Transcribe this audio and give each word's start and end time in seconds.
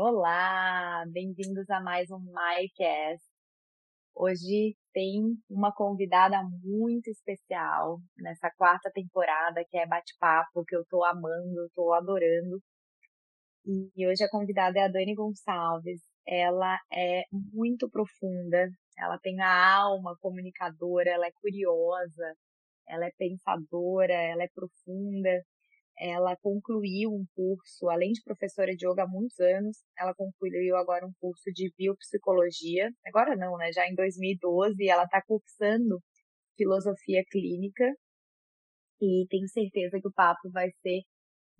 Olá, 0.00 1.04
bem-vindos 1.08 1.68
a 1.68 1.80
mais 1.80 2.08
um 2.08 2.20
MyCast. 2.20 3.26
Hoje 4.14 4.76
tem 4.92 5.36
uma 5.50 5.74
convidada 5.74 6.40
muito 6.62 7.10
especial 7.10 7.98
nessa 8.16 8.48
quarta 8.56 8.92
temporada, 8.94 9.64
que 9.68 9.76
é 9.76 9.88
bate-papo, 9.88 10.64
que 10.64 10.76
eu 10.76 10.84
tô 10.88 11.04
amando, 11.04 11.68
tô 11.74 11.92
adorando. 11.92 12.62
E 13.66 14.06
hoje 14.06 14.22
a 14.22 14.30
convidada 14.30 14.78
é 14.78 14.84
a 14.84 14.88
Dani 14.88 15.16
Gonçalves. 15.16 16.00
Ela 16.24 16.78
é 16.92 17.24
muito 17.32 17.90
profunda, 17.90 18.68
ela 18.96 19.18
tem 19.18 19.40
a 19.40 19.78
alma 19.78 20.16
comunicadora, 20.20 21.10
ela 21.10 21.26
é 21.26 21.32
curiosa, 21.42 22.36
ela 22.88 23.04
é 23.04 23.10
pensadora, 23.18 24.14
ela 24.14 24.44
é 24.44 24.48
profunda 24.54 25.42
ela 26.00 26.36
concluiu 26.36 27.12
um 27.12 27.26
curso, 27.34 27.88
além 27.88 28.12
de 28.12 28.22
professora 28.22 28.74
de 28.74 28.86
yoga 28.86 29.02
há 29.04 29.08
muitos 29.08 29.38
anos, 29.40 29.78
ela 29.98 30.14
concluiu 30.14 30.76
agora 30.76 31.06
um 31.06 31.12
curso 31.20 31.50
de 31.52 31.72
biopsicologia. 31.76 32.90
Agora 33.06 33.36
não, 33.36 33.56
né? 33.56 33.72
Já 33.72 33.86
em 33.88 33.94
2012, 33.94 34.88
ela 34.88 35.04
está 35.04 35.22
cursando 35.22 36.00
filosofia 36.56 37.24
clínica 37.30 37.84
e 39.00 39.26
tenho 39.28 39.48
certeza 39.48 40.00
que 40.00 40.08
o 40.08 40.12
papo 40.12 40.50
vai 40.50 40.70
ser 40.82 41.02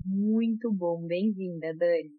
muito 0.04 0.72
bom. 0.72 1.06
Bem-vinda, 1.06 1.74
Dani. 1.74 2.10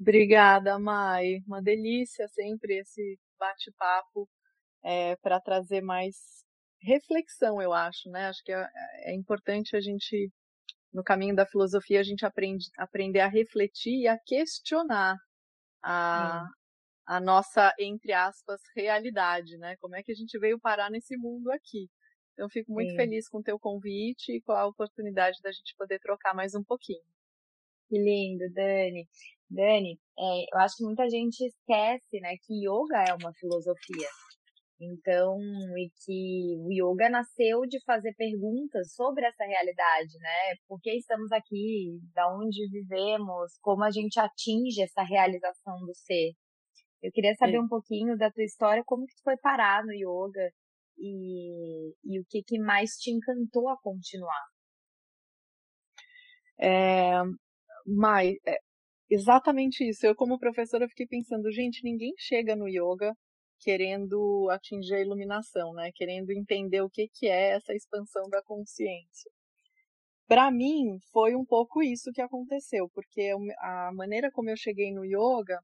Obrigada, 0.00 0.78
Mai. 0.78 1.38
Uma 1.46 1.62
delícia 1.62 2.28
sempre 2.28 2.78
esse 2.78 3.18
bate-papo 3.38 4.28
é, 4.84 5.16
para 5.16 5.40
trazer 5.40 5.80
mais 5.80 6.16
reflexão, 6.80 7.60
eu 7.60 7.72
acho, 7.72 8.08
né? 8.10 8.26
Acho 8.28 8.42
que 8.44 8.52
é, 8.52 8.66
é 9.04 9.14
importante 9.14 9.76
a 9.76 9.80
gente 9.80 10.30
no 10.98 11.04
caminho 11.04 11.36
da 11.36 11.46
filosofia 11.46 12.00
a 12.00 12.02
gente 12.02 12.26
aprende 12.26 12.66
aprender 12.76 13.20
a 13.20 13.28
refletir 13.28 14.00
e 14.00 14.08
a 14.08 14.18
questionar 14.18 15.16
a, 15.80 16.44
a 17.06 17.20
nossa, 17.20 17.72
entre 17.78 18.12
aspas, 18.12 18.60
realidade, 18.76 19.56
né? 19.58 19.76
Como 19.76 19.94
é 19.94 20.02
que 20.02 20.10
a 20.10 20.14
gente 20.14 20.36
veio 20.40 20.58
parar 20.58 20.90
nesse 20.90 21.16
mundo 21.16 21.52
aqui? 21.52 21.88
Então, 22.32 22.48
fico 22.50 22.72
muito 22.72 22.90
Sim. 22.90 22.96
feliz 22.96 23.28
com 23.28 23.38
o 23.38 23.42
teu 23.42 23.60
convite 23.60 24.32
e 24.32 24.40
com 24.40 24.50
a 24.50 24.66
oportunidade 24.66 25.38
da 25.40 25.52
gente 25.52 25.76
poder 25.78 26.00
trocar 26.00 26.34
mais 26.34 26.52
um 26.56 26.64
pouquinho. 26.64 27.04
Que 27.88 27.96
lindo, 27.96 28.52
Dani. 28.52 29.08
Dani, 29.48 30.00
é, 30.18 30.52
eu 30.52 30.58
acho 30.58 30.78
que 30.78 30.84
muita 30.84 31.08
gente 31.08 31.40
esquece, 31.44 32.20
né, 32.20 32.34
que 32.42 32.54
yoga 32.54 33.04
é 33.08 33.14
uma 33.14 33.32
filosofia. 33.34 34.08
Então, 34.80 35.36
e 35.76 35.90
que 36.04 36.56
o 36.60 36.70
yoga 36.70 37.10
nasceu 37.10 37.62
de 37.62 37.82
fazer 37.84 38.14
perguntas 38.14 38.94
sobre 38.94 39.26
essa 39.26 39.44
realidade, 39.44 40.16
né? 40.20 40.54
Por 40.68 40.80
que 40.80 40.92
estamos 40.92 41.32
aqui? 41.32 41.98
Da 42.14 42.32
onde 42.32 42.68
vivemos? 42.70 43.58
Como 43.60 43.82
a 43.82 43.90
gente 43.90 44.20
atinge 44.20 44.80
essa 44.80 45.02
realização 45.02 45.80
do 45.80 45.92
ser? 45.94 46.32
Eu 47.02 47.10
queria 47.10 47.34
saber 47.34 47.58
Sim. 47.58 47.64
um 47.64 47.68
pouquinho 47.68 48.16
da 48.16 48.30
tua 48.30 48.44
história, 48.44 48.82
como 48.86 49.06
que 49.06 49.14
tu 49.16 49.22
foi 49.24 49.36
parar 49.38 49.84
no 49.84 49.92
yoga 49.92 50.50
e, 50.96 51.94
e 52.04 52.20
o 52.20 52.24
que, 52.28 52.42
que 52.44 52.58
mais 52.58 52.90
te 52.92 53.10
encantou 53.10 53.68
a 53.68 53.76
continuar? 53.80 54.46
É, 56.60 57.22
Mai, 57.86 58.34
é 58.46 58.58
exatamente 59.10 59.88
isso. 59.88 60.06
Eu, 60.06 60.14
como 60.14 60.38
professora, 60.38 60.88
fiquei 60.88 61.06
pensando, 61.06 61.50
gente, 61.50 61.82
ninguém 61.82 62.12
chega 62.18 62.54
no 62.54 62.68
yoga 62.68 63.14
querendo 63.60 64.48
atingir 64.50 64.94
a 64.94 65.00
iluminação, 65.00 65.72
né? 65.72 65.90
Querendo 65.94 66.30
entender 66.30 66.80
o 66.82 66.90
que, 66.90 67.08
que 67.08 67.26
é 67.26 67.50
essa 67.50 67.74
expansão 67.74 68.28
da 68.28 68.42
consciência. 68.42 69.30
Para 70.26 70.50
mim, 70.50 70.98
foi 71.10 71.34
um 71.34 71.44
pouco 71.44 71.82
isso 71.82 72.12
que 72.12 72.20
aconteceu, 72.20 72.88
porque 72.94 73.30
a 73.60 73.90
maneira 73.94 74.30
como 74.30 74.50
eu 74.50 74.56
cheguei 74.56 74.92
no 74.92 75.04
yoga, 75.04 75.58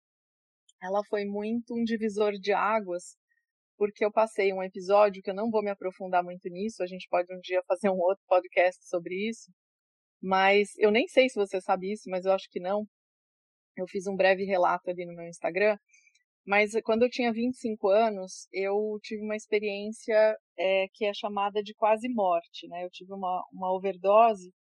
ela 0.83 1.03
foi 1.05 1.25
muito 1.25 1.75
um 1.75 1.84
divisor 1.84 2.33
de 2.33 2.53
águas, 2.53 3.17
porque 3.77 4.05
eu 4.05 4.12
passei 4.12 4.53
um 4.53 4.62
episódio 4.62 5.23
que 5.23 5.31
eu 5.31 5.34
não 5.34 5.51
vou 5.51 5.62
me 5.62 5.70
aprofundar 5.70 6.24
muito 6.24 6.48
nisso, 6.48 6.83
a 6.83 6.86
gente 6.86 7.07
pode 7.11 7.33
um 7.35 7.40
dia 7.40 7.63
fazer 7.67 7.90
um 7.90 7.98
outro 7.98 8.24
podcast 8.27 8.86
sobre 8.89 9.29
isso, 9.29 9.52
mas 10.23 10.70
eu 10.79 10.90
nem 10.90 11.07
sei 11.08 11.29
se 11.29 11.35
você 11.35 11.61
sabe 11.61 11.92
isso, 11.92 12.08
mas 12.08 12.24
eu 12.24 12.33
acho 12.33 12.48
que 12.51 12.61
não. 12.61 12.86
Eu 13.77 13.86
fiz 13.89 14.07
um 14.07 14.17
breve 14.17 14.45
relato 14.45 14.89
ali 14.90 15.05
no 15.05 15.14
meu 15.14 15.27
Instagram, 15.27 15.77
mas 16.47 16.73
quando 16.85 17.03
eu 17.05 17.11
tinha 17.11 17.33
25 17.33 17.89
anos, 17.89 18.47
eu 18.53 18.99
tive 19.03 19.23
uma 19.23 19.37
experiência 19.37 20.37
é, 20.59 20.87
que 20.93 21.07
é 21.07 21.15
chamada 21.15 21.63
de 21.63 21.75
quase 21.75 22.09
morte, 22.09 22.69
né? 22.69 22.85
Eu 22.85 22.91
tive 22.91 23.13
uma, 23.15 23.43
uma 23.53 23.73
overdose 23.75 24.53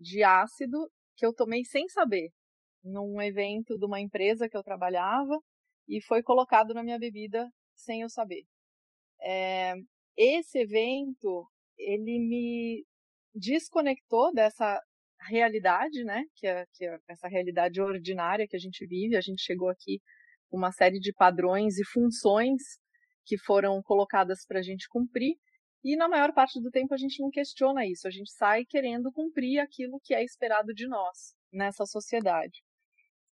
de 0.00 0.22
ácido 0.24 0.90
que 1.16 1.24
eu 1.24 1.34
tomei 1.34 1.64
sem 1.64 1.88
saber, 1.88 2.30
num 2.82 3.20
evento 3.22 3.78
de 3.78 3.84
uma 3.86 4.00
empresa 4.00 4.48
que 4.48 4.56
eu 4.56 4.62
trabalhava, 4.62 5.38
e 5.88 6.02
foi 6.02 6.22
colocado 6.22 6.74
na 6.74 6.82
minha 6.82 6.98
bebida 6.98 7.48
sem 7.74 8.02
eu 8.02 8.08
saber. 8.10 8.42
É, 9.22 9.74
esse 10.16 10.58
evento, 10.58 11.46
ele 11.76 12.18
me 12.18 12.84
desconectou 13.34 14.32
dessa 14.32 14.80
realidade, 15.28 16.04
né? 16.04 16.24
Que 16.34 16.46
é, 16.46 16.64
que 16.74 16.84
é 16.84 16.98
essa 17.08 17.28
realidade 17.28 17.80
ordinária 17.80 18.46
que 18.48 18.56
a 18.56 18.60
gente 18.60 18.86
vive. 18.86 19.16
A 19.16 19.20
gente 19.20 19.42
chegou 19.42 19.68
aqui 19.68 20.00
uma 20.50 20.72
série 20.72 20.98
de 20.98 21.12
padrões 21.12 21.78
e 21.78 21.84
funções 21.84 22.62
que 23.24 23.38
foram 23.38 23.82
colocadas 23.82 24.44
para 24.46 24.58
a 24.58 24.62
gente 24.62 24.88
cumprir. 24.88 25.36
E 25.84 25.96
na 25.96 26.08
maior 26.08 26.32
parte 26.32 26.60
do 26.60 26.70
tempo 26.70 26.94
a 26.94 26.96
gente 26.96 27.20
não 27.20 27.30
questiona 27.30 27.86
isso, 27.86 28.08
a 28.08 28.10
gente 28.10 28.32
sai 28.32 28.64
querendo 28.64 29.12
cumprir 29.12 29.60
aquilo 29.60 30.00
que 30.02 30.14
é 30.14 30.24
esperado 30.24 30.74
de 30.74 30.88
nós 30.88 31.34
nessa 31.52 31.86
sociedade. 31.86 32.62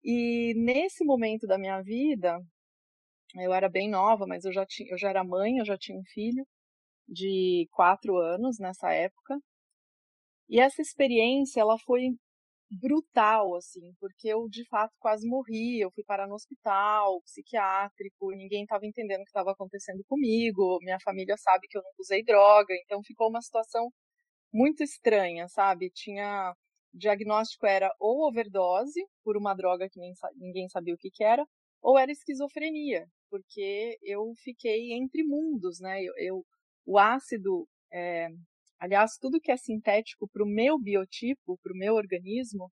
E 0.04 0.54
nesse 0.56 1.04
momento 1.04 1.46
da 1.46 1.58
minha 1.58 1.82
vida, 1.82 2.40
eu 3.36 3.54
era 3.54 3.70
bem 3.70 3.90
nova, 3.90 4.26
mas 4.26 4.46
eu 4.46 4.54
já, 4.54 4.66
tinha, 4.66 4.90
eu 4.92 4.98
já 4.98 5.10
era 5.10 5.24
mãe, 5.24 5.58
eu 5.58 5.66
já 5.66 5.78
tinha 5.78 5.98
um 5.98 6.04
filho 6.14 6.46
de 7.08 7.68
quatro 7.72 8.18
anos 8.18 8.58
nessa 8.60 8.92
época. 8.94 9.38
E 10.48 10.60
essa 10.60 10.82
experiência, 10.82 11.62
ela 11.62 11.78
foi 11.80 12.10
brutal, 12.70 13.56
assim, 13.56 13.94
porque 14.00 14.28
eu 14.28 14.48
de 14.50 14.66
fato 14.68 14.94
quase 15.00 15.28
morri. 15.28 15.80
Eu 15.80 15.92
fui 15.92 16.04
parar 16.04 16.28
no 16.28 16.36
hospital 16.36 17.22
psiquiátrico, 17.24 18.32
ninguém 18.32 18.64
estava 18.64 18.86
entendendo 18.86 19.22
o 19.22 19.24
que 19.24 19.30
estava 19.30 19.52
acontecendo 19.52 20.04
comigo. 20.08 20.80
Minha 20.82 21.00
família 21.04 21.36
sabe 21.38 21.68
que 21.68 21.78
eu 21.78 21.84
não 21.84 21.92
usei 22.00 22.24
droga, 22.24 22.74
então 22.84 23.02
ficou 23.04 23.30
uma 23.30 23.42
situação 23.42 23.90
muito 24.54 24.84
estranha, 24.84 25.48
sabe? 25.48 25.90
Tinha 25.92 26.54
diagnóstico 26.94 27.66
era 27.66 27.92
ou 28.00 28.28
overdose 28.28 29.00
por 29.24 29.38
uma 29.38 29.54
droga 29.56 29.90
que 29.90 30.00
nem, 30.00 30.14
ninguém 30.38 30.68
sabia 30.70 30.94
o 30.94 30.98
que, 30.98 31.10
que 31.12 31.24
era, 31.24 31.46
ou 31.82 31.98
era 31.98 32.12
esquizofrenia, 32.12 33.06
porque 33.30 33.98
eu 34.04 34.34
fiquei 34.44 34.94
entre 34.94 35.24
mundos, 35.24 35.80
né? 35.80 36.02
Eu, 36.04 36.14
eu 36.18 36.46
o 36.86 36.98
ácido 36.98 37.68
é, 37.94 38.28
Aliás, 38.80 39.18
tudo 39.20 39.42
que 39.42 39.52
é 39.52 39.58
sintético 39.58 40.28
para 40.30 40.44
o 40.44 40.48
meu 40.48 40.80
biotipo, 40.80 41.58
para 41.62 41.74
o 41.74 41.78
meu 41.78 41.96
organismo, 41.96 42.72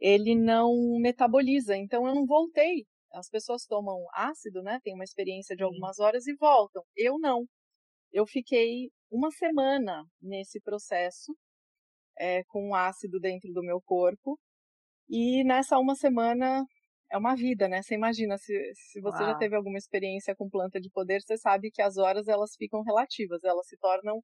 ele 0.00 0.34
não 0.34 0.98
metaboliza. 1.00 1.76
Então, 1.76 2.06
eu 2.06 2.14
não 2.14 2.26
voltei. 2.26 2.84
As 3.12 3.28
pessoas 3.30 3.64
tomam 3.64 4.04
ácido, 4.12 4.62
né? 4.62 4.80
Tem 4.82 4.94
uma 4.94 5.04
experiência 5.04 5.54
de 5.54 5.62
algumas 5.62 6.00
horas 6.00 6.26
e 6.26 6.34
voltam. 6.34 6.82
Eu 6.96 7.18
não. 7.18 7.46
Eu 8.12 8.26
fiquei 8.26 8.90
uma 9.10 9.30
semana 9.30 10.04
nesse 10.20 10.60
processo 10.60 11.32
é, 12.18 12.42
com 12.44 12.74
ácido 12.74 13.20
dentro 13.20 13.52
do 13.52 13.62
meu 13.62 13.80
corpo. 13.80 14.38
E 15.08 15.44
nessa 15.44 15.78
uma 15.78 15.94
semana 15.94 16.64
é 17.10 17.16
uma 17.16 17.36
vida, 17.36 17.68
né? 17.68 17.82
Você 17.82 17.94
imagina, 17.94 18.36
se, 18.38 18.52
se 18.74 19.00
você 19.00 19.22
Uau. 19.22 19.32
já 19.32 19.38
teve 19.38 19.54
alguma 19.54 19.78
experiência 19.78 20.34
com 20.34 20.48
planta 20.48 20.80
de 20.80 20.90
poder, 20.90 21.22
você 21.22 21.36
sabe 21.36 21.70
que 21.70 21.82
as 21.82 21.96
horas 21.96 22.26
elas 22.26 22.56
ficam 22.56 22.82
relativas, 22.82 23.44
elas 23.44 23.66
se 23.68 23.76
tornam 23.78 24.20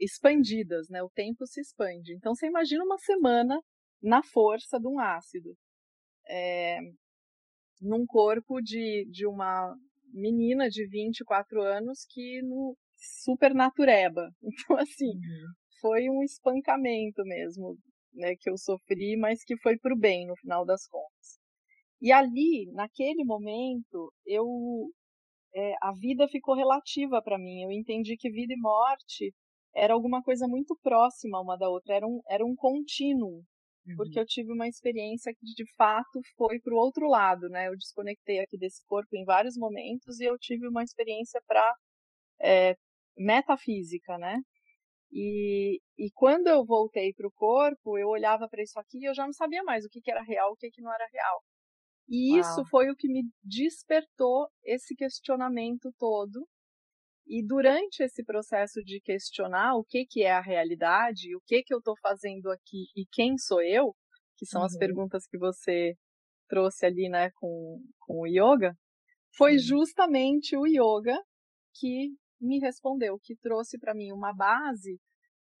expandidas, 0.00 0.88
né? 0.88 1.02
O 1.02 1.10
tempo 1.10 1.46
se 1.46 1.60
expande. 1.60 2.14
Então 2.14 2.34
você 2.34 2.46
imagina 2.46 2.84
uma 2.84 2.98
semana 2.98 3.60
na 4.02 4.22
força 4.22 4.78
de 4.78 4.86
um 4.86 4.98
ácido. 4.98 5.56
É, 6.28 6.80
num 7.80 8.06
corpo 8.06 8.60
de, 8.60 9.06
de 9.10 9.26
uma 9.26 9.74
menina 10.12 10.68
de 10.68 10.86
24 10.88 11.62
anos 11.62 12.06
que 12.08 12.42
no 12.42 12.76
super 12.96 13.54
natureba. 13.54 14.30
Então, 14.42 14.76
assim, 14.78 15.10
uhum. 15.10 15.52
foi 15.80 16.08
um 16.08 16.22
espancamento 16.22 17.22
mesmo, 17.24 17.76
né, 18.14 18.34
que 18.36 18.50
eu 18.50 18.56
sofri, 18.56 19.16
mas 19.16 19.44
que 19.44 19.56
foi 19.58 19.78
pro 19.78 19.96
bem 19.96 20.26
no 20.26 20.36
final 20.36 20.64
das 20.64 20.86
contas. 20.86 21.38
E 22.00 22.12
ali, 22.12 22.70
naquele 22.72 23.24
momento, 23.24 24.12
eu 24.26 24.46
é, 25.54 25.74
a 25.82 25.92
vida 25.92 26.28
ficou 26.28 26.54
relativa 26.54 27.22
para 27.22 27.38
mim. 27.38 27.62
Eu 27.62 27.72
entendi 27.72 28.16
que 28.16 28.30
vida 28.30 28.52
e 28.52 28.60
morte 28.60 29.34
era 29.76 29.92
alguma 29.92 30.22
coisa 30.22 30.48
muito 30.48 30.74
próxima 30.82 31.40
uma 31.40 31.56
da 31.56 31.68
outra, 31.68 31.94
era 31.94 32.06
um, 32.06 32.20
era 32.28 32.44
um 32.44 32.56
contínuo, 32.56 33.42
uhum. 33.86 33.96
porque 33.96 34.18
eu 34.18 34.24
tive 34.24 34.50
uma 34.52 34.66
experiência 34.66 35.32
que 35.34 35.44
de 35.44 35.64
fato 35.76 36.20
foi 36.36 36.58
para 36.60 36.74
o 36.74 36.78
outro 36.78 37.06
lado, 37.06 37.48
né? 37.50 37.68
Eu 37.68 37.76
desconectei 37.76 38.40
aqui 38.40 38.56
desse 38.56 38.82
corpo 38.86 39.14
em 39.14 39.24
vários 39.24 39.56
momentos 39.56 40.18
e 40.18 40.24
eu 40.24 40.38
tive 40.38 40.66
uma 40.66 40.82
experiência 40.82 41.40
para 41.46 41.74
é, 42.40 42.74
metafísica, 43.16 44.16
né? 44.18 44.40
E, 45.12 45.78
e 45.98 46.10
quando 46.14 46.48
eu 46.48 46.64
voltei 46.64 47.12
para 47.12 47.28
o 47.28 47.32
corpo, 47.32 47.98
eu 47.98 48.08
olhava 48.08 48.48
para 48.48 48.62
isso 48.62 48.78
aqui 48.80 48.98
e 48.98 49.04
eu 49.04 49.14
já 49.14 49.24
não 49.24 49.32
sabia 49.32 49.62
mais 49.62 49.84
o 49.84 49.88
que, 49.88 50.00
que 50.00 50.10
era 50.10 50.22
real, 50.22 50.52
o 50.52 50.56
que, 50.56 50.70
que 50.70 50.82
não 50.82 50.92
era 50.92 51.06
real. 51.12 51.42
E 52.08 52.32
Uau. 52.32 52.40
isso 52.40 52.64
foi 52.70 52.90
o 52.90 52.96
que 52.96 53.08
me 53.08 53.24
despertou 53.42 54.48
esse 54.64 54.94
questionamento 54.94 55.92
todo. 55.98 56.46
E 57.26 57.44
durante 57.44 58.02
esse 58.02 58.24
processo 58.24 58.82
de 58.84 59.00
questionar 59.00 59.74
o 59.74 59.84
que, 59.84 60.06
que 60.06 60.22
é 60.22 60.30
a 60.30 60.40
realidade, 60.40 61.34
o 61.34 61.40
que, 61.44 61.62
que 61.62 61.74
eu 61.74 61.78
estou 61.78 61.94
fazendo 62.00 62.50
aqui 62.50 62.86
e 62.96 63.04
quem 63.10 63.36
sou 63.36 63.60
eu, 63.60 63.94
que 64.36 64.46
são 64.46 64.60
uhum. 64.60 64.66
as 64.66 64.76
perguntas 64.76 65.26
que 65.26 65.36
você 65.36 65.94
trouxe 66.48 66.86
ali 66.86 67.08
né, 67.08 67.30
com, 67.34 67.80
com 68.00 68.20
o 68.20 68.26
yoga, 68.26 68.74
foi 69.36 69.54
uhum. 69.54 69.58
justamente 69.58 70.56
o 70.56 70.66
yoga 70.66 71.18
que 71.74 72.10
me 72.40 72.60
respondeu, 72.60 73.18
que 73.20 73.36
trouxe 73.36 73.78
para 73.78 73.94
mim 73.94 74.12
uma 74.12 74.32
base 74.32 74.98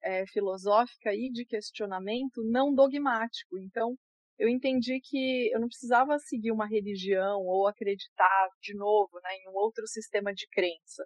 é, 0.02 0.24
filosófica 0.26 1.12
e 1.12 1.30
de 1.32 1.44
questionamento 1.44 2.44
não 2.44 2.72
dogmático. 2.72 3.58
Então, 3.58 3.96
eu 4.38 4.48
entendi 4.48 5.00
que 5.02 5.50
eu 5.52 5.60
não 5.60 5.68
precisava 5.68 6.18
seguir 6.18 6.52
uma 6.52 6.66
religião 6.66 7.40
ou 7.40 7.66
acreditar 7.66 8.48
de 8.60 8.74
novo 8.74 9.18
né, 9.22 9.30
em 9.36 9.48
um 9.48 9.54
outro 9.54 9.86
sistema 9.86 10.32
de 10.32 10.46
crença. 10.48 11.04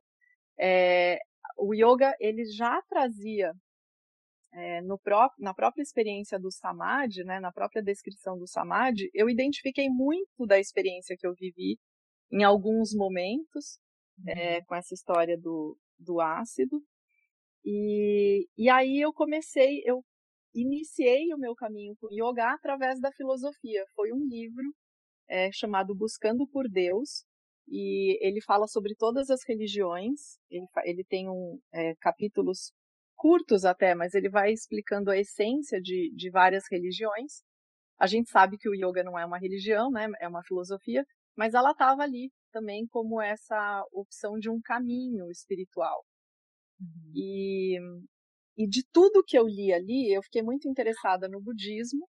É, 0.59 1.19
o 1.59 1.75
yoga 1.75 2.15
ele 2.21 2.45
já 2.47 2.81
trazia 2.89 3.53
é, 4.53 4.81
no 4.83 4.99
pró 4.99 5.31
na 5.39 5.55
própria 5.55 5.83
experiência 5.83 6.39
do 6.39 6.51
samadhi, 6.51 7.23
né, 7.25 7.39
na 7.41 7.53
própria 7.53 7.83
descrição 7.83 8.37
do 8.39 8.47
samadhi, 8.47 9.11
eu 9.15 9.29
identifiquei 9.31 9.89
muito 9.89 10.47
da 10.47 10.59
experiência 10.59 11.17
que 11.19 11.27
eu 11.27 11.35
vivi 11.35 11.79
em 12.33 12.43
alguns 12.43 12.93
momentos 12.95 13.79
é, 14.27 14.59
uhum. 14.59 14.65
com 14.67 14.75
essa 14.75 14.95
história 14.95 15.39
do, 15.39 15.77
do 15.99 16.21
ácido. 16.21 16.83
E, 17.65 18.47
e 18.57 18.69
aí 18.69 19.01
eu 19.01 19.13
comecei, 19.13 19.83
eu 19.85 20.03
iniciei 20.55 21.33
o 21.35 21.39
meu 21.39 21.55
caminho 21.55 21.95
com 22.01 22.09
yoga 22.11 22.53
através 22.53 23.01
da 23.01 23.13
filosofia. 23.13 23.85
Foi 23.95 24.13
um 24.13 24.27
livro 24.27 24.65
é, 25.29 25.51
chamado 25.53 25.95
Buscando 25.95 26.47
por 26.49 26.69
Deus, 26.69 27.25
e 27.71 28.19
ele 28.21 28.41
fala 28.43 28.67
sobre 28.67 28.97
todas 28.97 29.31
as 29.31 29.41
religiões. 29.47 30.39
Ele, 30.51 30.67
ele 30.85 31.05
tem 31.05 31.29
um, 31.29 31.61
é, 31.73 31.95
capítulos 32.01 32.73
curtos 33.15 33.65
até, 33.65 33.95
mas 33.95 34.13
ele 34.15 34.29
vai 34.29 34.53
explicando 34.53 35.11
a 35.11 35.17
essência 35.17 35.81
de, 35.81 36.13
de 36.15 36.31
várias 36.31 36.65
religiões. 36.69 37.43
A 37.99 38.07
gente 38.09 38.29
sabe 38.29 38.59
que 38.59 38.69
o 38.69 38.75
yoga 38.75 39.05
não 39.05 39.17
é 39.17 39.25
uma 39.25 39.39
religião, 39.39 39.91
né? 39.91 40.09
É 40.21 40.27
uma 40.27 40.43
filosofia, 40.43 41.05
mas 41.37 41.55
ela 41.55 41.71
estava 41.71 42.03
ali 42.03 42.33
também 42.51 42.87
como 42.89 43.23
essa 43.23 43.85
opção 43.93 44.39
de 44.39 44.51
um 44.51 44.61
caminho 44.61 45.31
espiritual. 45.31 46.05
Uhum. 46.81 47.13
E, 47.15 47.79
e 48.57 48.67
de 48.67 48.83
tudo 48.91 49.23
que 49.23 49.39
eu 49.39 49.47
li 49.47 49.73
ali, 49.73 50.13
eu 50.13 50.23
fiquei 50.23 50.43
muito 50.43 50.69
interessada 50.69 51.29
no 51.29 51.41
budismo, 51.41 52.09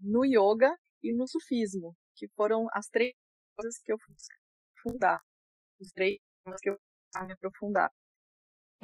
no 0.00 0.24
yoga 0.24 0.74
e 1.02 1.12
no 1.14 1.26
sufismo, 1.28 1.94
que 2.16 2.28
foram 2.28 2.66
as 2.72 2.86
três 2.86 3.12
coisas 3.56 3.78
que 3.82 3.92
eu 3.92 3.98
fui 3.98 4.14
aprofundar. 4.84 5.20
Os 5.80 5.90
três 5.92 6.18
temas 6.44 6.60
que 6.60 6.70
eu 6.70 6.78
fui 7.16 7.26
me 7.26 7.32
aprofundar. 7.32 7.90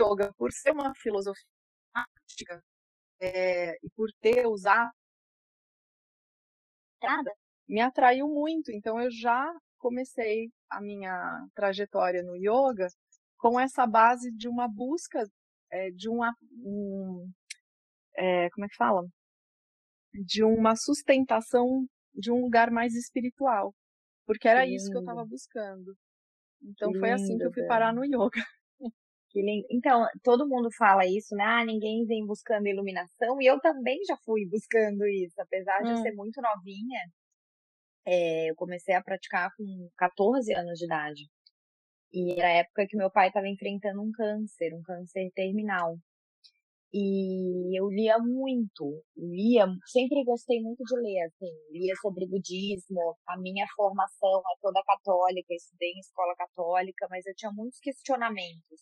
Yoga, 0.01 0.33
por 0.35 0.51
ser 0.53 0.73
uma 0.73 0.95
filosofia 0.95 1.45
prática 1.93 2.63
é, 3.21 3.75
e 3.85 3.91
por 3.95 4.09
ter 4.21 4.47
usado 4.47 4.91
me 7.69 7.81
atraiu 7.81 8.29
muito. 8.29 8.73
Então 8.73 9.01
eu 9.01 9.11
já 9.11 9.53
comecei 9.79 10.51
a 10.69 10.81
minha 10.81 11.47
trajetória 11.55 12.23
no 12.23 12.37
yoga 12.37 12.89
com 13.39 13.59
essa 13.59 13.87
base 13.87 14.31
de 14.33 14.49
uma 14.49 14.69
busca 14.69 15.25
é, 15.71 15.91
de 15.91 16.09
uma 16.09 16.35
um, 16.65 17.31
é, 18.17 18.51
como 18.51 18.67
é 18.67 18.69
que 18.69 18.77
fala 18.77 19.07
de 20.13 20.43
uma 20.45 20.75
sustentação 20.77 21.87
de 22.13 22.31
um 22.33 22.43
lugar 22.43 22.71
mais 22.71 22.95
espiritual 22.95 23.73
porque 24.27 24.49
era 24.49 24.65
que 24.65 24.75
isso 24.75 24.91
que 24.91 24.97
eu 24.97 25.01
estava 25.01 25.25
buscando 25.25 25.97
então 26.63 26.93
que 26.93 26.99
foi 26.99 27.09
lindo, 27.09 27.23
assim 27.23 27.39
que 27.39 27.45
eu 27.45 27.53
fui 27.53 27.67
parar 27.67 27.93
no 27.93 28.05
yoga 28.05 28.45
que 29.31 29.41
lindo. 29.41 29.67
Então, 29.71 30.07
todo 30.23 30.49
mundo 30.49 30.69
fala 30.77 31.07
isso, 31.07 31.35
né? 31.35 31.45
Ah, 31.45 31.65
ninguém 31.65 32.05
vem 32.05 32.27
buscando 32.27 32.67
iluminação. 32.67 33.41
E 33.41 33.47
eu 33.47 33.61
também 33.61 34.01
já 34.05 34.17
fui 34.25 34.45
buscando 34.47 35.07
isso. 35.07 35.41
Apesar 35.41 35.79
de 35.83 35.89
hum. 35.89 35.93
eu 35.93 35.97
ser 35.99 36.13
muito 36.13 36.41
novinha, 36.43 37.01
é, 38.07 38.51
eu 38.51 38.57
comecei 38.57 38.95
a 38.95 39.03
praticar 39.03 39.51
com 39.57 39.89
14 39.97 40.53
anos 40.55 40.79
de 40.79 40.85
idade. 40.85 41.23
E 42.13 42.33
era 42.33 42.49
a 42.49 42.53
época 42.59 42.87
que 42.89 42.97
meu 42.97 43.11
pai 43.11 43.29
estava 43.29 43.49
enfrentando 43.49 44.03
um 44.03 44.11
câncer, 44.11 44.75
um 44.75 44.83
câncer 44.83 45.31
terminal. 45.35 45.97
E 46.93 47.79
eu 47.79 47.89
lia 47.89 48.19
muito, 48.19 49.05
lia, 49.17 49.65
sempre 49.87 50.25
gostei 50.25 50.61
muito 50.61 50.83
de 50.83 50.97
ler, 50.97 51.23
assim, 51.27 51.47
lia 51.71 51.95
sobre 52.03 52.27
budismo, 52.27 53.17
a 53.29 53.39
minha 53.39 53.65
formação 53.77 54.41
é 54.41 54.59
toda 54.61 54.83
católica, 54.83 55.55
estudei 55.55 55.91
em 55.91 56.01
escola 56.01 56.35
católica, 56.35 57.07
mas 57.09 57.25
eu 57.27 57.35
tinha 57.37 57.53
muitos 57.53 57.79
questionamentos. 57.79 58.81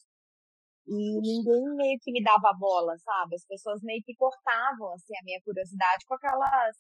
E 0.87 1.21
ninguém 1.21 1.77
meio 1.77 1.99
que 2.01 2.11
me 2.11 2.23
dava 2.25 2.57
bola, 2.59 2.97
sabe? 2.97 3.35
As 3.37 3.45
pessoas 3.47 3.83
meio 3.83 4.03
que 4.03 4.17
cortavam, 4.17 4.95
assim, 4.95 5.15
a 5.21 5.25
minha 5.25 5.41
curiosidade 5.45 6.07
com 6.07 6.15
aquelas, 6.15 6.77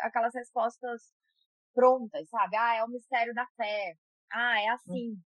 aquelas 0.00 0.34
respostas 0.34 1.02
prontas, 1.74 2.26
sabe? 2.30 2.56
Ah, 2.56 2.76
é 2.76 2.84
o 2.84 2.88
mistério 2.88 3.34
da 3.34 3.46
fé. 3.54 3.94
Ah, 4.32 4.60
é 4.62 4.70
hum. 4.70 4.74
assim. 4.74 5.10
Hum. 5.10 5.20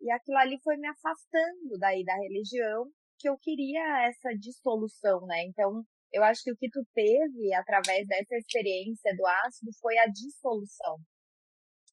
E 0.00 0.10
aquilo 0.10 0.38
ali 0.38 0.58
foi 0.64 0.76
me 0.78 0.88
afastando 0.88 1.78
daí 1.78 2.04
da 2.04 2.14
religião, 2.14 2.90
que 3.20 3.28
eu 3.28 3.36
queria 3.38 4.08
essa 4.08 4.30
dissolução, 4.38 5.26
né? 5.26 5.44
Então, 5.44 5.84
eu 6.12 6.24
acho 6.24 6.42
que 6.42 6.52
o 6.52 6.56
que 6.56 6.68
tu 6.70 6.80
teve 6.94 7.54
através 7.54 8.06
dessa 8.06 8.36
experiência 8.36 9.14
do 9.16 9.26
ácido 9.46 9.70
foi 9.80 9.96
a 9.98 10.06
dissolução. 10.06 10.96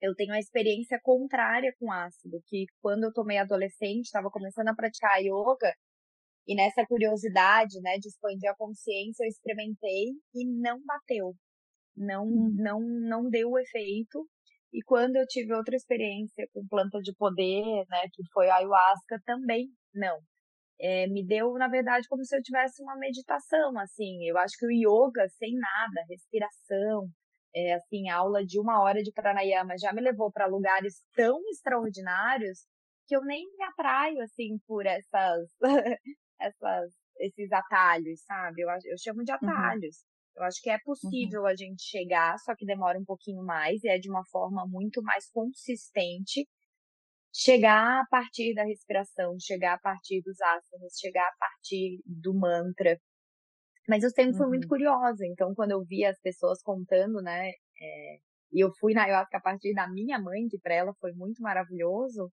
Eu 0.02 0.14
tenho 0.16 0.34
a 0.34 0.40
experiência 0.40 1.00
contrária 1.02 1.74
com 1.80 1.92
ácido, 1.92 2.44
que 2.48 2.66
quando 2.82 3.06
eu 3.06 3.14
tomei 3.14 3.38
adolescente, 3.38 4.06
estava 4.06 4.30
começando 4.30 4.68
a 4.68 4.76
praticar 4.76 5.22
yoga, 5.22 5.74
e 6.46 6.56
nessa 6.56 6.86
curiosidade, 6.86 7.80
né, 7.82 7.98
de 7.98 8.10
expandir 8.10 8.52
a 8.52 8.56
consciência, 8.56 9.24
eu 9.24 9.30
experimentei 9.30 10.10
e 10.36 10.46
não 10.46 10.84
bateu 10.84 11.34
não, 11.96 12.26
uhum. 12.26 12.56
não, 12.58 12.80
não 12.82 13.30
deu 13.30 13.52
o 13.52 13.60
efeito. 13.60 14.28
E 14.72 14.82
quando 14.84 15.16
eu 15.18 15.26
tive 15.28 15.54
outra 15.54 15.76
experiência 15.76 16.48
com 16.52 16.68
planta 16.68 17.00
de 17.00 17.14
poder, 17.16 17.86
né, 17.90 18.08
que 18.12 18.24
foi 18.32 18.50
a 18.50 18.56
ayahuasca, 18.56 19.22
também 19.26 19.70
não. 19.94 20.20
É, 20.86 21.08
me 21.08 21.26
deu, 21.26 21.54
na 21.54 21.70
verdade, 21.70 22.10
como 22.10 22.26
se 22.26 22.36
eu 22.36 22.42
tivesse 22.42 22.84
uma 22.84 22.98
meditação, 22.98 23.80
assim. 23.80 24.26
Eu 24.26 24.38
acho 24.38 24.58
que 24.58 24.66
o 24.66 24.70
yoga, 24.70 25.30
sem 25.30 25.54
nada, 25.54 26.06
respiração, 26.10 27.08
é, 27.56 27.76
assim, 27.76 28.10
aula 28.10 28.46
de 28.46 28.60
uma 28.60 28.82
hora 28.82 29.02
de 29.02 29.12
pranayama 29.14 29.78
já 29.78 29.94
me 29.94 30.02
levou 30.02 30.30
para 30.30 30.46
lugares 30.46 30.96
tão 31.16 31.40
extraordinários 31.52 32.66
que 33.08 33.16
eu 33.16 33.24
nem 33.24 33.46
me 33.58 33.64
atraio, 33.64 34.22
assim, 34.22 34.58
por 34.68 34.86
essas, 34.86 35.50
essas, 36.40 36.92
esses 37.20 37.52
atalhos, 37.52 38.22
sabe? 38.26 38.62
Eu, 38.62 38.70
eu 38.86 38.98
chamo 38.98 39.24
de 39.24 39.32
uhum. 39.32 39.38
atalhos. 39.38 39.98
Uhum. 39.98 40.14
Eu 40.36 40.44
acho 40.44 40.62
que 40.62 40.70
é 40.70 40.74
uhum. 40.74 40.80
possível 40.84 41.42
uhum. 41.42 41.48
a 41.48 41.56
gente 41.56 41.84
chegar, 41.84 42.38
só 42.40 42.56
que 42.56 42.66
demora 42.66 43.00
um 43.00 43.06
pouquinho 43.06 43.44
mais 43.44 43.84
e 43.84 43.88
é 43.88 43.98
de 43.98 44.10
uma 44.10 44.26
forma 44.26 44.66
muito 44.68 45.02
mais 45.02 45.30
consistente. 45.32 46.48
Chegar 47.34 48.02
a 48.02 48.06
partir 48.10 48.54
da 48.54 48.64
respiração, 48.64 49.36
chegar 49.40 49.74
a 49.74 49.80
partir 49.80 50.22
dos 50.22 50.40
asanas, 50.40 51.00
chegar 51.00 51.28
a 51.28 51.36
partir 51.40 52.00
do 52.06 52.34
mantra. 52.34 53.00
Mas 53.88 54.04
eu 54.04 54.10
sempre 54.12 54.34
fui 54.34 54.44
uhum. 54.44 54.50
muito 54.50 54.68
curiosa, 54.68 55.26
então 55.26 55.54
quando 55.56 55.72
eu 55.72 55.84
via 55.84 56.10
as 56.10 56.20
pessoas 56.22 56.62
contando, 56.62 57.22
né, 57.22 57.50
é, 57.50 58.18
e 58.54 58.64
eu 58.64 58.72
fui 58.80 58.94
na 58.94 59.04
ayahuasca 59.04 59.38
a 59.38 59.42
partir 59.42 59.74
da 59.74 59.90
minha 59.90 60.20
mãe, 60.20 60.48
que 60.48 60.60
para 60.60 60.76
ela 60.76 60.94
foi 61.02 61.12
muito 61.14 61.42
maravilhoso, 61.42 62.32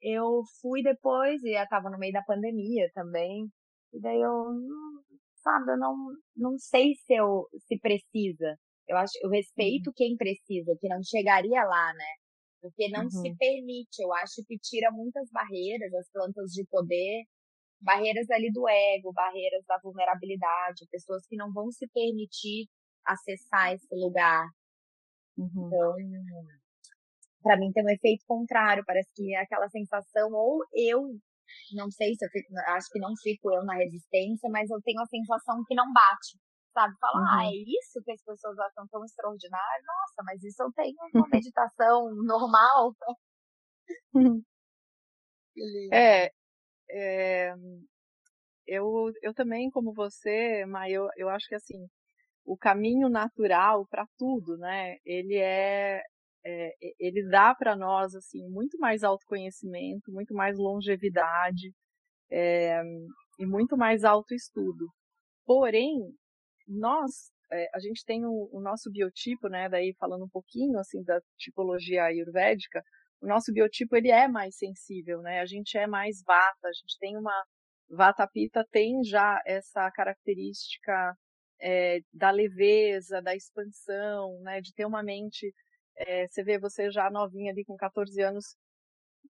eu 0.00 0.42
fui 0.60 0.82
depois, 0.82 1.42
e 1.42 1.50
estava 1.56 1.90
no 1.90 1.98
meio 1.98 2.12
da 2.12 2.22
pandemia 2.22 2.88
também, 2.94 3.48
e 3.92 4.00
daí 4.00 4.20
eu, 4.20 4.32
hum, 4.50 5.02
sabe, 5.42 5.72
eu 5.72 5.78
não, 5.78 5.96
não 6.36 6.58
sei 6.58 6.94
se 6.94 7.14
eu 7.14 7.48
se 7.66 7.78
precisa. 7.80 8.56
Eu 8.86 8.96
acho, 8.96 9.12
eu 9.22 9.30
respeito 9.30 9.88
uhum. 9.88 9.94
quem 9.96 10.16
precisa, 10.16 10.76
que 10.80 10.88
não 10.88 11.02
chegaria 11.02 11.64
lá, 11.64 11.92
né? 11.94 12.27
Porque 12.60 12.88
não 12.88 13.04
uhum. 13.04 13.10
se 13.10 13.36
permite, 13.36 14.02
eu 14.02 14.12
acho 14.14 14.44
que 14.46 14.58
tira 14.58 14.90
muitas 14.90 15.30
barreiras, 15.30 15.92
as 15.94 16.10
plantas 16.10 16.50
de 16.52 16.64
poder, 16.66 17.24
barreiras 17.80 18.28
ali 18.30 18.50
do 18.52 18.68
ego, 18.68 19.12
barreiras 19.12 19.64
da 19.66 19.78
vulnerabilidade, 19.82 20.88
pessoas 20.90 21.26
que 21.26 21.36
não 21.36 21.52
vão 21.52 21.70
se 21.70 21.86
permitir 21.88 22.66
acessar 23.04 23.72
esse 23.72 23.94
lugar. 23.94 24.44
Uhum. 25.36 25.66
Então, 25.66 25.94
para 27.42 27.56
mim 27.56 27.70
tem 27.72 27.84
um 27.84 27.90
efeito 27.90 28.24
contrário, 28.26 28.84
parece 28.84 29.10
que 29.14 29.34
é 29.34 29.40
aquela 29.40 29.68
sensação, 29.68 30.32
ou 30.32 30.58
eu 30.74 31.02
não 31.74 31.90
sei 31.90 32.14
se 32.14 32.24
eu 32.24 32.30
fico, 32.30 32.48
acho 32.68 32.88
que 32.90 32.98
não 32.98 33.14
fico 33.22 33.52
eu 33.52 33.64
na 33.64 33.74
resistência, 33.74 34.50
mas 34.50 34.68
eu 34.68 34.80
tenho 34.82 35.00
a 35.00 35.06
sensação 35.06 35.62
que 35.66 35.74
não 35.74 35.90
bate. 35.92 36.38
Sabe? 36.78 36.94
Fala, 37.00 37.18
uhum. 37.18 37.26
ah, 37.26 37.44
é 37.46 37.56
isso 37.56 38.00
que 38.04 38.12
as 38.12 38.22
pessoas 38.22 38.56
acham 38.56 38.86
tão 38.88 39.04
extraordinário? 39.04 39.84
Nossa, 39.84 40.22
mas 40.24 40.44
isso 40.44 40.62
eu 40.62 40.70
tenho 40.72 40.94
uma 41.12 41.26
meditação 41.42 42.14
normal. 42.14 42.94
é, 45.92 46.30
é, 46.88 47.54
eu, 48.64 49.10
eu 49.22 49.34
também, 49.34 49.68
como 49.70 49.92
você, 49.92 50.64
mas 50.66 50.92
eu, 50.92 51.08
eu 51.16 51.28
acho 51.28 51.48
que 51.48 51.56
assim, 51.56 51.88
o 52.44 52.56
caminho 52.56 53.08
natural 53.08 53.84
para 53.88 54.06
tudo, 54.16 54.56
né? 54.56 54.98
Ele 55.04 55.36
é, 55.36 56.00
é, 56.46 56.72
ele 57.00 57.28
dá 57.28 57.56
para 57.56 57.74
nós 57.74 58.14
assim 58.14 58.48
muito 58.48 58.78
mais 58.78 59.02
autoconhecimento, 59.02 60.12
muito 60.12 60.32
mais 60.32 60.56
longevidade 60.56 61.72
é, 62.30 62.80
e 63.36 63.44
muito 63.44 63.76
mais 63.76 64.04
autoestudo. 64.04 64.86
Porém, 65.44 66.14
nós 66.68 67.30
é, 67.50 67.68
a 67.74 67.78
gente 67.80 68.04
tem 68.04 68.24
o, 68.26 68.48
o, 68.52 68.60
nosso 68.60 68.90
biotipo, 68.90 69.48
né? 69.48 69.68
Daí 69.68 69.94
falando 69.98 70.24
um 70.24 70.28
pouquinho 70.28 70.78
assim 70.78 71.02
da 71.02 71.20
tipologia 71.38 72.04
ayurvédica, 72.04 72.82
o 73.20 73.26
nosso 73.26 73.52
biotipo 73.52 73.96
ele 73.96 74.10
é 74.10 74.28
mais 74.28 74.56
sensível, 74.56 75.22
né? 75.22 75.40
A 75.40 75.46
gente 75.46 75.76
é 75.78 75.86
mais 75.86 76.22
vata, 76.24 76.68
a 76.68 76.72
gente 76.72 76.98
tem 76.98 77.16
uma 77.16 77.44
vata 77.90 78.26
pita 78.28 78.66
tem 78.70 79.02
já 79.02 79.40
essa 79.46 79.90
característica 79.92 81.14
é, 81.60 82.00
da 82.12 82.30
leveza, 82.30 83.22
da 83.22 83.34
expansão, 83.34 84.38
né? 84.42 84.60
De 84.60 84.72
ter 84.74 84.84
uma 84.86 85.02
mente 85.02 85.52
é, 85.96 86.28
você 86.28 86.42
vê 86.44 86.58
você 86.58 86.90
já 86.90 87.10
novinha 87.10 87.50
ali 87.50 87.64
com 87.64 87.76
14 87.76 88.20
anos, 88.22 88.56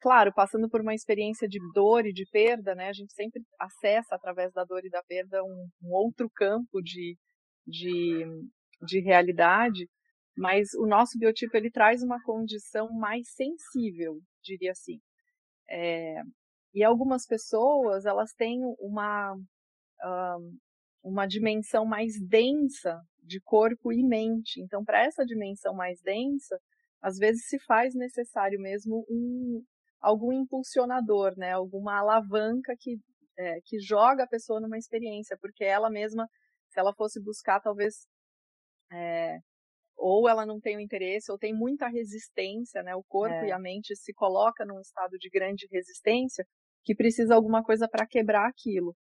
claro, 0.00 0.33
passando 0.35 0.69
por 0.69 0.81
uma 0.81 0.95
experiência 0.95 1.49
de 1.49 1.59
dor 1.73 2.07
e 2.07 2.12
de 2.12 2.25
perda, 2.31 2.75
né? 2.75 2.88
A 2.88 2.93
gente 2.93 3.12
sempre 3.12 3.43
acessa 3.59 4.14
através 4.14 4.52
da 4.52 4.64
dor 4.64 4.85
e 4.85 4.90
da 4.90 5.02
perda 5.02 5.43
um, 5.45 5.69
um 5.83 5.93
outro 5.93 6.31
campo 6.35 6.81
de, 6.83 7.16
de, 7.66 8.25
de 8.83 9.00
realidade, 9.00 9.88
mas 10.37 10.75
o 10.75 10.87
nosso 10.87 11.19
biotipo 11.19 11.57
ele 11.57 11.71
traz 11.71 12.02
uma 12.02 12.23
condição 12.23 12.93
mais 12.93 13.28
sensível, 13.35 14.21
diria 14.43 14.73
assim. 14.73 15.00
É, 15.69 16.21
e 16.75 16.85
algumas 16.85 17.26
pessoas 17.26 18.05
elas 18.07 18.33
têm 18.35 18.61
uma 18.78 19.35
um, 20.05 20.59
uma 21.02 21.26
dimensão 21.26 21.85
mais 21.85 22.21
densa 22.21 23.00
de 23.23 23.40
corpo 23.40 23.93
e 23.93 24.02
mente. 24.02 24.61
Então, 24.61 24.85
para 24.85 25.05
essa 25.05 25.25
dimensão 25.25 25.75
mais 25.75 26.00
densa, 26.02 26.59
às 27.00 27.16
vezes 27.16 27.47
se 27.49 27.59
faz 27.61 27.95
necessário 27.95 28.61
mesmo 28.61 29.05
um, 29.09 29.62
algum 30.00 30.32
impulsionador, 30.32 31.34
né? 31.36 31.52
Alguma 31.52 31.98
alavanca 31.98 32.74
que, 32.78 32.96
é, 33.38 33.60
que 33.64 33.78
joga 33.80 34.24
a 34.24 34.28
pessoa 34.28 34.60
numa 34.60 34.78
experiência, 34.78 35.36
porque 35.40 35.64
ela 35.64 35.90
mesma, 35.90 36.26
se 36.70 36.78
ela 36.78 36.94
fosse 36.94 37.22
buscar, 37.22 37.60
talvez 37.60 38.06
é, 38.92 39.38
ou 39.96 40.28
ela 40.28 40.44
não 40.44 40.60
tem 40.60 40.76
o 40.76 40.80
interesse, 40.80 41.32
ou 41.32 41.38
tem 41.38 41.54
muita 41.54 41.88
resistência, 41.88 42.82
né? 42.82 42.94
O 42.94 43.04
corpo 43.04 43.34
é. 43.34 43.48
e 43.48 43.52
a 43.52 43.58
mente 43.58 43.96
se 43.96 44.12
coloca 44.12 44.64
num 44.64 44.80
estado 44.80 45.16
de 45.18 45.28
grande 45.30 45.66
resistência 45.70 46.44
que 46.84 46.94
precisa 46.94 47.34
alguma 47.34 47.62
coisa 47.62 47.88
para 47.88 48.06
quebrar 48.06 48.48
aquilo. 48.48 48.94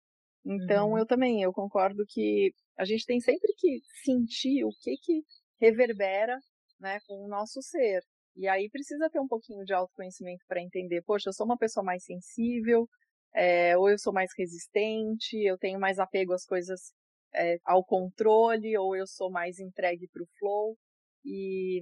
Então, 0.45 0.91
uhum. 0.91 0.97
eu 0.97 1.05
também, 1.05 1.41
eu 1.41 1.51
concordo 1.51 2.03
que 2.07 2.51
a 2.77 2.85
gente 2.85 3.05
tem 3.05 3.19
sempre 3.19 3.51
que 3.57 3.79
sentir 4.03 4.63
o 4.63 4.69
que 4.81 4.95
que 5.01 5.23
reverbera, 5.59 6.37
né, 6.79 6.99
com 7.07 7.25
o 7.25 7.27
nosso 7.27 7.61
ser. 7.61 8.01
E 8.35 8.47
aí 8.47 8.69
precisa 8.69 9.09
ter 9.09 9.19
um 9.19 9.27
pouquinho 9.27 9.63
de 9.65 9.73
autoconhecimento 9.73 10.43
para 10.47 10.61
entender, 10.61 11.01
poxa, 11.03 11.29
eu 11.29 11.33
sou 11.33 11.45
uma 11.45 11.57
pessoa 11.57 11.83
mais 11.83 12.03
sensível, 12.03 12.87
é, 13.33 13.77
ou 13.77 13.89
eu 13.89 13.97
sou 13.97 14.13
mais 14.13 14.31
resistente, 14.37 15.37
eu 15.43 15.57
tenho 15.57 15.79
mais 15.79 15.99
apego 15.99 16.33
às 16.33 16.45
coisas, 16.45 16.93
é, 17.33 17.57
ao 17.65 17.83
controle, 17.83 18.77
ou 18.77 18.95
eu 18.95 19.07
sou 19.07 19.31
mais 19.31 19.59
entregue 19.59 20.07
para 20.09 20.23
o 20.23 20.27
flow. 20.39 20.77
E, 21.23 21.81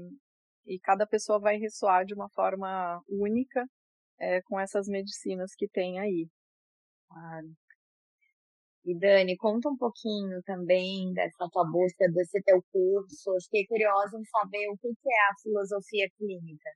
e 0.66 0.80
cada 0.80 1.06
pessoa 1.08 1.40
vai 1.40 1.58
ressoar 1.58 2.06
de 2.06 2.14
uma 2.14 2.30
forma 2.30 3.02
única 3.10 3.66
é, 4.20 4.42
com 4.44 4.60
essas 4.60 4.88
medicinas 4.88 5.54
que 5.56 5.68
tem 5.68 6.00
aí. 6.00 6.28
Claro. 7.10 7.48
E 8.86 8.94
Dani, 8.98 9.38
conta 9.38 9.70
um 9.70 9.78
pouquinho 9.78 10.42
também 10.44 11.14
dessa 11.14 11.48
tua 11.52 11.64
busca, 11.70 12.10
desse 12.12 12.42
teu 12.44 12.62
curso. 12.72 13.32
Fiquei 13.46 13.66
curiosa 13.66 14.18
em 14.18 14.26
saber 14.26 14.68
o 14.70 14.78
que 14.78 14.90
é 14.90 15.32
a 15.32 15.36
filosofia 15.42 16.10
clínica. 16.18 16.70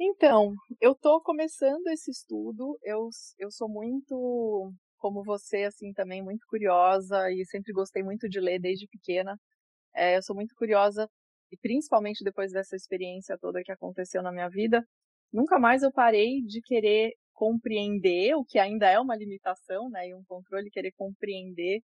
Então, 0.00 0.54
eu 0.80 0.92
estou 0.92 1.22
começando 1.22 1.86
esse 1.88 2.10
estudo. 2.10 2.76
Eu, 2.82 3.08
eu 3.38 3.50
sou 3.52 3.68
muito, 3.68 4.72
como 4.98 5.22
você, 5.22 5.64
assim, 5.64 5.92
também 5.92 6.22
muito 6.22 6.44
curiosa 6.48 7.30
e 7.30 7.44
sempre 7.46 7.72
gostei 7.72 8.02
muito 8.02 8.28
de 8.28 8.40
ler 8.40 8.58
desde 8.58 8.88
pequena. 8.88 9.38
É, 9.94 10.16
eu 10.16 10.22
sou 10.22 10.34
muito 10.34 10.54
curiosa 10.56 11.08
e 11.52 11.56
principalmente 11.58 12.24
depois 12.24 12.52
dessa 12.52 12.74
experiência 12.74 13.38
toda 13.38 13.62
que 13.62 13.72
aconteceu 13.72 14.22
na 14.22 14.32
minha 14.32 14.48
vida, 14.48 14.84
nunca 15.32 15.58
mais 15.58 15.82
eu 15.82 15.92
parei 15.92 16.42
de 16.42 16.60
querer 16.62 17.12
compreender, 17.40 18.34
o 18.34 18.44
que 18.44 18.58
ainda 18.58 18.86
é 18.86 19.00
uma 19.00 19.16
limitação, 19.16 19.88
né, 19.88 20.08
e 20.08 20.14
um 20.14 20.22
controle, 20.24 20.70
querer 20.70 20.92
compreender 20.92 21.80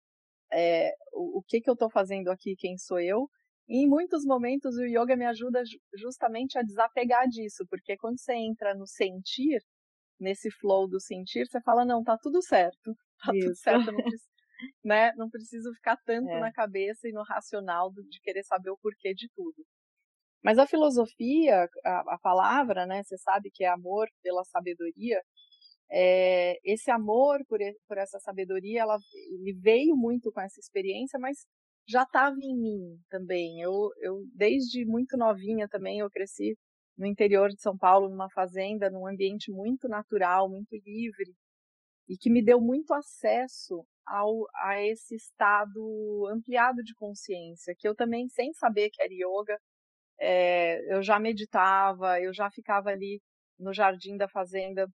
é, 0.53 0.93
o, 1.13 1.39
o, 1.39 1.43
que, 1.47 1.61
que 1.61 1.71
eu 1.71 1.75
estou 1.75 1.89
fazendo 1.89 2.29
aqui, 2.29 2.57
quem 2.57 2.77
sou 2.77 2.99
eu. 2.99 3.31
E 3.69 3.85
em 3.85 3.89
muitos 3.89 4.25
momentos 4.25 4.77
o 4.77 4.85
yoga 4.85 5.15
me 5.17 5.25
ajuda 5.25 5.63
justamente 5.97 6.59
a 6.59 6.63
desapegar 6.63 7.29
disso, 7.29 7.65
porque 7.71 7.97
quando 7.97 8.19
você 8.19 8.35
entra 8.35 8.75
no 8.75 8.85
sentir, 8.85 9.63
nesse 10.19 10.51
flow 10.51 10.89
do 10.89 11.01
sentir, 11.01 11.47
você 11.47 11.61
fala, 11.61 11.85
não, 11.85 12.03
tá 12.03 12.19
tudo 12.21 12.43
certo, 12.43 12.93
tá 13.25 13.33
Isso. 13.33 13.47
tudo 13.47 13.57
certo, 13.57 13.93
não 13.93 14.03
preciso, 14.03 14.31
né, 14.85 15.13
não 15.13 15.31
preciso 15.31 15.73
ficar 15.75 15.97
tanto 16.05 16.31
é. 16.31 16.41
na 16.41 16.53
cabeça 16.53 17.09
e 17.09 17.13
no 17.13 17.23
racional 17.23 17.93
de 17.93 18.21
querer 18.21 18.43
saber 18.43 18.71
o 18.71 18.79
porquê 18.79 19.15
de 19.15 19.29
tudo. 19.37 19.65
Mas 20.43 20.59
a 20.59 20.67
filosofia, 20.67 21.69
a, 21.85 22.15
a 22.15 22.19
palavra, 22.19 22.85
né, 22.85 23.05
você 23.05 23.17
sabe 23.17 23.51
que 23.53 23.65
é 23.65 23.69
amor 23.69 24.09
pela 24.21 24.45
sabedoria, 24.45 25.23
é, 25.97 26.59
esse 26.65 26.91
amor 26.91 27.39
por, 27.49 27.61
por 27.87 27.99
essa 27.99 28.19
sabedoria, 28.19 28.83
ela 28.83 28.99
ele 29.31 29.53
veio 29.53 29.97
muito 29.97 30.33
com 30.33 30.41
essa 30.41 30.59
experiência, 30.59 31.21
mas 31.21 31.47
já 31.87 32.03
estava 32.03 32.37
em 32.43 32.57
mim 32.59 32.99
também. 33.09 33.61
Eu, 33.61 33.91
eu 34.01 34.25
desde 34.35 34.85
muito 34.85 35.17
novinha 35.17 35.69
também 35.69 36.01
eu 36.01 36.11
cresci 36.11 36.57
no 36.99 37.07
interior 37.07 37.49
de 37.49 37.61
São 37.61 37.79
Paulo, 37.79 38.09
numa 38.09 38.29
fazenda, 38.31 38.91
num 38.91 39.07
ambiente 39.07 39.53
muito 39.53 39.89
natural, 39.89 40.49
muito 40.49 40.75
livre, 40.85 41.33
e 42.09 42.17
que 42.17 42.31
me 42.31 42.45
deu 42.45 42.61
muito 42.61 42.93
acesso 42.93 43.85
ao, 44.07 44.47
a 44.57 44.83
esse 44.83 45.15
estado 45.15 46.29
ampliado 46.33 46.83
de 46.83 46.95
consciência, 46.95 47.75
que 47.79 47.89
eu 47.89 47.95
também, 47.95 48.29
sem 48.29 48.53
saber 48.55 48.91
que 48.91 49.03
era 49.03 49.13
yoga, 49.13 49.59
é, 50.21 50.95
eu 50.95 51.03
já 51.03 51.19
meditava, 51.21 52.21
eu 52.21 52.33
já 52.35 52.51
ficava 52.51 52.91
ali 52.91 53.21
no 53.59 53.73
jardim 53.73 54.17
da 54.17 54.29
fazenda 54.29 54.89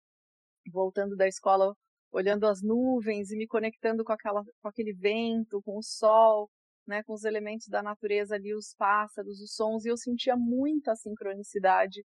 voltando 0.71 1.15
da 1.15 1.27
escola, 1.27 1.73
olhando 2.11 2.45
as 2.45 2.61
nuvens 2.61 3.31
e 3.31 3.37
me 3.37 3.47
conectando 3.47 4.03
com, 4.03 4.13
aquela, 4.13 4.43
com 4.61 4.67
aquele 4.67 4.93
vento, 4.93 5.61
com 5.63 5.77
o 5.77 5.83
sol, 5.83 6.49
né, 6.87 7.03
com 7.03 7.13
os 7.13 7.25
elementos 7.25 7.67
da 7.67 7.83
natureza 7.83 8.35
ali, 8.35 8.55
os 8.55 8.73
pássaros, 8.77 9.41
os 9.41 9.53
sons, 9.53 9.85
e 9.85 9.89
eu 9.89 9.97
sentia 9.97 10.35
muita 10.37 10.95
sincronicidade 10.95 12.03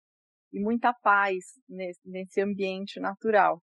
e 0.51 0.59
muita 0.59 0.93
paz 0.93 1.45
nesse, 1.69 2.01
nesse 2.03 2.41
ambiente 2.41 2.99
natural. 2.99 3.61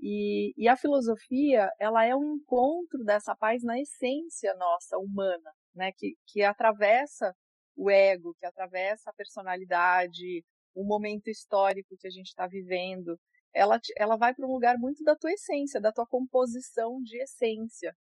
E, 0.00 0.52
e, 0.56 0.68
a 0.68 0.76
filosofia, 0.76 1.68
ela 1.80 2.04
é 2.04 2.14
um 2.14 2.36
encontro 2.36 3.02
dessa 3.04 3.34
paz 3.34 3.64
na 3.64 3.80
essência 3.80 4.54
nossa, 4.54 4.96
humana, 4.96 5.52
né, 5.74 5.90
que, 5.96 6.14
que 6.26 6.42
atravessa 6.42 7.34
o 7.76 7.90
ego, 7.90 8.34
que 8.38 8.46
atravessa 8.46 9.10
a 9.10 9.14
personalidade, 9.14 10.44
o 10.74 10.84
momento 10.84 11.28
histórico 11.28 11.96
que 11.98 12.06
a 12.06 12.10
gente 12.10 12.28
está 12.28 12.46
vivendo, 12.46 13.18
ela, 13.58 13.80
ela 13.96 14.16
vai 14.16 14.32
para 14.32 14.46
um 14.46 14.52
lugar 14.52 14.78
muito 14.78 15.02
da 15.02 15.16
tua 15.16 15.32
essência, 15.32 15.80
da 15.80 15.92
tua 15.92 16.06
composição 16.06 17.02
de 17.02 17.20
essência, 17.20 17.94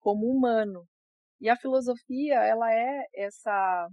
como 0.00 0.26
humano. 0.26 0.86
E 1.40 1.48
a 1.48 1.56
filosofia, 1.56 2.34
ela 2.34 2.72
é 2.72 3.06
essa, 3.14 3.88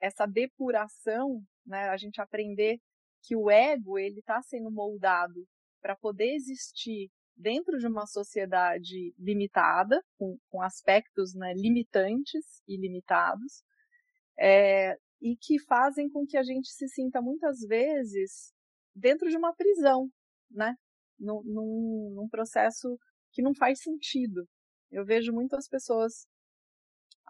essa 0.00 0.26
depuração, 0.26 1.42
né? 1.64 1.88
a 1.88 1.96
gente 1.96 2.20
aprender 2.20 2.78
que 3.22 3.34
o 3.34 3.50
ego 3.50 3.98
ele 3.98 4.20
está 4.20 4.42
sendo 4.42 4.70
moldado 4.70 5.46
para 5.80 5.96
poder 5.96 6.34
existir 6.34 7.10
dentro 7.34 7.78
de 7.78 7.86
uma 7.86 8.06
sociedade 8.06 9.14
limitada, 9.18 10.02
com, 10.18 10.36
com 10.50 10.60
aspectos 10.60 11.34
né, 11.34 11.54
limitantes 11.54 12.62
e 12.68 12.76
limitados, 12.76 13.62
é, 14.38 14.96
e 15.20 15.36
que 15.36 15.58
fazem 15.60 16.10
com 16.10 16.26
que 16.26 16.36
a 16.36 16.42
gente 16.42 16.68
se 16.68 16.88
sinta 16.88 17.22
muitas 17.22 17.60
vezes 17.60 18.52
dentro 18.94 19.30
de 19.30 19.36
uma 19.36 19.54
prisão, 19.54 20.10
né? 20.54 20.74
Num, 21.18 21.42
num, 21.44 22.14
num 22.16 22.28
processo 22.28 22.98
que 23.32 23.42
não 23.42 23.54
faz 23.54 23.80
sentido. 23.80 24.46
Eu 24.90 25.04
vejo 25.04 25.32
muitas 25.32 25.68
pessoas, 25.68 26.26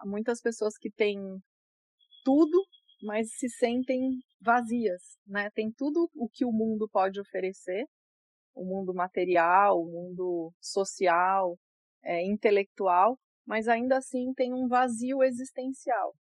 muitas 0.05 0.41
pessoas 0.41 0.77
que 0.77 0.91
têm 0.91 1.19
tudo, 2.23 2.61
mas 3.01 3.29
se 3.37 3.49
sentem 3.49 4.19
vazias, 4.41 5.01
né? 5.25 5.49
Tem 5.51 5.71
tudo 5.71 6.09
o 6.15 6.27
que 6.29 6.45
o 6.45 6.51
mundo 6.51 6.87
pode 6.91 7.19
oferecer, 7.19 7.85
o 8.55 8.65
mundo 8.65 8.93
material, 8.93 9.79
o 9.79 9.85
mundo 9.85 10.53
social, 10.59 11.57
é, 12.03 12.25
intelectual, 12.25 13.17
mas 13.45 13.67
ainda 13.67 13.97
assim 13.97 14.33
tem 14.33 14.53
um 14.53 14.67
vazio 14.67 15.23
existencial. 15.23 16.13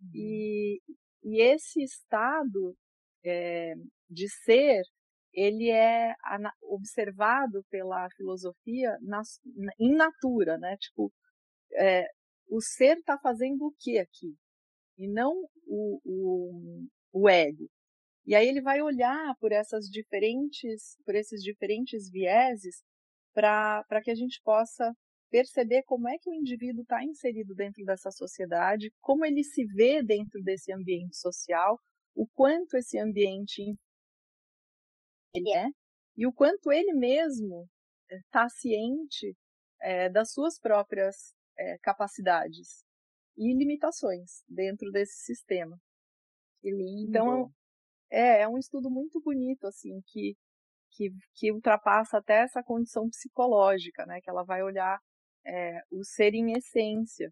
Uhum. 0.00 0.10
E, 0.14 0.80
e 1.24 1.42
esse 1.42 1.82
estado 1.82 2.74
é, 3.24 3.74
de 4.08 4.28
ser 4.44 4.82
ele 5.32 5.70
é 5.70 6.14
observado 6.62 7.64
pela 7.70 8.08
filosofia 8.10 8.96
na, 9.00 9.22
em 9.78 9.94
natura, 9.94 10.58
né? 10.58 10.76
Tipo, 10.78 11.12
é, 11.74 12.06
o 12.48 12.60
ser 12.60 12.98
está 12.98 13.18
fazendo 13.18 13.66
o 13.66 13.74
que 13.78 13.98
aqui? 13.98 14.34
E 14.98 15.08
não 15.08 15.32
o, 15.66 16.00
o, 16.04 16.86
o 17.12 17.28
ego. 17.28 17.68
E 18.26 18.34
aí 18.34 18.46
ele 18.46 18.60
vai 18.60 18.82
olhar 18.82 19.34
por 19.40 19.52
essas 19.52 19.86
diferentes, 19.86 20.96
por 21.04 21.14
esses 21.14 21.42
diferentes 21.42 22.10
vieses 22.10 22.82
para 23.32 24.02
que 24.02 24.10
a 24.10 24.14
gente 24.14 24.40
possa 24.44 24.92
perceber 25.30 25.82
como 25.84 26.08
é 26.08 26.18
que 26.18 26.28
o 26.28 26.34
indivíduo 26.34 26.82
está 26.82 27.02
inserido 27.04 27.54
dentro 27.54 27.84
dessa 27.84 28.10
sociedade, 28.10 28.92
como 29.00 29.24
ele 29.24 29.44
se 29.44 29.64
vê 29.64 30.02
dentro 30.02 30.42
desse 30.42 30.72
ambiente 30.72 31.16
social, 31.16 31.78
o 32.14 32.26
quanto 32.34 32.76
esse 32.76 32.98
ambiente 32.98 33.76
ele 35.34 35.50
é 35.50 35.66
e 36.16 36.26
o 36.26 36.32
quanto 36.32 36.72
ele 36.72 36.92
mesmo 36.92 37.68
está 38.10 38.48
ciente 38.48 39.34
é, 39.80 40.08
das 40.08 40.32
suas 40.32 40.58
próprias 40.58 41.34
é, 41.58 41.78
capacidades 41.78 42.84
e 43.36 43.54
limitações 43.54 44.42
dentro 44.48 44.90
desse 44.90 45.24
sistema. 45.24 45.78
Então 47.08 47.50
é, 48.10 48.42
é 48.42 48.48
um 48.48 48.58
estudo 48.58 48.90
muito 48.90 49.20
bonito 49.20 49.66
assim 49.66 50.00
que 50.06 50.36
que, 50.92 51.10
que 51.34 51.52
ultrapassa 51.52 52.18
até 52.18 52.42
essa 52.42 52.62
condição 52.62 53.08
psicológica, 53.08 54.04
né? 54.06 54.20
Que 54.20 54.30
ela 54.30 54.44
vai 54.44 54.62
olhar 54.62 54.98
é, 55.46 55.80
o 55.90 56.04
ser 56.04 56.34
em 56.34 56.52
essência. 56.52 57.30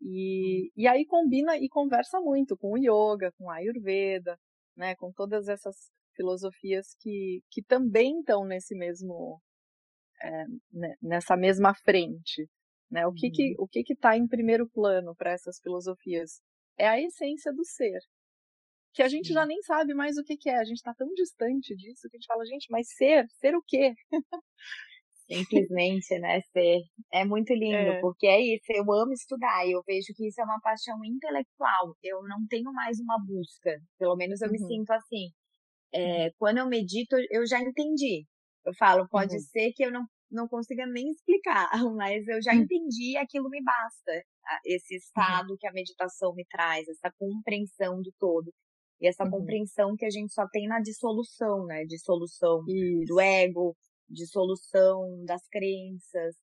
E, 0.00 0.72
e 0.76 0.88
aí 0.88 1.06
combina 1.06 1.56
e 1.56 1.68
conversa 1.68 2.20
muito 2.20 2.56
com 2.56 2.72
o 2.72 2.78
yoga, 2.78 3.32
com 3.38 3.50
a 3.50 3.56
ayurveda, 3.56 4.36
né? 4.76 4.94
Com 4.96 5.12
todas 5.12 5.48
essas 5.48 5.76
filosofias 6.14 6.94
que, 7.00 7.42
que 7.50 7.62
também 7.62 8.20
estão 8.20 8.44
nesse 8.44 8.74
mesmo 8.76 9.40
é, 10.22 10.44
nessa 11.02 11.36
mesma 11.36 11.74
frente. 11.74 12.48
Né? 12.90 13.06
O 13.06 13.12
que 13.12 13.30
que 13.30 13.50
uhum. 13.58 13.64
o 13.64 13.68
que 13.68 13.84
está 13.92 14.16
em 14.16 14.26
primeiro 14.26 14.68
plano 14.68 15.14
para 15.16 15.32
essas 15.32 15.58
filosofias 15.62 16.40
é 16.76 16.88
a 16.88 17.00
essência 17.00 17.52
do 17.52 17.64
ser, 17.64 18.00
que 18.92 19.02
a 19.02 19.08
gente 19.08 19.32
já 19.32 19.46
nem 19.46 19.60
sabe 19.62 19.94
mais 19.94 20.16
o 20.16 20.24
que, 20.24 20.36
que 20.36 20.50
é. 20.50 20.56
A 20.56 20.64
gente 20.64 20.78
está 20.78 20.94
tão 20.94 21.08
distante 21.14 21.74
disso 21.76 22.08
que 22.10 22.16
a 22.16 22.18
gente 22.18 22.26
fala, 22.26 22.44
gente, 22.44 22.66
mas 22.70 22.88
ser, 22.88 23.26
ser 23.38 23.54
o 23.54 23.62
quê? 23.66 23.94
Simplesmente, 25.30 26.18
né? 26.18 26.40
Ser. 26.52 26.80
É 27.12 27.24
muito 27.24 27.52
lindo, 27.54 27.76
é. 27.76 28.00
porque 28.00 28.26
é 28.26 28.40
isso. 28.40 28.64
Eu 28.70 28.82
amo 28.92 29.12
estudar. 29.12 29.64
Eu 29.64 29.80
vejo 29.86 30.08
que 30.16 30.26
isso 30.26 30.40
é 30.40 30.44
uma 30.44 30.60
paixão 30.60 30.98
intelectual. 31.04 31.94
Eu 32.02 32.22
não 32.24 32.44
tenho 32.48 32.72
mais 32.72 32.98
uma 32.98 33.16
busca. 33.24 33.70
Pelo 33.96 34.16
menos 34.16 34.40
eu 34.40 34.48
uhum. 34.48 34.52
me 34.52 34.58
sinto 34.58 34.90
assim. 34.90 35.30
É, 35.92 36.26
uhum. 36.26 36.30
Quando 36.38 36.58
eu 36.58 36.68
medito, 36.68 37.16
eu 37.30 37.46
já 37.46 37.60
entendi. 37.60 38.26
Eu 38.64 38.74
falo, 38.74 39.08
pode 39.08 39.34
uhum. 39.34 39.40
ser 39.40 39.72
que 39.72 39.84
eu 39.84 39.90
não, 39.90 40.04
não 40.30 40.48
consiga 40.48 40.86
nem 40.86 41.10
explicar, 41.10 41.70
mas 41.96 42.26
eu 42.28 42.42
já 42.42 42.52
uhum. 42.52 42.60
entendi 42.60 43.12
e 43.12 43.16
aquilo 43.16 43.48
me 43.48 43.62
basta. 43.62 44.22
Esse 44.64 44.94
uhum. 44.94 44.98
estado 44.98 45.56
que 45.58 45.66
a 45.66 45.72
meditação 45.72 46.34
me 46.34 46.44
traz, 46.46 46.88
essa 46.88 47.12
compreensão 47.18 48.00
do 48.02 48.12
todo. 48.18 48.52
E 49.00 49.08
essa 49.08 49.24
uhum. 49.24 49.30
compreensão 49.30 49.96
que 49.96 50.04
a 50.04 50.10
gente 50.10 50.32
só 50.32 50.46
tem 50.48 50.68
na 50.68 50.80
dissolução, 50.80 51.64
né? 51.64 51.84
Dissolução 51.84 52.62
Isso. 52.68 53.06
do 53.06 53.18
ego, 53.18 53.74
dissolução 54.08 55.24
das 55.24 55.46
crenças. 55.48 56.36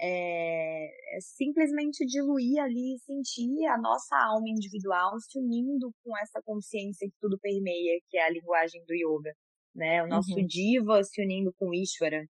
É, 0.00 1.16
é 1.16 1.20
simplesmente 1.20 2.06
diluir 2.06 2.62
ali 2.62 2.94
e 2.94 2.98
sentir 3.00 3.66
a 3.66 3.76
nossa 3.76 4.16
alma 4.16 4.48
individual 4.48 5.18
se 5.18 5.38
unindo 5.38 5.92
com 6.04 6.16
essa 6.18 6.40
consciência 6.44 7.08
que 7.08 7.16
tudo 7.20 7.38
permeia, 7.40 8.00
que 8.08 8.16
é 8.16 8.26
a 8.26 8.30
linguagem 8.30 8.84
do 8.86 8.94
yoga. 8.94 9.34
Né? 9.74 10.02
O 10.04 10.08
nosso 10.08 10.34
uhum. 10.34 10.46
diva 10.46 11.02
se 11.02 11.22
unindo 11.22 11.52
com 11.58 11.74
Ishvara, 11.74 12.24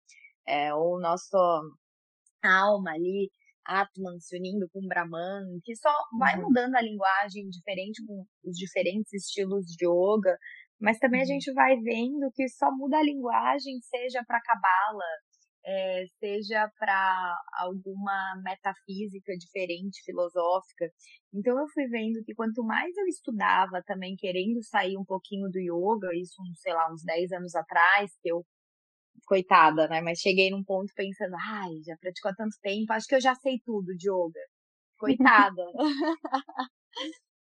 é, 0.46 0.74
ou 0.74 1.00
nossa 1.00 1.38
alma 2.42 2.92
ali 2.92 3.30
Atman 3.66 4.20
se 4.20 4.36
unindo 4.36 4.68
com 4.72 4.86
Brahman, 4.86 5.58
que 5.62 5.74
só 5.76 5.90
vai 6.18 6.36
uhum. 6.36 6.44
mudando 6.44 6.74
a 6.74 6.82
linguagem 6.82 7.48
diferente 7.48 8.04
com 8.04 8.24
os 8.44 8.56
diferentes 8.56 9.12
estilos 9.12 9.64
de 9.66 9.86
yoga, 9.86 10.36
mas 10.78 10.98
também 10.98 11.20
a 11.20 11.22
uhum. 11.22 11.28
gente 11.28 11.52
vai 11.52 11.76
vendo 11.80 12.30
que 12.34 12.48
só 12.48 12.70
muda 12.70 12.98
a 12.98 13.02
linguagem, 13.02 13.80
seja 13.80 14.22
para 14.26 14.42
Kabbalah, 14.42 15.18
é, 15.66 16.04
seja 16.18 16.70
para 16.78 17.36
alguma 17.58 18.40
metafísica 18.42 19.32
diferente, 19.36 20.02
filosófica. 20.04 20.90
Então 21.32 21.58
eu 21.58 21.66
fui 21.68 21.86
vendo 21.88 22.22
que 22.24 22.34
quanto 22.34 22.62
mais 22.64 22.96
eu 22.96 23.06
estudava 23.06 23.82
também, 23.86 24.16
querendo 24.16 24.62
sair 24.62 24.96
um 24.96 25.04
pouquinho 25.04 25.48
do 25.50 25.58
yoga, 25.58 26.14
isso, 26.14 26.36
sei 26.56 26.74
lá, 26.74 26.92
uns 26.92 27.02
10 27.02 27.32
anos 27.32 27.54
atrás, 27.54 28.10
que 28.22 28.30
eu 28.30 28.44
coitada, 29.26 29.88
né? 29.88 30.00
Mas 30.02 30.18
cheguei 30.20 30.50
num 30.50 30.64
ponto 30.64 30.92
pensando, 30.94 31.34
ai, 31.36 31.72
já 31.86 31.96
praticou 31.98 32.30
há 32.30 32.34
tanto 32.34 32.56
tempo, 32.62 32.92
acho 32.92 33.06
que 33.06 33.14
eu 33.14 33.20
já 33.20 33.34
sei 33.36 33.58
tudo 33.64 33.96
de 33.96 34.10
yoga. 34.10 34.40
Coitada. 34.98 35.62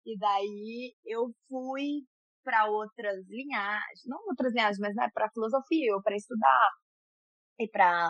e 0.05 0.17
daí 0.17 0.93
eu 1.05 1.31
fui 1.49 2.03
para 2.43 2.65
outras 2.69 3.27
linhagens, 3.27 4.01
não 4.05 4.19
outras 4.27 4.53
linhagens, 4.53 4.79
mas 4.79 4.95
né, 4.95 5.09
para 5.13 5.29
filosofia, 5.31 5.95
ou 5.95 6.01
para 6.01 6.15
estudar 6.15 6.69
e 7.59 7.67
para 7.69 8.09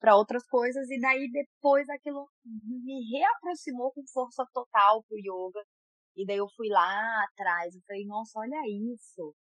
para 0.00 0.16
outras 0.16 0.46
coisas 0.46 0.90
e 0.90 1.00
daí 1.00 1.30
depois 1.30 1.88
aquilo 1.88 2.28
me 2.44 3.10
reaproximou 3.10 3.90
com 3.92 4.02
força 4.12 4.44
total 4.52 5.02
pro 5.04 5.16
yoga 5.16 5.64
e 6.16 6.26
daí 6.26 6.36
eu 6.36 6.48
fui 6.56 6.68
lá 6.68 7.24
atrás 7.24 7.74
e 7.74 7.80
falei 7.86 8.04
nossa 8.04 8.38
olha 8.40 8.60
isso 8.92 9.34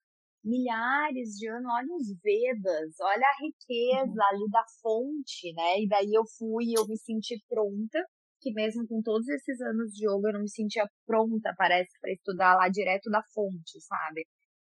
milhares 0.46 1.30
de 1.36 1.48
anos, 1.48 1.66
olha 1.66 1.94
os 1.96 2.08
Vedas, 2.22 2.94
olha 3.00 3.26
a 3.26 3.36
riqueza 3.42 4.12
uhum. 4.12 4.28
ali 4.30 4.50
da 4.50 4.64
fonte, 4.80 5.52
né? 5.52 5.80
E 5.82 5.88
daí 5.88 6.12
eu 6.14 6.22
fui, 6.38 6.72
eu 6.76 6.86
me 6.86 6.96
senti 6.96 7.34
pronta, 7.48 7.98
que 8.40 8.52
mesmo 8.52 8.86
com 8.86 9.02
todos 9.02 9.26
esses 9.28 9.60
anos 9.60 9.92
de 9.92 10.06
yoga 10.06 10.28
eu 10.28 10.34
não 10.34 10.42
me 10.42 10.48
sentia 10.48 10.86
pronta, 11.04 11.52
parece, 11.58 11.90
para 12.00 12.12
estudar 12.12 12.54
lá 12.54 12.68
direto 12.68 13.10
da 13.10 13.22
fonte, 13.34 13.80
sabe? 13.80 14.24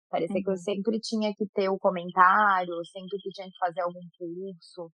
Parecia 0.09 0.35
uhum. 0.35 0.43
que 0.43 0.49
eu 0.49 0.53
uhum. 0.53 0.57
sempre 0.57 0.99
tinha 0.99 1.33
que 1.35 1.45
ter 1.53 1.69
o 1.69 1.77
comentário, 1.77 2.73
sempre 2.85 3.17
que 3.19 3.29
tinha 3.29 3.47
que 3.47 3.57
fazer 3.59 3.81
algum 3.81 4.07
curso. 4.17 4.91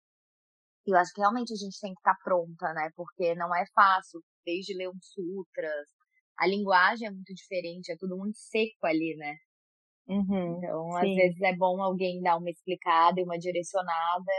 E 0.88 0.92
eu 0.92 0.98
acho 0.98 1.14
que 1.14 1.22
realmente 1.22 1.54
a 1.54 1.58
gente 1.58 1.80
tem 1.80 1.94
que 1.94 2.00
estar 2.00 2.16
pronta, 2.24 2.74
né? 2.74 2.90
Porque 2.96 3.36
não 3.36 3.54
é 3.54 3.66
fácil, 3.76 4.22
desde 4.46 4.76
ler 4.76 4.90
um 4.90 5.00
sutras, 5.02 5.88
a 6.38 6.48
linguagem 6.48 7.08
é 7.08 7.12
muito 7.12 7.34
diferente, 7.34 7.92
é 7.92 7.98
tudo 7.98 8.18
muito 8.18 8.38
seco 8.38 8.86
ali, 8.86 9.16
né? 9.18 9.36
Uhum, 10.08 10.58
então, 10.58 10.92
sim. 10.92 10.98
às 10.98 11.16
vezes 11.16 11.42
é 11.42 11.56
bom 11.56 11.82
alguém 11.82 12.22
dar 12.22 12.38
uma 12.38 12.50
explicada 12.50 13.20
e 13.20 13.24
uma 13.24 13.38
direcionada, 13.38 14.32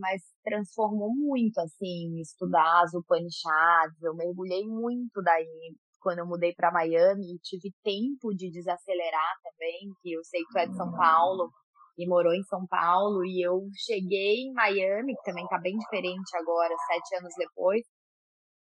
mas 0.00 0.22
transformou 0.44 1.12
muito, 1.14 1.58
assim, 1.58 2.20
estudar 2.20 2.82
as 2.82 2.94
Upanishads. 2.94 4.00
Eu 4.02 4.14
mergulhei 4.14 4.66
muito 4.66 5.20
daí 5.22 5.74
quando 6.00 6.20
eu 6.20 6.26
mudei 6.26 6.54
para 6.54 6.72
Miami 6.72 7.34
e 7.34 7.38
tive 7.38 7.72
tempo 7.82 8.34
de 8.34 8.50
desacelerar 8.50 9.34
também, 9.42 9.92
que 10.02 10.12
eu 10.12 10.24
sei 10.24 10.40
que 10.42 10.52
tu 10.52 10.58
é 10.58 10.66
de 10.66 10.76
São 10.76 10.90
Paulo 10.92 11.50
e 11.98 12.06
morou 12.06 12.32
em 12.32 12.44
São 12.44 12.64
Paulo, 12.66 13.24
e 13.24 13.44
eu 13.44 13.60
cheguei 13.74 14.42
em 14.42 14.52
Miami, 14.52 15.16
que 15.16 15.22
também 15.24 15.46
tá 15.48 15.58
bem 15.58 15.76
diferente 15.76 16.36
agora, 16.36 16.72
sete 16.86 17.16
anos 17.16 17.34
depois, 17.36 17.82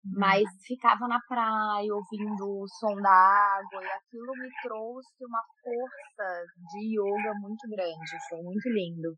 mas 0.05 0.45
ficava 0.67 1.09
na 1.09 1.19
praia 1.29 1.95
ouvindo 1.95 2.45
o 2.45 2.69
som 2.69 2.95
da 2.97 3.11
água 3.11 3.83
e 3.83 3.87
aquilo 3.87 4.33
me 4.33 4.49
trouxe 4.63 5.25
uma 5.25 5.43
força 5.63 6.45
de 6.73 6.99
yoga 6.99 7.33
muito 7.41 7.69
grande, 7.69 8.29
foi 8.29 8.43
muito 8.43 8.69
lindo. 8.69 9.17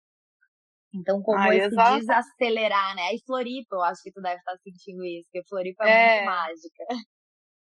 Então, 0.95 1.21
como 1.23 1.39
Ai, 1.39 1.59
esse 1.59 1.67
exato. 1.67 1.99
desacelerar, 1.99 2.95
né? 2.95 3.15
E 3.15 3.21
Floripa, 3.27 3.77
eu 3.77 3.83
acho 3.83 4.01
que 4.03 4.13
tu 4.13 4.21
deve 4.21 4.37
estar 4.37 4.57
sentindo 4.59 5.05
isso, 5.05 5.27
porque 5.33 5.49
Floripa 5.49 5.85
é, 5.85 5.91
é 5.91 6.07
muito 6.07 6.27
mágica. 6.27 6.85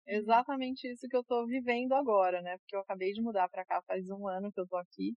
Exatamente 0.06 0.88
isso 0.92 1.08
que 1.08 1.16
eu 1.16 1.24
tô 1.24 1.46
vivendo 1.46 1.94
agora, 1.94 2.42
né? 2.42 2.58
Porque 2.58 2.76
eu 2.76 2.82
acabei 2.82 3.14
de 3.14 3.22
mudar 3.22 3.48
para 3.50 3.66
cá 3.66 3.82
faz 3.88 4.08
um 4.10 4.28
ano 4.28 4.52
que 4.52 4.60
eu 4.60 4.68
tô 4.68 4.78
aqui. 4.78 5.14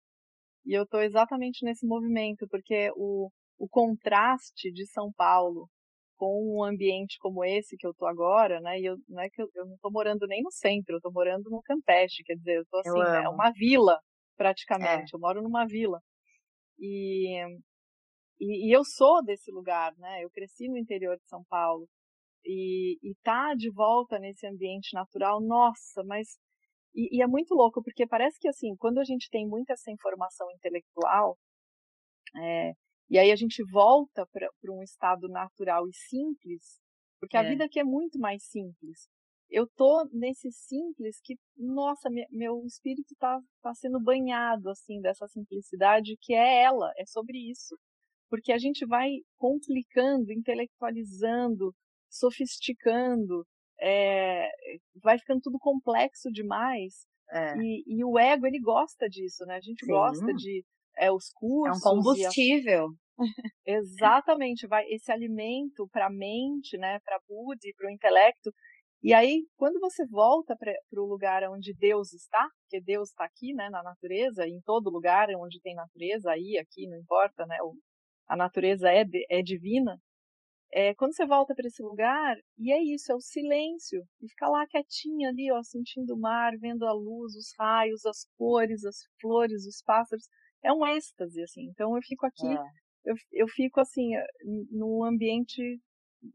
E 0.65 0.73
eu 0.73 0.87
tô 0.87 1.01
exatamente 1.01 1.65
nesse 1.65 1.87
movimento, 1.87 2.47
porque 2.49 2.91
o, 2.97 3.31
o 3.59 3.69
contraste 3.69 4.73
de 4.73 4.87
São 4.87 5.13
Paulo 5.13 5.69
com 6.17 6.57
um 6.59 6.65
ambiente 6.65 7.19
como 7.19 7.45
esse 7.45 7.77
que 7.77 7.87
eu 7.87 7.95
tô 7.95 8.07
agora, 8.07 8.61
né? 8.61 8.79
E 8.81 8.85
eu 8.85 8.97
não 9.09 9.23
é 9.23 9.29
que 9.29 9.43
eu, 9.43 9.49
eu 9.55 9.67
não 9.67 9.77
tô 9.79 9.91
morando 9.91 10.27
nem 10.27 10.43
no 10.43 10.51
centro, 10.51 10.97
eu 10.97 11.01
tô 11.01 11.11
morando 11.11 11.51
no 11.51 11.63
Campeche, 11.63 12.23
quer 12.25 12.37
dizer, 12.37 12.59
eu 12.59 12.67
tô 12.71 12.79
assim, 12.79 12.99
eu 12.99 13.05
é 13.05 13.29
uma 13.29 13.51
vila 13.53 13.99
praticamente. 14.37 15.13
É. 15.13 15.17
Eu 15.17 15.21
moro 15.21 15.43
numa 15.43 15.67
vila. 15.67 16.01
E, 16.79 17.43
e, 18.41 18.69
e 18.69 18.77
eu 18.77 18.85
sou 18.85 19.23
desse 19.25 19.51
lugar, 19.51 19.93
né? 19.99 20.25
Eu 20.25 20.31
cresci 20.31 20.69
no 20.69 20.79
interior 20.79 21.17
de 21.17 21.27
São 21.27 21.45
Paulo 21.49 21.89
e, 22.45 22.99
e 23.03 23.15
tá 23.23 23.55
de 23.55 23.71
volta 23.71 24.19
nesse 24.19 24.47
ambiente 24.47 24.95
natural, 24.95 25.41
nossa, 25.41 26.03
mas 26.05 26.39
e, 26.95 27.19
e, 27.19 27.23
é 27.23 27.27
muito 27.27 27.55
louco 27.55 27.83
porque 27.83 28.07
parece 28.07 28.39
que 28.39 28.49
assim, 28.49 28.77
quando 28.77 28.99
a 28.99 29.05
gente 29.05 29.29
tem 29.31 29.47
muita 29.47 29.73
essa 29.73 29.91
informação 29.91 30.51
intelectual, 30.53 31.37
é, 32.37 32.73
e 33.11 33.19
aí 33.19 33.31
a 33.31 33.37
gente 33.37 33.63
volta 33.71 34.27
para 34.27 34.73
um 34.73 34.83
estado 34.83 35.29
natural 35.29 35.89
e 35.89 35.93
simples, 35.93 36.81
porque 37.21 37.37
é. 37.37 37.41
a 37.41 37.43
vida 37.43 37.65
aqui 37.65 37.81
é 37.81 37.85
muito 37.85 38.19
mais 38.19 38.45
simples. 38.45 39.09
Eu 39.51 39.69
tô 39.77 40.09
nesse 40.13 40.51
simples 40.51 41.21
que, 41.23 41.37
nossa, 41.57 42.09
meu 42.31 42.65
espírito 42.65 43.13
está 43.13 43.39
tá 43.63 43.75
sendo 43.75 44.01
banhado 44.01 44.69
assim 44.71 45.01
dessa 45.01 45.29
simplicidade 45.29 46.17
que 46.21 46.35
é 46.35 46.63
ela, 46.63 46.93
é 46.97 47.05
sobre 47.07 47.39
isso. 47.51 47.77
Porque 48.29 48.53
a 48.53 48.59
gente 48.59 48.85
vai 48.87 49.11
complicando, 49.37 50.33
intelectualizando, 50.33 51.73
sofisticando, 52.15 53.45
é, 53.81 54.49
vai 55.03 55.19
ficando 55.19 55.41
tudo 55.43 55.59
complexo 55.59 56.31
demais 56.31 57.07
É. 57.31 57.57
E, 57.57 57.85
e, 57.87 58.05
o 58.05 58.19
ego, 58.19 58.47
ele 58.47 58.61
gosta 58.61 59.09
disso, 59.09 59.45
né? 59.47 59.57
A 59.57 59.61
gente 59.61 59.85
Sim. 59.85 59.91
gosta 59.91 60.33
de 60.35 60.65
é, 60.97 61.11
os 61.11 61.31
cursos. 61.33 61.85
É 61.85 61.89
um 61.89 61.97
combustível. 61.97 62.87
A... 62.87 63.05
Exatamente, 63.67 64.67
vai 64.67 64.85
esse 64.89 65.11
alimento 65.11 65.89
para 65.91 66.07
a 66.07 66.11
mente, 66.11 66.77
né, 66.77 66.99
para 67.05 67.17
a 67.17 67.21
Budi, 67.29 67.73
para 67.77 67.89
o 67.89 67.91
intelecto. 67.91 68.53
E 69.03 69.13
aí, 69.13 69.47
quando 69.57 69.79
você 69.81 70.07
volta 70.07 70.57
para 70.57 70.73
o 71.01 71.07
lugar 71.07 71.43
onde 71.51 71.75
Deus 71.75 72.13
está, 72.13 72.49
porque 72.63 72.83
Deus 72.83 73.11
está 73.11 73.25
aqui, 73.25 73.53
né, 73.53 73.69
na 73.71 73.83
natureza, 73.83 74.47
em 74.47 74.61
todo 74.65 74.91
lugar 74.91 75.29
onde 75.37 75.61
tem 75.61 75.75
natureza, 75.75 76.31
aí, 76.31 76.59
aqui, 76.59 76.89
não 76.89 76.99
importa, 76.99 77.47
né, 77.47 77.59
o, 77.63 77.75
a 78.27 78.37
natureza 78.37 78.91
é, 78.91 79.05
é 79.29 79.43
divina. 79.43 79.99
É, 80.77 80.93
quando 80.97 81.15
você 81.15 81.25
volta 81.25 81.55
para 81.55 81.69
esse 81.69 81.81
lugar, 81.81 82.37
e 82.59 82.73
é 82.73 82.83
isso, 82.83 83.13
é 83.13 83.15
o 83.15 83.21
silêncio, 83.21 84.03
e 84.21 84.29
ficar 84.29 84.49
lá 84.49 84.67
quietinha 84.67 85.29
ali, 85.29 85.49
ó, 85.53 85.63
sentindo 85.63 86.15
o 86.15 86.19
mar, 86.19 86.51
vendo 86.59 86.85
a 86.85 86.93
luz, 86.93 87.37
os 87.37 87.55
raios, 87.57 88.05
as 88.05 88.27
cores, 88.37 88.85
as 88.85 88.97
flores, 89.21 89.65
os 89.67 89.81
pássaros, 89.83 90.25
é 90.65 90.73
um 90.73 90.85
êxtase, 90.85 91.41
assim. 91.45 91.63
Então 91.71 91.95
eu 91.95 92.03
fico 92.03 92.27
aqui, 92.27 92.49
é. 92.49 92.59
eu, 93.05 93.15
eu 93.31 93.47
fico 93.47 93.79
assim, 93.79 94.15
no 94.73 95.05
ambiente 95.05 95.81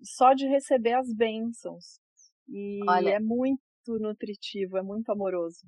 só 0.02 0.34
de 0.34 0.48
receber 0.48 0.94
as 0.94 1.14
bênçãos. 1.14 2.00
E 2.48 2.80
Olha, 2.88 3.10
é 3.16 3.20
muito 3.20 3.60
nutritivo, 3.88 4.78
é 4.78 4.82
muito 4.82 5.12
amoroso. 5.12 5.68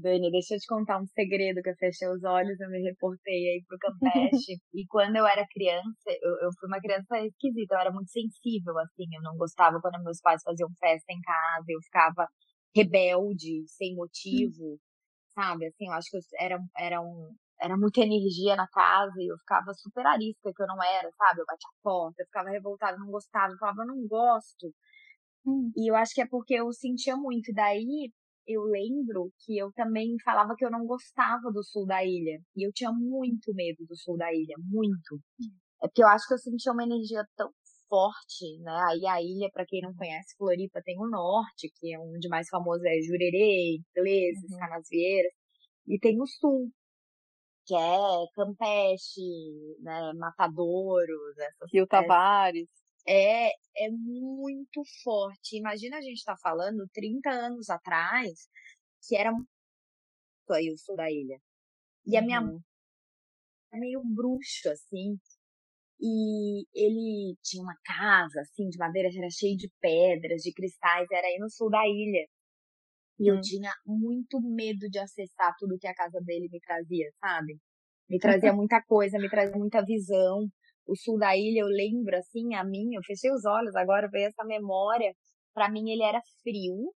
Dani, 0.00 0.30
deixa 0.30 0.54
eu 0.54 0.58
te 0.58 0.66
contar 0.66 1.00
um 1.00 1.06
segredo 1.06 1.62
que 1.62 1.70
eu 1.70 1.76
fechei 1.76 2.08
os 2.08 2.22
olhos, 2.24 2.58
eu 2.60 2.70
me 2.70 2.80
reportei 2.82 3.48
aí 3.50 3.64
pro 3.66 3.78
Campeche. 3.78 4.56
e 4.74 4.86
quando 4.86 5.16
eu 5.16 5.26
era 5.26 5.46
criança, 5.48 6.10
eu, 6.22 6.30
eu, 6.42 6.50
fui 6.58 6.68
uma 6.68 6.80
criança 6.80 7.18
esquisita, 7.26 7.74
eu 7.74 7.80
era 7.80 7.92
muito 7.92 8.10
sensível, 8.10 8.78
assim, 8.78 9.06
eu 9.14 9.22
não 9.22 9.36
gostava 9.36 9.80
quando 9.80 10.02
meus 10.02 10.20
pais 10.20 10.42
faziam 10.42 10.68
festa 10.78 11.12
em 11.12 11.20
casa, 11.20 11.66
eu 11.68 11.80
ficava 11.82 12.28
rebelde, 12.74 13.64
sem 13.66 13.94
motivo, 13.94 14.74
hum. 14.74 14.78
sabe? 15.34 15.66
Assim, 15.66 15.86
eu 15.86 15.92
acho 15.92 16.10
que 16.10 16.16
eu 16.16 16.20
era, 16.40 16.58
era 16.76 17.00
um, 17.00 17.34
era 17.60 17.76
muita 17.76 18.00
energia 18.00 18.56
na 18.56 18.68
casa 18.68 19.14
e 19.18 19.30
eu 19.30 19.38
ficava 19.38 19.72
super 19.74 20.06
arisca, 20.06 20.52
que 20.54 20.62
eu 20.62 20.66
não 20.66 20.82
era, 20.82 21.10
sabe? 21.12 21.40
Eu 21.40 21.46
batia 21.46 21.68
a 21.68 21.82
porta, 21.82 22.22
eu 22.22 22.26
ficava 22.26 22.50
revoltada, 22.50 22.98
não 22.98 23.10
gostava, 23.10 23.52
eu 23.52 23.58
falava, 23.58 23.82
eu 23.82 23.86
não 23.86 24.06
gosto. 24.06 24.72
Hum. 25.46 25.72
E 25.76 25.90
eu 25.90 25.96
acho 25.96 26.14
que 26.14 26.20
é 26.20 26.26
porque 26.26 26.54
eu 26.54 26.72
sentia 26.72 27.16
muito. 27.16 27.50
E 27.50 27.54
daí 27.54 28.12
eu 28.48 28.62
lembro 28.64 29.30
que 29.44 29.58
eu 29.58 29.70
também 29.72 30.16
falava 30.24 30.54
que 30.56 30.64
eu 30.64 30.70
não 30.70 30.86
gostava 30.86 31.52
do 31.52 31.62
sul 31.62 31.86
da 31.86 32.02
ilha. 32.02 32.40
E 32.56 32.66
eu 32.66 32.72
tinha 32.72 32.90
muito 32.90 33.54
medo 33.54 33.84
do 33.86 33.96
sul 33.96 34.16
da 34.16 34.32
ilha, 34.32 34.56
muito. 34.58 35.20
É 35.82 35.86
porque 35.86 36.02
eu 36.02 36.08
acho 36.08 36.26
que 36.26 36.34
eu 36.34 36.38
sentia 36.38 36.72
uma 36.72 36.82
energia 36.82 37.22
tão 37.36 37.50
forte, 37.88 38.58
né? 38.60 38.72
Aí 38.90 39.06
a 39.06 39.22
ilha, 39.22 39.50
para 39.52 39.66
quem 39.66 39.80
não 39.82 39.94
conhece, 39.94 40.34
Floripa 40.36 40.80
tem 40.82 40.98
o 40.98 41.08
norte, 41.08 41.70
que 41.76 41.94
é 41.94 41.98
onde 41.98 42.28
mais 42.28 42.48
famoso 42.48 42.82
é 42.86 43.00
Jurerê, 43.02 43.78
Ingleses, 43.96 44.52
uhum. 44.52 44.58
Canasvieiras, 44.58 45.32
e 45.86 45.98
tem 45.98 46.20
o 46.20 46.26
sul, 46.26 46.70
que 47.66 47.74
é 47.74 48.26
Campeche, 48.34 49.76
né, 49.80 50.12
Matadouros, 50.16 51.38
essas 51.38 51.72
Rio 51.72 51.86
Tavares. 51.86 52.68
É, 53.06 53.48
é 53.48 53.90
muito 53.90 54.82
forte. 55.02 55.56
Imagina 55.56 55.98
a 55.98 56.00
gente 56.00 56.18
estar 56.18 56.34
tá 56.34 56.40
falando 56.42 56.88
30 56.92 57.30
anos 57.30 57.70
atrás, 57.70 58.48
que 59.06 59.16
era 59.16 59.30
aí 60.50 60.70
o 60.72 60.78
sul 60.78 60.96
da 60.96 61.10
ilha. 61.10 61.38
E 62.06 62.16
a 62.16 62.22
minha 62.22 62.40
uhum. 62.40 62.60
é 63.72 63.78
meio 63.78 64.02
bruxo, 64.04 64.70
assim. 64.70 65.18
E 66.00 66.64
ele 66.74 67.36
tinha 67.42 67.62
uma 67.62 67.76
casa, 67.84 68.40
assim, 68.40 68.68
de 68.68 68.78
madeira, 68.78 69.08
era 69.08 69.28
cheio 69.30 69.56
de 69.56 69.68
pedras, 69.80 70.42
de 70.42 70.52
cristais, 70.52 71.08
era 71.10 71.26
aí 71.26 71.38
no 71.38 71.50
sul 71.50 71.68
da 71.68 71.86
ilha. 71.86 72.26
E 73.18 73.30
hum. 73.30 73.34
eu 73.34 73.40
tinha 73.40 73.72
muito 73.84 74.40
medo 74.40 74.88
de 74.88 74.98
acessar 74.98 75.54
tudo 75.58 75.78
que 75.78 75.88
a 75.88 75.94
casa 75.94 76.20
dele 76.20 76.48
me 76.50 76.60
trazia, 76.60 77.10
sabe? 77.20 77.58
Me 78.08 78.18
trazia 78.50 78.52
muita 78.52 78.80
coisa, 78.82 79.18
me 79.18 79.28
trazia 79.28 79.56
muita 79.56 79.84
visão. 79.84 80.48
O 80.88 80.96
sul 80.96 81.18
da 81.18 81.36
ilha, 81.36 81.60
eu 81.60 81.66
lembro, 81.66 82.16
assim, 82.16 82.54
a 82.54 82.64
mim, 82.64 82.94
eu 82.94 83.02
fechei 83.04 83.30
os 83.30 83.44
olhos, 83.44 83.76
agora 83.76 84.08
veio 84.08 84.26
essa 84.26 84.42
memória. 84.42 85.14
Para 85.54 85.70
mim, 85.70 85.90
ele 85.90 86.02
era 86.02 86.20
frio. 86.42 86.94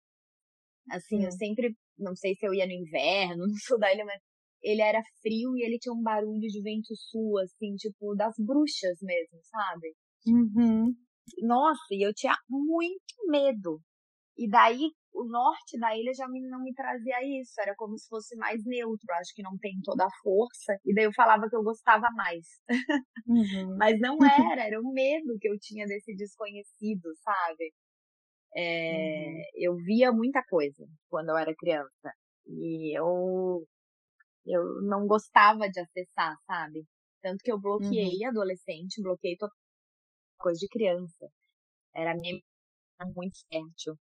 Assim, 0.92 1.18
hum. 1.18 1.24
eu 1.24 1.32
sempre, 1.32 1.76
não 1.98 2.16
sei 2.16 2.36
se 2.36 2.46
eu 2.46 2.54
ia 2.54 2.68
no 2.68 2.72
inverno, 2.72 3.46
no 3.50 3.58
sul 3.58 3.80
da 3.80 3.92
ilha, 3.92 4.06
mas 4.06 4.22
ele 4.62 4.82
era 4.82 5.02
frio 5.22 5.58
e 5.58 5.64
ele 5.64 5.80
tinha 5.80 5.94
um 5.94 6.04
barulho 6.04 6.40
de 6.40 6.62
vento 6.62 6.96
sul, 6.96 7.40
assim, 7.40 7.76
tipo, 7.76 8.16
das 8.16 8.36
bruxas 8.38 8.98
mesmo, 9.02 9.40
sabe? 9.44 9.96
Uhum. 10.28 10.94
Nossa, 11.42 11.88
e 11.92 12.06
eu 12.06 12.14
tinha 12.14 12.36
muito 12.48 13.16
medo. 13.28 13.82
E 14.38 14.48
daí, 14.48 14.92
o 15.14 15.26
norte 15.26 15.78
da 15.80 15.96
ilha 15.98 16.14
já 16.14 16.28
me, 16.28 16.42
não 16.42 16.62
me 16.64 16.74
trazia 16.74 17.18
isso, 17.42 17.60
era 17.60 17.76
como 17.76 17.98
se 17.98 18.08
fosse 18.08 18.36
mais 18.36 18.64
neutro, 18.66 19.08
acho 19.14 19.34
que 19.34 19.42
não 19.42 19.58
tem 19.58 19.80
toda 19.84 20.06
a 20.06 20.12
força, 20.24 20.78
e 20.86 20.94
daí 20.94 21.06
eu 21.06 21.14
falava 21.14 21.50
que 21.50 21.56
eu 21.56 21.64
gostava 21.64 22.08
mais. 22.12 22.46
Uhum. 23.28 23.76
Mas 23.78 24.00
não 24.00 24.18
era, 24.58 24.66
era 24.66 24.80
o 24.80 24.94
medo 24.94 25.38
que 25.40 25.50
eu 25.50 25.58
tinha 25.60 25.86
desse 25.86 26.16
desconhecido, 26.16 27.10
sabe? 27.24 27.74
É, 28.56 29.28
uhum. 29.28 29.44
Eu 29.56 29.76
via 29.78 30.12
muita 30.12 30.44
coisa 30.44 30.86
quando 31.10 31.30
eu 31.30 31.38
era 31.38 31.56
criança, 31.56 32.14
e 32.46 32.98
eu, 32.98 33.66
eu 34.46 34.82
não 34.84 35.08
gostava 35.08 35.70
de 35.70 35.80
acessar, 35.80 36.36
sabe? 36.46 36.86
Tanto 37.22 37.44
que 37.44 37.52
eu 37.52 37.60
bloqueei 37.60 38.20
uhum. 38.24 38.30
adolescente, 38.30 39.02
bloqueei 39.02 39.36
toda 39.38 39.52
coisa 40.38 40.58
de 40.60 40.68
criança. 40.70 41.28
Era 41.94 42.16
minha 42.16 42.40
muito 43.14 43.38
fértil. 43.52 43.98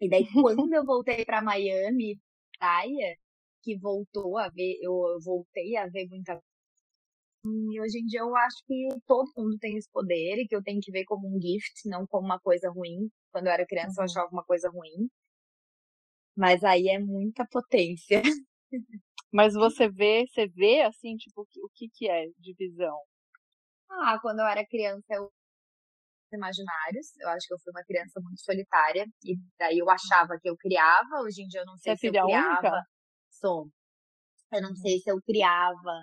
E 0.00 0.08
daí, 0.08 0.26
quando 0.32 0.72
eu 0.74 0.84
voltei 0.84 1.24
para 1.24 1.42
Miami, 1.42 2.18
praia, 2.58 3.16
que 3.62 3.78
voltou 3.78 4.38
a 4.38 4.48
ver, 4.48 4.78
eu 4.82 5.18
voltei 5.24 5.76
a 5.76 5.86
ver 5.88 6.06
muita 6.08 6.40
e 7.48 7.80
hoje 7.80 7.98
em 8.00 8.06
dia 8.06 8.20
eu 8.20 8.34
acho 8.34 8.56
que 8.66 8.88
todo 9.06 9.30
mundo 9.36 9.56
tem 9.58 9.76
esse 9.76 9.88
poder 9.92 10.36
e 10.36 10.48
que 10.48 10.56
eu 10.56 10.62
tenho 10.62 10.80
que 10.80 10.90
ver 10.90 11.04
como 11.04 11.28
um 11.28 11.40
gift, 11.40 11.88
não 11.88 12.04
como 12.06 12.26
uma 12.26 12.40
coisa 12.40 12.68
ruim. 12.70 13.08
Quando 13.30 13.46
eu 13.46 13.52
era 13.52 13.66
criança 13.66 14.00
eu 14.00 14.04
achava 14.04 14.28
uma 14.32 14.42
coisa 14.44 14.68
ruim. 14.68 15.08
Mas 16.36 16.64
aí 16.64 16.88
é 16.88 16.98
muita 16.98 17.46
potência. 17.46 18.20
Mas 19.32 19.54
você 19.54 19.88
vê, 19.88 20.26
você 20.26 20.48
vê 20.48 20.82
assim, 20.82 21.16
tipo, 21.16 21.42
o 21.42 21.68
que 21.74 21.88
que 21.92 22.08
é 22.08 22.26
de 22.38 22.54
visão? 22.54 22.98
Ah, 23.90 24.18
quando 24.20 24.40
eu 24.40 24.46
era 24.46 24.66
criança 24.66 25.04
eu 25.10 25.30
imaginários. 26.34 27.06
Eu 27.20 27.28
acho 27.30 27.46
que 27.46 27.54
eu 27.54 27.58
fui 27.58 27.70
uma 27.72 27.84
criança 27.84 28.20
muito 28.20 28.40
solitária 28.40 29.06
e 29.24 29.36
daí 29.58 29.78
eu 29.78 29.88
achava 29.90 30.38
que 30.40 30.48
eu 30.48 30.56
criava. 30.56 31.20
Hoje 31.22 31.42
em 31.42 31.46
dia 31.48 31.60
eu 31.60 31.66
não 31.66 31.76
sei 31.76 31.96
Você 31.96 32.08
é 32.08 32.10
se 32.10 32.16
eu 32.16 32.24
criava. 32.24 32.68
Única? 32.68 32.82
Sou. 33.30 33.68
Eu 34.52 34.62
não 34.62 34.74
sei 34.76 34.98
se 34.98 35.10
eu 35.10 35.20
criava, 35.22 36.02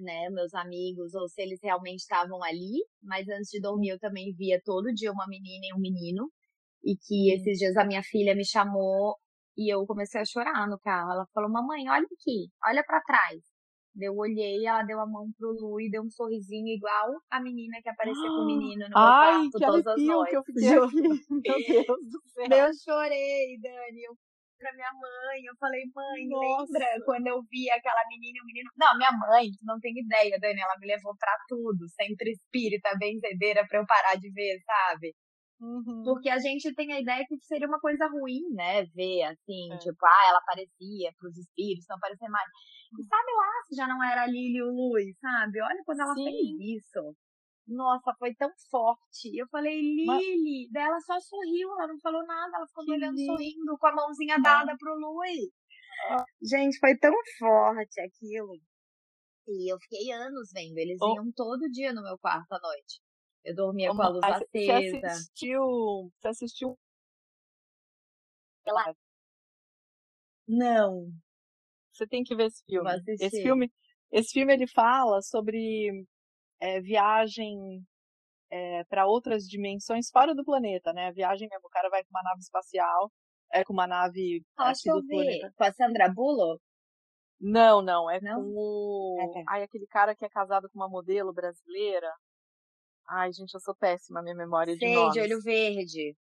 né, 0.00 0.28
meus 0.30 0.54
amigos 0.54 1.14
ou 1.14 1.28
se 1.28 1.42
eles 1.42 1.60
realmente 1.62 2.00
estavam 2.00 2.42
ali, 2.42 2.84
mas 3.02 3.28
antes 3.28 3.48
de 3.50 3.60
dormir 3.60 3.90
eu 3.90 3.98
também 3.98 4.34
via 4.34 4.60
todo 4.64 4.92
dia 4.94 5.12
uma 5.12 5.26
menina 5.28 5.66
e 5.68 5.74
um 5.74 5.80
menino 5.80 6.30
e 6.84 6.96
que 6.96 7.32
esses 7.32 7.58
dias 7.58 7.76
a 7.76 7.84
minha 7.84 8.02
filha 8.02 8.34
me 8.34 8.44
chamou 8.46 9.16
e 9.56 9.72
eu 9.72 9.86
comecei 9.86 10.20
a 10.20 10.24
chorar 10.24 10.68
no 10.68 10.78
carro. 10.80 11.12
Ela 11.12 11.26
falou: 11.34 11.50
"Mamãe, 11.50 11.88
olha 11.90 12.06
aqui, 12.06 12.48
olha 12.66 12.84
para 12.84 13.02
trás". 13.02 13.55
Eu 13.98 14.14
olhei, 14.16 14.66
ela 14.66 14.82
deu 14.82 15.00
a 15.00 15.06
mão 15.06 15.30
pro 15.38 15.52
Lu 15.52 15.80
e 15.80 15.90
deu 15.90 16.02
um 16.02 16.10
sorrisinho 16.10 16.68
igual 16.68 17.16
a 17.30 17.40
menina 17.40 17.80
que 17.82 17.88
apareceu 17.88 18.26
com 18.26 18.42
o 18.42 18.46
menino 18.46 18.84
no 18.84 18.90
meu 18.90 18.98
Ai, 18.98 19.32
quarto 19.32 19.58
todas 19.58 19.86
as 19.86 20.02
noites. 20.02 20.30
Que 20.30 20.36
eu 20.36 20.44
fiquei 20.44 20.68
aqui. 20.68 21.02
Meu 21.02 21.84
Deus 21.84 22.10
do 22.10 22.20
céu. 22.34 22.66
Eu 22.66 22.70
chorei, 22.74 23.58
Dani. 23.60 24.02
Eu 24.02 24.16
pra 24.58 24.72
minha 24.72 24.90
mãe, 24.92 25.44
eu 25.44 25.54
falei, 25.60 25.82
mãe, 25.94 26.28
Nossa. 26.28 26.72
lembra 26.72 27.04
quando 27.04 27.26
eu 27.26 27.42
vi 27.50 27.70
aquela 27.70 28.02
menina 28.08 28.38
e 28.38 28.40
o 28.40 28.46
menino? 28.46 28.70
Não, 28.76 28.96
minha 28.96 29.12
mãe, 29.12 29.50
não 29.62 29.78
tem 29.78 29.92
ideia, 29.98 30.38
Dani, 30.40 30.60
ela 30.60 30.78
me 30.80 30.86
levou 30.86 31.14
pra 31.18 31.32
tudo, 31.48 31.86
sempre 31.88 32.30
espírita, 32.32 32.96
benzedeira 32.98 33.66
pra 33.68 33.80
eu 33.80 33.86
parar 33.86 34.16
de 34.16 34.30
ver, 34.32 34.58
sabe? 34.64 35.14
Uhum. 35.60 36.02
Porque 36.04 36.28
a 36.28 36.38
gente 36.38 36.74
tem 36.74 36.92
a 36.92 37.00
ideia 37.00 37.24
que 37.26 37.36
seria 37.40 37.66
uma 37.66 37.80
coisa 37.80 38.06
ruim, 38.08 38.42
né? 38.52 38.84
Ver 38.94 39.22
assim, 39.24 39.72
é. 39.72 39.78
tipo, 39.78 40.04
ah, 40.04 40.28
ela 40.28 40.38
aparecia 40.38 41.10
pros 41.18 41.36
espíritos, 41.36 41.86
não 41.88 41.96
aparecer 41.96 42.28
mais. 42.28 42.48
E 42.98 43.04
sabe 43.04 43.32
lá 43.36 43.52
se 43.68 43.74
já 43.74 43.86
não 43.86 44.02
era 44.02 44.22
a 44.22 44.26
Lili 44.26 44.62
o 44.62 44.70
Luz, 44.70 45.18
sabe? 45.18 45.60
Olha 45.60 45.82
quando 45.84 46.00
ela 46.00 46.14
Sim. 46.14 46.24
fez 46.24 46.82
isso. 46.82 47.16
Nossa, 47.66 48.14
foi 48.18 48.34
tão 48.34 48.50
forte. 48.70 49.36
Eu 49.36 49.46
falei, 49.48 49.80
Lili, 49.80 50.68
Mas... 50.72 50.84
ela 50.84 51.00
só 51.00 51.18
sorriu, 51.18 51.68
ela 51.72 51.88
não 51.88 51.98
falou 51.98 52.24
nada, 52.24 52.56
ela 52.56 52.66
ficou 52.68 52.84
me 52.84 52.92
olhando 52.92 53.16
lindo. 53.16 53.32
sorrindo, 53.32 53.78
com 53.78 53.86
a 53.86 53.94
mãozinha 53.94 54.38
dada 54.40 54.76
pro 54.78 54.94
Luiz. 54.94 55.50
Ah. 56.10 56.24
Gente, 56.42 56.78
foi 56.78 56.96
tão 56.96 57.12
forte 57.38 58.00
aquilo. 58.00 58.54
E 59.48 59.72
eu 59.72 59.78
fiquei 59.80 60.12
anos 60.12 60.50
vendo. 60.52 60.78
Eles 60.78 60.98
oh. 61.00 61.14
iam 61.14 61.32
todo 61.32 61.70
dia 61.70 61.92
no 61.92 62.02
meu 62.02 62.18
quarto 62.18 62.52
à 62.52 62.60
noite. 62.60 63.00
Eu 63.44 63.54
dormia 63.54 63.90
com 63.90 64.02
a 64.02 64.08
luz 64.08 64.24
acesa. 64.24 64.46
Você 64.50 65.06
assistiu. 65.06 66.12
Você 66.18 66.28
assistiu. 66.28 66.78
Não. 70.48 71.12
Você 71.96 72.06
tem 72.06 72.22
que 72.22 72.36
ver 72.36 72.46
esse 72.46 72.62
filme. 72.64 72.90
Esse 73.06 73.42
filme, 73.42 73.72
esse 74.12 74.32
filme 74.32 74.52
ele 74.52 74.66
fala 74.66 75.22
sobre 75.22 76.04
é, 76.60 76.80
viagem 76.80 77.82
é, 78.50 78.84
para 78.84 79.06
outras 79.06 79.44
dimensões 79.44 80.10
fora 80.10 80.34
do 80.34 80.44
planeta, 80.44 80.92
né? 80.92 81.08
A 81.08 81.12
viagem 81.12 81.48
mesmo, 81.48 81.66
o 81.66 81.70
cara 81.70 81.88
vai 81.88 82.02
com 82.04 82.10
uma 82.10 82.22
nave 82.22 82.40
espacial 82.40 83.10
É 83.50 83.64
com 83.64 83.72
uma 83.72 83.86
nave. 83.86 84.42
Acho 84.58 84.82
que 84.82 84.90
eu 84.90 85.00
vi. 85.00 85.08
Planeta. 85.08 85.52
Com 85.56 85.64
a 85.64 85.72
Sandra 85.72 86.08
Bullock? 86.12 86.62
Não, 87.40 87.82
não. 87.82 88.10
É 88.10 88.20
não? 88.20 88.42
com 88.42 88.52
o. 88.54 89.16
É, 89.20 89.40
é. 89.40 89.44
Ai, 89.48 89.62
aquele 89.62 89.86
cara 89.86 90.14
que 90.14 90.24
é 90.24 90.28
casado 90.28 90.68
com 90.70 90.78
uma 90.78 90.88
modelo 90.88 91.32
brasileira. 91.32 92.12
Ai, 93.08 93.32
gente, 93.32 93.54
eu 93.54 93.60
sou 93.60 93.74
péssima, 93.74 94.22
minha 94.22 94.34
memória 94.34 94.74
Sei, 94.76 94.88
de 94.88 94.94
nomes. 94.94 95.14
de 95.14 95.20
olho 95.20 95.40
verde. 95.40 96.16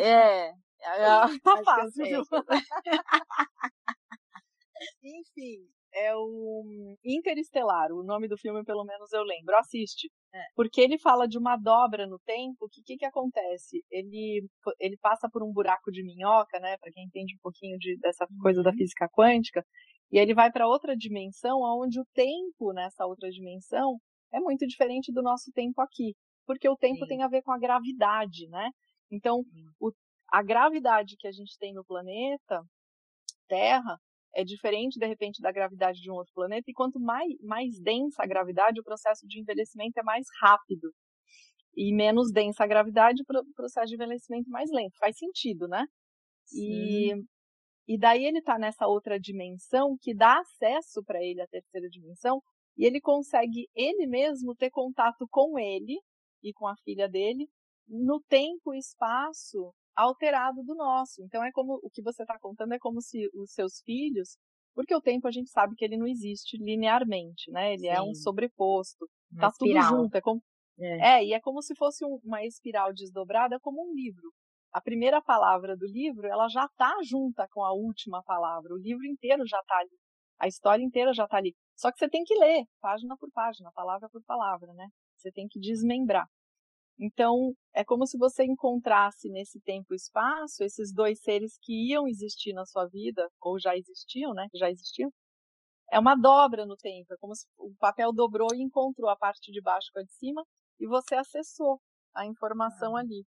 É. 0.00 0.48
é 0.48 0.52
tá 1.42 1.62
fácil, 1.64 2.04
viu? 2.04 2.22
Enfim, 5.02 5.66
é 5.94 6.14
o 6.16 6.96
Interestelar, 7.04 7.92
o 7.92 8.02
nome 8.02 8.28
do 8.28 8.38
filme 8.38 8.64
pelo 8.64 8.84
menos 8.84 9.12
eu 9.12 9.22
lembro, 9.22 9.56
assiste. 9.56 10.10
É. 10.34 10.42
Porque 10.54 10.80
ele 10.80 10.98
fala 10.98 11.26
de 11.28 11.38
uma 11.38 11.56
dobra 11.56 12.06
no 12.06 12.18
tempo, 12.20 12.68
que 12.70 12.80
o 12.80 12.84
que, 12.84 12.96
que 12.96 13.04
acontece? 13.04 13.84
Ele, 13.90 14.46
ele 14.80 14.96
passa 14.96 15.28
por 15.30 15.42
um 15.42 15.52
buraco 15.52 15.90
de 15.90 16.02
minhoca, 16.02 16.58
né, 16.58 16.76
para 16.78 16.90
quem 16.90 17.04
entende 17.04 17.34
um 17.34 17.42
pouquinho 17.42 17.76
de, 17.78 17.98
dessa 17.98 18.24
uhum. 18.24 18.38
coisa 18.40 18.62
da 18.62 18.72
física 18.72 19.08
quântica, 19.08 19.64
e 20.10 20.18
ele 20.18 20.34
vai 20.34 20.50
para 20.50 20.66
outra 20.66 20.96
dimensão, 20.96 21.60
onde 21.62 22.00
o 22.00 22.06
tempo 22.14 22.72
nessa 22.72 23.06
outra 23.06 23.30
dimensão 23.30 23.98
é 24.32 24.40
muito 24.40 24.66
diferente 24.66 25.12
do 25.12 25.22
nosso 25.22 25.50
tempo 25.52 25.80
aqui, 25.80 26.14
porque 26.46 26.68
o 26.68 26.76
tempo 26.76 27.00
Sim. 27.00 27.08
tem 27.08 27.22
a 27.22 27.28
ver 27.28 27.42
com 27.42 27.52
a 27.52 27.58
gravidade, 27.58 28.48
né? 28.48 28.70
Então, 29.10 29.42
o, 29.78 29.92
a 30.30 30.42
gravidade 30.42 31.16
que 31.18 31.28
a 31.28 31.32
gente 31.32 31.56
tem 31.58 31.74
no 31.74 31.84
planeta 31.84 32.62
Terra 33.46 33.98
é 34.34 34.44
diferente, 34.44 34.98
de 34.98 35.06
repente, 35.06 35.40
da 35.40 35.52
gravidade 35.52 36.00
de 36.00 36.10
um 36.10 36.14
outro 36.14 36.32
planeta, 36.34 36.70
e 36.70 36.74
quanto 36.74 36.98
mais, 36.98 37.32
mais 37.42 37.78
densa 37.80 38.22
a 38.22 38.26
gravidade, 38.26 38.80
o 38.80 38.84
processo 38.84 39.26
de 39.26 39.40
envelhecimento 39.40 39.98
é 39.98 40.02
mais 40.02 40.26
rápido. 40.40 40.90
E 41.76 41.94
menos 41.94 42.30
densa 42.32 42.64
a 42.64 42.66
gravidade, 42.66 43.22
o 43.22 43.54
processo 43.54 43.88
de 43.88 43.94
envelhecimento 43.94 44.50
mais 44.50 44.70
lento. 44.70 44.96
Faz 44.98 45.16
sentido, 45.16 45.66
né? 45.68 45.86
E, 46.52 47.14
e 47.88 47.98
daí 47.98 48.24
ele 48.24 48.38
está 48.38 48.58
nessa 48.58 48.86
outra 48.86 49.18
dimensão 49.18 49.96
que 50.00 50.14
dá 50.14 50.40
acesso 50.40 51.02
para 51.04 51.22
ele 51.22 51.40
à 51.40 51.46
terceira 51.46 51.88
dimensão, 51.88 52.42
e 52.76 52.84
ele 52.84 53.00
consegue 53.00 53.68
ele 53.74 54.06
mesmo 54.06 54.54
ter 54.54 54.70
contato 54.70 55.26
com 55.30 55.58
ele 55.58 55.98
e 56.42 56.52
com 56.52 56.66
a 56.66 56.74
filha 56.84 57.08
dele 57.08 57.48
no 57.86 58.20
tempo 58.28 58.74
e 58.74 58.78
espaço 58.78 59.74
alterado 59.96 60.62
do 60.62 60.74
nosso. 60.74 61.22
Então 61.22 61.44
é 61.44 61.50
como 61.52 61.78
o 61.82 61.90
que 61.90 62.02
você 62.02 62.22
está 62.22 62.38
contando 62.38 62.72
é 62.74 62.78
como 62.78 63.00
se 63.00 63.28
os 63.34 63.52
seus 63.52 63.80
filhos, 63.84 64.36
porque 64.74 64.94
o 64.94 65.00
tempo 65.00 65.28
a 65.28 65.30
gente 65.30 65.50
sabe 65.50 65.74
que 65.74 65.84
ele 65.84 65.96
não 65.96 66.06
existe 66.06 66.56
linearmente, 66.56 67.50
né? 67.50 67.74
Ele 67.74 67.82
Sim. 67.82 67.88
é 67.88 68.02
um 68.02 68.14
sobreposto, 68.14 69.06
uma 69.30 69.40
tá 69.42 69.48
espiral. 69.48 69.90
tudo 69.90 70.02
junto, 70.02 70.16
é 70.16 70.20
como 70.20 70.42
é. 70.78 71.16
é 71.16 71.24
e 71.24 71.32
é 71.32 71.40
como 71.40 71.62
se 71.62 71.74
fosse 71.76 72.04
um, 72.04 72.18
uma 72.24 72.44
espiral 72.44 72.92
desdobrada, 72.92 73.60
como 73.60 73.82
um 73.82 73.94
livro. 73.94 74.32
A 74.72 74.80
primeira 74.80 75.20
palavra 75.20 75.76
do 75.76 75.86
livro, 75.86 76.26
ela 76.26 76.48
já 76.48 76.64
está 76.64 76.94
junta 77.04 77.46
com 77.52 77.62
a 77.62 77.74
última 77.74 78.22
palavra. 78.22 78.72
O 78.72 78.78
livro 78.78 79.04
inteiro 79.04 79.46
já 79.46 79.58
está 79.58 79.76
ali. 79.76 79.98
A 80.40 80.48
história 80.48 80.82
inteira 80.82 81.12
já 81.12 81.24
está 81.24 81.36
ali. 81.36 81.54
Só 81.76 81.92
que 81.92 81.98
você 81.98 82.08
tem 82.08 82.24
que 82.24 82.34
ler, 82.34 82.64
página 82.80 83.14
por 83.18 83.30
página, 83.32 83.70
palavra 83.72 84.08
por 84.08 84.22
palavra, 84.24 84.72
né? 84.72 84.88
Você 85.18 85.30
tem 85.30 85.46
que 85.46 85.60
desmembrar. 85.60 86.26
Então, 86.98 87.54
é 87.74 87.84
como 87.84 88.06
se 88.06 88.18
você 88.18 88.44
encontrasse 88.44 89.28
nesse 89.28 89.60
tempo 89.60 89.92
e 89.92 89.96
espaço 89.96 90.62
esses 90.62 90.92
dois 90.92 91.20
seres 91.20 91.58
que 91.60 91.90
iam 91.90 92.06
existir 92.06 92.52
na 92.52 92.64
sua 92.64 92.86
vida, 92.86 93.28
ou 93.40 93.58
já 93.58 93.76
existiam, 93.76 94.32
né? 94.34 94.46
Já 94.54 94.70
existiam. 94.70 95.10
É 95.90 95.98
uma 95.98 96.14
dobra 96.14 96.64
no 96.64 96.76
tempo, 96.76 97.12
é 97.12 97.16
como 97.18 97.34
se 97.34 97.46
o 97.58 97.74
papel 97.78 98.12
dobrou 98.12 98.48
e 98.54 98.62
encontrou 98.62 99.10
a 99.10 99.16
parte 99.16 99.52
de 99.52 99.60
baixo 99.60 99.88
com 99.92 100.00
a 100.00 100.02
de 100.02 100.12
cima, 100.12 100.42
e 100.80 100.86
você 100.86 101.14
acessou 101.14 101.80
a 102.14 102.26
informação 102.26 102.96
ah. 102.96 103.00
ali. 103.00 103.24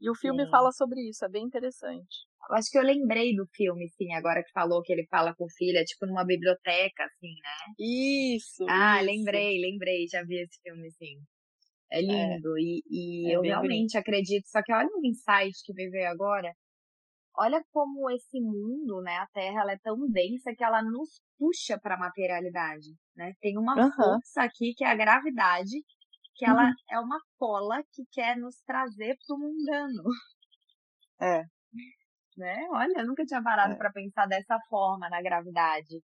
E 0.00 0.08
o 0.08 0.14
filme 0.14 0.44
Sim. 0.44 0.50
fala 0.50 0.72
sobre 0.72 1.00
isso, 1.08 1.24
é 1.24 1.28
bem 1.28 1.44
interessante. 1.44 2.26
Eu 2.48 2.56
acho 2.56 2.70
que 2.70 2.78
eu 2.78 2.82
lembrei 2.82 3.36
do 3.36 3.46
filme, 3.54 3.86
sim, 3.90 4.14
agora 4.14 4.42
que 4.42 4.50
falou 4.50 4.82
que 4.82 4.92
ele 4.92 5.06
fala 5.10 5.34
com 5.34 5.46
filha, 5.50 5.84
tipo 5.84 6.06
numa 6.06 6.24
biblioteca, 6.24 7.04
assim, 7.04 7.34
né? 7.34 7.74
Isso. 7.78 8.64
Ah, 8.68 8.96
isso. 8.96 9.06
lembrei, 9.06 9.60
lembrei, 9.60 10.06
já 10.08 10.24
vi 10.24 10.40
esse 10.40 10.58
filme, 10.62 10.90
sim. 10.92 11.20
É, 11.90 11.98
é 11.98 12.02
lindo. 12.02 12.56
É. 12.56 12.60
E, 12.60 12.82
e 12.88 13.30
é 13.30 13.36
eu 13.36 13.42
realmente 13.42 13.92
bonito. 13.92 13.96
acredito. 13.96 14.46
Só 14.48 14.62
que 14.62 14.72
olha 14.72 14.88
o 14.88 15.06
insight 15.06 15.62
que 15.64 15.72
me 15.74 15.88
veio 15.90 16.08
agora. 16.08 16.54
Olha 17.36 17.62
como 17.72 18.10
esse 18.10 18.40
mundo, 18.40 19.00
né, 19.02 19.16
a 19.16 19.26
Terra, 19.28 19.62
ela 19.62 19.72
é 19.72 19.78
tão 19.78 19.96
densa 20.10 20.52
que 20.54 20.64
ela 20.64 20.82
nos 20.82 21.22
puxa 21.38 21.78
para 21.80 21.94
a 21.94 21.98
materialidade, 21.98 22.88
né? 23.16 23.32
Tem 23.40 23.56
uma 23.56 23.74
uhum. 23.76 23.92
força 23.92 24.42
aqui 24.42 24.74
que 24.76 24.84
é 24.84 24.88
a 24.88 24.96
gravidade, 24.96 25.82
que 26.34 26.44
ela 26.44 26.64
uhum. 26.64 26.74
é 26.90 26.98
uma 26.98 27.18
cola 27.38 27.82
que 27.92 28.02
quer 28.10 28.36
nos 28.36 28.60
trazer 28.66 29.16
para 29.26 29.36
o 29.36 29.38
mundano. 29.38 30.02
É. 31.20 31.44
Né? 32.36 32.56
Olha, 32.70 33.00
eu 33.00 33.06
nunca 33.06 33.22
tinha 33.26 33.42
parado 33.42 33.74
é. 33.74 33.76
para 33.76 33.92
pensar 33.92 34.24
dessa 34.24 34.58
forma 34.70 35.10
na 35.10 35.20
gravidade. 35.20 36.00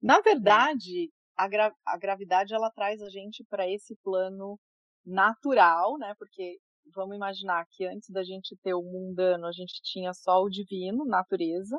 Na 0.00 0.20
verdade, 0.20 1.10
a, 1.36 1.48
gra 1.48 1.74
a 1.84 1.98
gravidade 1.98 2.54
ela 2.54 2.70
traz 2.70 3.00
a 3.02 3.08
gente 3.08 3.44
para 3.50 3.68
esse 3.68 3.96
plano 4.04 4.56
natural, 5.04 5.98
né? 5.98 6.14
Porque 6.18 6.58
vamos 6.94 7.16
imaginar 7.16 7.66
que 7.70 7.86
antes 7.86 8.10
da 8.10 8.22
gente 8.22 8.56
ter 8.62 8.74
o 8.74 8.82
mundano, 8.82 9.46
a 9.46 9.52
gente 9.52 9.80
tinha 9.82 10.12
só 10.12 10.42
o 10.42 10.50
divino, 10.50 11.04
natureza. 11.04 11.78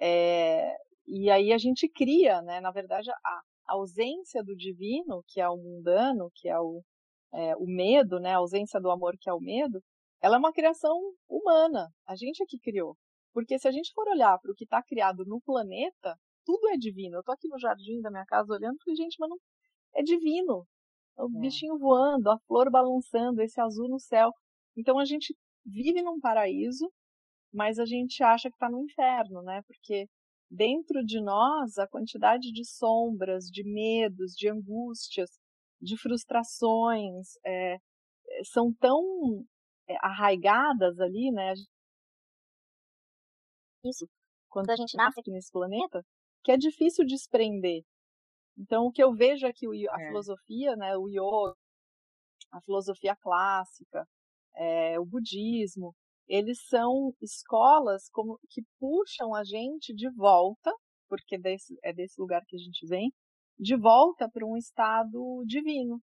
É, 0.00 0.76
e 1.06 1.30
aí 1.30 1.52
a 1.52 1.58
gente 1.58 1.88
cria, 1.88 2.42
né? 2.42 2.60
Na 2.60 2.70
verdade, 2.70 3.10
a 3.10 3.42
ausência 3.68 4.42
do 4.44 4.56
divino, 4.56 5.22
que 5.28 5.40
é 5.40 5.48
o 5.48 5.56
mundano, 5.56 6.30
que 6.34 6.48
é 6.48 6.58
o, 6.58 6.82
é, 7.32 7.56
o 7.56 7.66
medo, 7.66 8.20
né? 8.20 8.34
A 8.34 8.38
ausência 8.38 8.80
do 8.80 8.90
amor, 8.90 9.16
que 9.20 9.30
é 9.30 9.32
o 9.32 9.40
medo, 9.40 9.82
ela 10.20 10.36
é 10.36 10.38
uma 10.38 10.52
criação 10.52 10.98
humana. 11.28 11.88
A 12.06 12.16
gente 12.16 12.42
é 12.42 12.46
que 12.46 12.58
criou. 12.58 12.96
Porque 13.32 13.58
se 13.58 13.68
a 13.68 13.70
gente 13.70 13.92
for 13.92 14.08
olhar 14.08 14.38
para 14.40 14.50
o 14.50 14.54
que 14.54 14.64
está 14.64 14.82
criado 14.82 15.24
no 15.26 15.40
planeta, 15.42 16.16
tudo 16.44 16.68
é 16.68 16.76
divino. 16.76 17.16
Eu 17.16 17.20
estou 17.20 17.34
aqui 17.34 17.48
no 17.48 17.58
jardim 17.58 18.00
da 18.00 18.10
minha 18.10 18.24
casa 18.26 18.52
olhando 18.52 18.76
e 18.76 18.84
falei, 18.84 18.96
gente, 18.96 19.16
mas 19.18 19.28
não 19.28 19.36
é 19.94 20.02
divino 20.02 20.66
o 21.18 21.28
é. 21.36 21.40
bichinho 21.40 21.78
voando, 21.78 22.30
a 22.30 22.38
flor 22.46 22.70
balançando, 22.70 23.42
esse 23.42 23.60
azul 23.60 23.88
no 23.88 23.98
céu. 23.98 24.30
Então 24.76 24.98
a 24.98 25.04
gente 25.04 25.34
vive 25.64 26.02
num 26.02 26.20
paraíso, 26.20 26.90
mas 27.52 27.78
a 27.78 27.84
gente 27.86 28.22
acha 28.22 28.48
que 28.48 28.56
está 28.56 28.68
no 28.70 28.82
inferno, 28.82 29.42
né? 29.42 29.62
Porque 29.66 30.06
dentro 30.50 31.04
de 31.04 31.20
nós 31.20 31.78
a 31.78 31.88
quantidade 31.88 32.52
de 32.52 32.64
sombras, 32.64 33.44
de 33.46 33.64
medos, 33.64 34.32
de 34.32 34.48
angústias, 34.48 35.30
de 35.80 35.96
frustrações 35.98 37.28
é, 37.44 37.76
são 38.44 38.72
tão 38.74 39.44
é, 39.88 39.96
arraigadas 40.00 40.98
ali, 41.00 41.30
né? 41.32 41.54
Isso, 43.84 44.06
quando 44.48 44.70
a 44.70 44.76
gente 44.76 44.96
nasce 44.96 45.20
aqui 45.20 45.30
nesse 45.30 45.50
planeta, 45.50 46.02
que 46.42 46.52
é 46.52 46.56
difícil 46.56 47.04
desprender. 47.04 47.82
Então, 48.58 48.86
o 48.86 48.92
que 48.92 49.02
eu 49.02 49.14
vejo 49.14 49.46
é 49.46 49.52
que 49.52 49.66
a 49.66 50.02
é. 50.02 50.06
filosofia, 50.08 50.74
né, 50.76 50.96
o 50.96 51.08
yoga, 51.08 51.54
a 52.52 52.60
filosofia 52.62 53.14
clássica, 53.16 54.06
é, 54.56 54.98
o 54.98 55.04
budismo, 55.04 55.94
eles 56.26 56.58
são 56.68 57.12
escolas 57.20 58.08
como 58.10 58.38
que 58.50 58.62
puxam 58.80 59.34
a 59.34 59.44
gente 59.44 59.94
de 59.94 60.10
volta, 60.10 60.72
porque 61.08 61.38
desse, 61.38 61.78
é 61.84 61.92
desse 61.92 62.20
lugar 62.20 62.42
que 62.46 62.56
a 62.56 62.58
gente 62.58 62.86
vem, 62.86 63.12
de 63.58 63.76
volta 63.76 64.28
para 64.28 64.44
um 64.44 64.56
estado 64.56 65.44
divino 65.46 66.00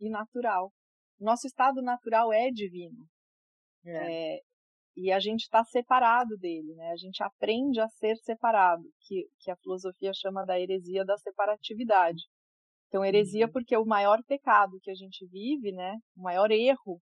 e 0.00 0.10
natural. 0.10 0.72
Nosso 1.18 1.46
estado 1.46 1.82
natural 1.82 2.32
é 2.32 2.50
divino. 2.50 3.06
É. 3.84 4.36
É, 4.36 4.40
e 4.96 5.12
a 5.12 5.20
gente 5.20 5.42
está 5.42 5.64
separado 5.64 6.36
dele, 6.36 6.74
né? 6.74 6.90
A 6.90 6.96
gente 6.96 7.22
aprende 7.22 7.80
a 7.80 7.88
ser 7.88 8.16
separado, 8.16 8.82
que, 9.00 9.26
que 9.38 9.50
a 9.50 9.56
filosofia 9.56 10.12
chama 10.14 10.44
da 10.44 10.58
heresia 10.58 11.04
da 11.04 11.16
separatividade. 11.16 12.22
Então, 12.88 13.04
heresia 13.04 13.46
uhum. 13.46 13.52
porque 13.52 13.76
o 13.76 13.84
maior 13.84 14.22
pecado 14.26 14.78
que 14.82 14.90
a 14.90 14.94
gente 14.94 15.24
vive, 15.26 15.72
né? 15.72 15.96
O 16.16 16.22
maior 16.22 16.50
erro 16.50 17.00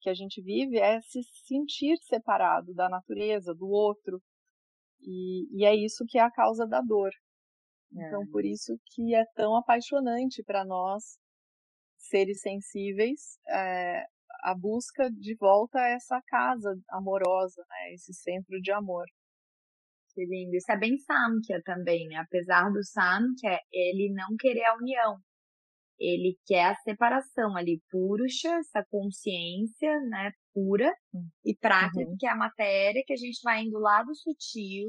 que 0.00 0.08
a 0.08 0.14
gente 0.14 0.40
vive 0.42 0.78
é 0.78 1.00
se 1.02 1.22
sentir 1.46 1.96
separado 1.98 2.72
da 2.72 2.88
natureza, 2.88 3.54
do 3.54 3.68
outro. 3.68 4.20
E, 5.00 5.46
e 5.54 5.64
é 5.64 5.74
isso 5.74 6.04
que 6.08 6.18
é 6.18 6.22
a 6.22 6.30
causa 6.30 6.66
da 6.66 6.80
dor. 6.80 7.10
Então, 7.92 8.22
é. 8.22 8.26
por 8.30 8.44
isso 8.44 8.78
que 8.86 9.14
é 9.14 9.24
tão 9.34 9.56
apaixonante 9.56 10.42
para 10.42 10.64
nós, 10.64 11.18
seres 11.96 12.40
sensíveis, 12.40 13.38
é, 13.48 14.04
a 14.40 14.54
busca 14.54 15.10
de 15.10 15.34
volta 15.36 15.78
a 15.78 15.88
essa 15.88 16.20
casa 16.26 16.74
amorosa, 16.90 17.62
né? 17.68 17.94
Esse 17.94 18.12
centro 18.14 18.60
de 18.60 18.72
amor. 18.72 19.04
Que 20.14 20.24
lindo. 20.24 20.56
Isso 20.56 20.70
é 20.72 20.76
bem 20.76 20.98
Samkhya 20.98 21.62
também, 21.64 22.06
né? 22.08 22.16
Apesar 22.16 22.70
do 22.70 22.82
Samkhya, 22.82 23.58
ele 23.72 24.12
não 24.12 24.36
querer 24.38 24.64
a 24.64 24.76
união. 24.76 25.18
Ele 25.98 26.36
quer 26.46 26.66
a 26.66 26.74
separação 26.76 27.56
ali, 27.56 27.82
Purusha, 27.90 28.50
essa 28.58 28.84
consciência, 28.88 30.00
né, 30.08 30.30
pura, 30.54 30.94
e 31.44 31.56
Prakrit, 31.56 32.08
uhum. 32.08 32.16
que 32.16 32.24
é 32.24 32.30
a 32.30 32.36
matéria 32.36 33.02
que 33.04 33.12
a 33.12 33.16
gente 33.16 33.40
vai 33.42 33.62
indo 33.62 33.80
lá 33.80 34.04
do 34.04 34.14
sutil, 34.14 34.88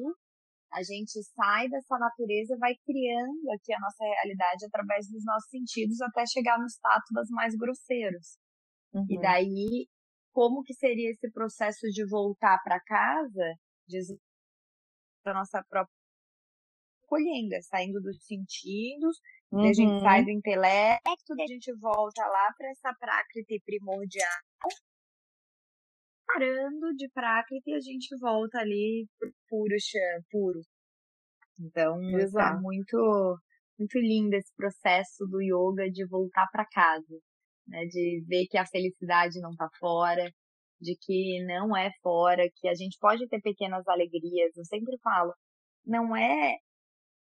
a 0.71 0.83
gente 0.83 1.11
sai 1.35 1.67
dessa 1.67 1.97
natureza 1.97 2.53
e 2.53 2.59
vai 2.59 2.75
criando 2.85 3.51
aqui 3.55 3.73
a 3.73 3.79
nossa 3.79 4.03
realidade 4.03 4.65
através 4.67 5.09
dos 5.09 5.25
nossos 5.25 5.49
sentidos 5.49 5.99
até 6.01 6.25
chegar 6.27 6.59
nos 6.59 6.77
tátuas 6.77 7.27
mais 7.31 7.55
grosseiros. 7.55 8.37
Uhum. 8.93 9.05
E 9.09 9.19
daí, 9.19 9.87
como 10.31 10.63
que 10.63 10.73
seria 10.73 11.09
esse 11.11 11.29
processo 11.31 11.87
de 11.89 12.05
voltar 12.07 12.59
para 12.63 12.79
casa? 12.79 13.55
a 15.25 15.33
nossa 15.33 15.63
própria 15.67 15.99
colhendo, 17.09 17.55
saindo 17.63 17.99
dos 17.99 18.23
sentidos, 18.23 19.19
uhum. 19.51 19.67
a 19.67 19.73
gente 19.73 19.99
sai 20.01 20.19
uhum. 20.19 20.25
do 20.25 20.31
intelecto, 20.31 21.33
a 21.33 21.47
gente 21.47 21.73
volta 21.79 22.25
lá 22.25 22.53
para 22.55 22.69
essa 22.69 22.93
prakriti 22.93 23.59
primordial, 23.65 24.27
parando 26.27 26.95
de 26.95 27.09
prakriti 27.09 27.73
a 27.73 27.79
gente 27.79 28.15
volta 28.19 28.59
ali 28.59 29.07
pro 29.17 29.33
puro, 29.49 29.75
puro. 30.29 30.61
Então, 31.59 31.99
é 32.17 32.21
Exato. 32.21 32.57
é 32.57 32.61
muito, 32.61 33.39
muito 33.77 33.99
lindo 33.99 34.35
esse 34.35 34.53
processo 34.55 35.25
do 35.25 35.41
yoga 35.41 35.89
de 35.91 36.05
voltar 36.07 36.47
para 36.51 36.65
casa, 36.65 37.19
né? 37.69 37.85
De 37.85 38.23
ver 38.27 38.45
que 38.47 38.57
a 38.57 38.65
felicidade 38.65 39.39
não 39.41 39.55
tá 39.55 39.69
fora, 39.79 40.29
de 40.81 40.95
que 41.01 41.43
não 41.45 41.75
é 41.75 41.91
fora, 42.01 42.49
que 42.55 42.67
a 42.67 42.73
gente 42.73 42.97
pode 42.99 43.27
ter 43.27 43.41
pequenas 43.41 43.87
alegrias. 43.87 44.55
Eu 44.57 44.65
sempre 44.65 44.97
falo, 45.03 45.33
não 45.85 46.15
é, 46.15 46.57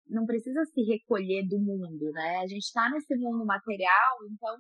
não 0.08 0.26
precisa 0.26 0.64
se 0.66 0.82
recolher 0.84 1.48
do 1.48 1.60
mundo, 1.60 2.12
né? 2.12 2.38
A 2.38 2.48
gente 2.48 2.64
está 2.64 2.90
nesse 2.90 3.16
mundo 3.16 3.46
material, 3.46 4.18
então 4.32 4.56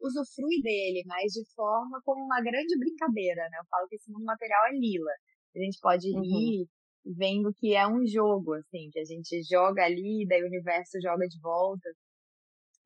usufrui 0.00 0.60
dele, 0.62 1.02
mas 1.06 1.32
de 1.32 1.44
forma 1.54 2.00
como 2.04 2.24
uma 2.24 2.40
grande 2.42 2.78
brincadeira, 2.78 3.42
né? 3.50 3.58
Eu 3.58 3.66
falo 3.70 3.88
que 3.88 3.96
esse 3.96 4.10
mundo 4.10 4.24
material 4.24 4.66
é 4.66 4.72
lila. 4.72 5.12
A 5.56 5.58
gente 5.58 5.78
pode 5.80 6.08
uhum. 6.08 6.20
rir 6.20 6.66
vendo 7.04 7.52
que 7.54 7.74
é 7.74 7.86
um 7.86 8.06
jogo, 8.06 8.54
assim, 8.54 8.88
que 8.90 8.98
a 8.98 9.04
gente 9.04 9.42
joga 9.50 9.84
ali, 9.84 10.26
daí 10.28 10.42
o 10.42 10.46
universo 10.46 10.98
joga 11.02 11.26
de 11.26 11.38
volta. 11.40 11.88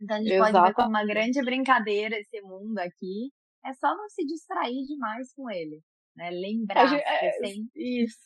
Então 0.01 0.17
a 0.17 0.23
gente 0.23 0.39
pode 0.39 0.67
ver 0.67 0.75
como 0.75 0.89
uma 0.89 1.05
grande 1.05 1.43
brincadeira 1.43 2.17
esse 2.19 2.41
mundo 2.43 2.79
aqui. 2.79 3.31
É 3.65 3.75
só 3.75 3.97
não 3.97 4.09
se 4.09 4.25
distrair 4.25 4.85
demais 4.87 5.33
com 5.35 5.51
ele, 5.51 5.83
né? 6.15 6.31
Lembrar 6.31 6.87
gente, 6.87 7.03
é, 7.03 7.33
sem... 7.33 7.69
Isso. 7.75 8.19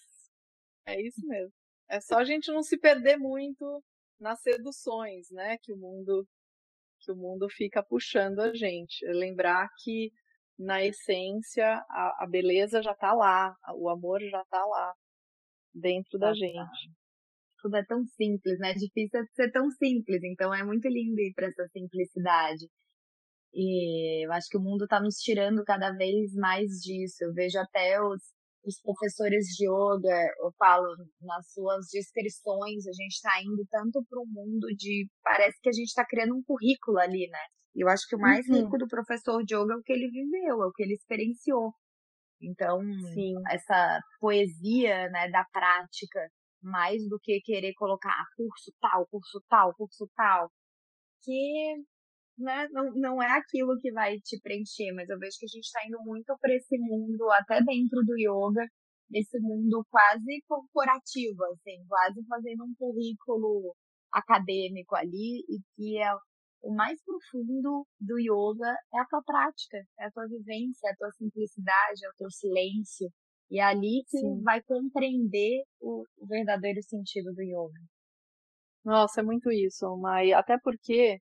É 0.87 1.01
isso 1.01 1.27
mesmo. 1.27 1.53
É 1.89 2.01
só 2.01 2.19
a 2.19 2.25
gente 2.25 2.51
não 2.51 2.63
se 2.63 2.79
perder 2.79 3.17
muito 3.17 3.83
nas 4.21 4.41
seduções, 4.41 5.31
né? 5.31 5.57
Que 5.63 5.73
o 5.73 5.77
mundo 5.77 6.27
que 7.01 7.11
o 7.11 7.17
mundo 7.17 7.49
fica 7.51 7.83
puxando 7.83 8.41
a 8.41 8.55
gente. 8.55 9.05
É 9.07 9.13
lembrar 9.13 9.69
que 9.83 10.13
na 10.59 10.85
essência 10.85 11.67
a, 11.89 12.25
a 12.25 12.27
beleza 12.27 12.83
já 12.83 12.93
está 12.93 13.13
lá, 13.13 13.57
o 13.75 13.89
amor 13.89 14.21
já 14.21 14.41
está 14.43 14.65
lá 14.65 14.95
dentro 15.75 16.19
da 16.19 16.33
gente. 16.33 16.91
Tudo 17.63 17.77
é 17.77 17.85
tão 17.85 18.05
simples, 18.05 18.59
né? 18.59 18.73
É 18.73 18.75
difícil 18.75 19.25
ser 19.35 19.51
tão 19.53 19.71
simples, 19.71 20.23
então 20.25 20.53
é 20.53 20.65
muito 20.65 20.89
lindo 20.89 21.21
ir 21.21 21.33
para 21.35 21.47
essa 21.47 21.67
simplicidade. 21.69 22.67
E 23.55 24.27
eu 24.27 24.33
acho 24.33 24.49
que 24.49 24.57
o 24.57 24.63
mundo 24.63 24.85
está 24.85 25.01
nos 25.01 25.17
tirando 25.17 25.63
cada 25.65 25.93
vez 25.93 26.35
mais 26.35 26.69
disso. 26.83 27.23
Eu 27.23 27.33
vejo 27.35 27.59
até 27.59 28.01
os, 28.03 28.23
os 28.65 28.81
professores 28.81 29.47
de 29.57 29.67
yoga, 29.67 30.33
eu 30.41 30.51
falo 30.59 30.87
nas 31.21 31.53
suas 31.53 31.87
descrições, 31.93 32.87
a 32.87 32.93
gente 32.93 33.13
está 33.13 33.43
indo 33.43 33.65
tanto 33.71 34.05
para 34.09 34.21
o 34.21 34.27
mundo 34.27 34.67
de. 34.77 35.07
Parece 35.23 35.59
que 35.61 35.69
a 35.69 35.73
gente 35.73 35.89
está 35.89 36.05
criando 36.05 36.35
um 36.35 36.43
currículo 36.43 36.99
ali, 36.99 37.29
né? 37.29 37.45
Eu 37.75 37.89
acho 37.89 38.07
que 38.09 38.17
o 38.17 38.21
mais 38.21 38.47
uhum. 38.49 38.65
rico 38.65 38.79
do 38.79 38.87
professor 38.87 39.43
de 39.45 39.55
yoga 39.55 39.75
é 39.75 39.77
o 39.77 39.83
que 39.83 39.93
ele 39.93 40.09
viveu, 40.11 40.63
é 40.63 40.67
o 40.67 40.73
que 40.73 40.83
ele 40.83 40.95
experienciou. 40.95 41.73
Então, 42.41 42.81
Sim. 43.15 43.35
essa 43.51 44.01
poesia 44.21 45.09
né, 45.11 45.31
da 45.31 45.45
prática, 45.53 46.29
mais 46.63 47.07
do 47.09 47.19
que 47.21 47.41
querer 47.41 47.73
colocar 47.75 48.11
ah, 48.11 48.27
curso 48.37 48.73
tal, 48.81 49.07
curso 49.09 49.43
tal, 49.49 49.75
curso 49.75 50.09
tal, 50.17 50.51
que 51.23 51.77
né, 52.39 52.69
não, 52.73 52.93
não 52.95 53.23
é 53.23 53.31
aquilo 53.39 53.79
que 53.81 53.93
vai 53.93 54.19
te 54.21 54.41
preencher, 54.41 54.93
mas 54.93 55.09
eu 55.09 55.19
vejo 55.19 55.39
que 55.39 55.47
a 55.47 55.49
gente 55.49 55.65
está 55.65 55.81
indo 55.87 55.99
muito 56.03 56.37
para 56.41 56.55
esse 56.55 56.79
mundo, 56.79 57.31
até 57.33 57.63
dentro 57.63 58.03
do 58.03 58.17
yoga, 58.19 58.67
esse 59.13 59.39
mundo 59.41 59.85
quase 59.91 60.43
corporativo, 60.49 61.45
assim, 61.53 61.85
quase 61.89 62.25
fazendo 62.27 62.65
um 62.65 62.75
currículo 62.79 63.75
acadêmico 64.13 64.97
ali, 64.97 65.45
e 65.49 65.61
que 65.75 65.99
é 65.99 66.13
o 66.63 66.73
mais 66.75 66.99
profundo 67.05 67.87
do 68.01 68.19
yoga 68.19 68.73
é 68.95 69.01
a 69.01 69.07
tua 69.07 69.23
prática, 69.23 69.79
é 69.99 70.07
a 70.07 70.11
tua 70.13 70.27
vivência, 70.29 70.89
é 70.89 70.93
a 70.93 70.97
tua 70.97 71.11
simplicidade, 71.13 72.05
é 72.05 72.09
o 72.09 72.15
teu 72.17 72.31
silêncio. 72.31 73.11
E 73.53 73.61
é 73.61 73.63
ali 73.63 74.03
que 74.09 74.17
Sim. 74.17 74.41
vai 74.41 74.63
compreender 74.63 75.63
o, 75.79 76.07
o, 76.17 76.27
verdadeiro 76.27 76.83
sentido 76.83 77.35
do 77.35 77.43
yoga. 77.43 77.79
Nossa, 78.83 79.21
é 79.21 79.23
muito 79.23 79.53
isso, 79.53 79.95
Mai. 79.99 80.33
Até 80.33 80.59
porque 80.59 81.21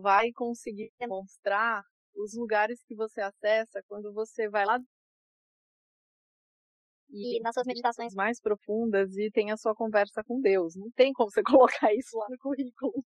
vai 0.00 0.32
conseguir 0.32 0.90
demonstrar 0.98 1.82
os 2.16 2.34
lugares 2.34 2.82
que 2.84 2.94
você 2.94 3.20
acessa 3.20 3.82
quando 3.86 4.10
você 4.14 4.48
vai 4.48 4.64
lá 4.64 4.80
e 7.10 7.40
nas 7.40 7.54
suas 7.54 7.66
meditações 7.66 8.14
mais 8.14 8.40
profundas 8.40 9.14
e 9.14 9.30
tem 9.30 9.50
a 9.50 9.58
sua 9.58 9.74
conversa 9.74 10.24
com 10.24 10.40
Deus. 10.40 10.74
Não 10.74 10.90
tem 10.92 11.12
como 11.12 11.30
você 11.30 11.42
colocar 11.84 11.94
isso 11.94 12.16
lá 12.16 12.26
no 12.30 12.38
currículo. 12.38 13.04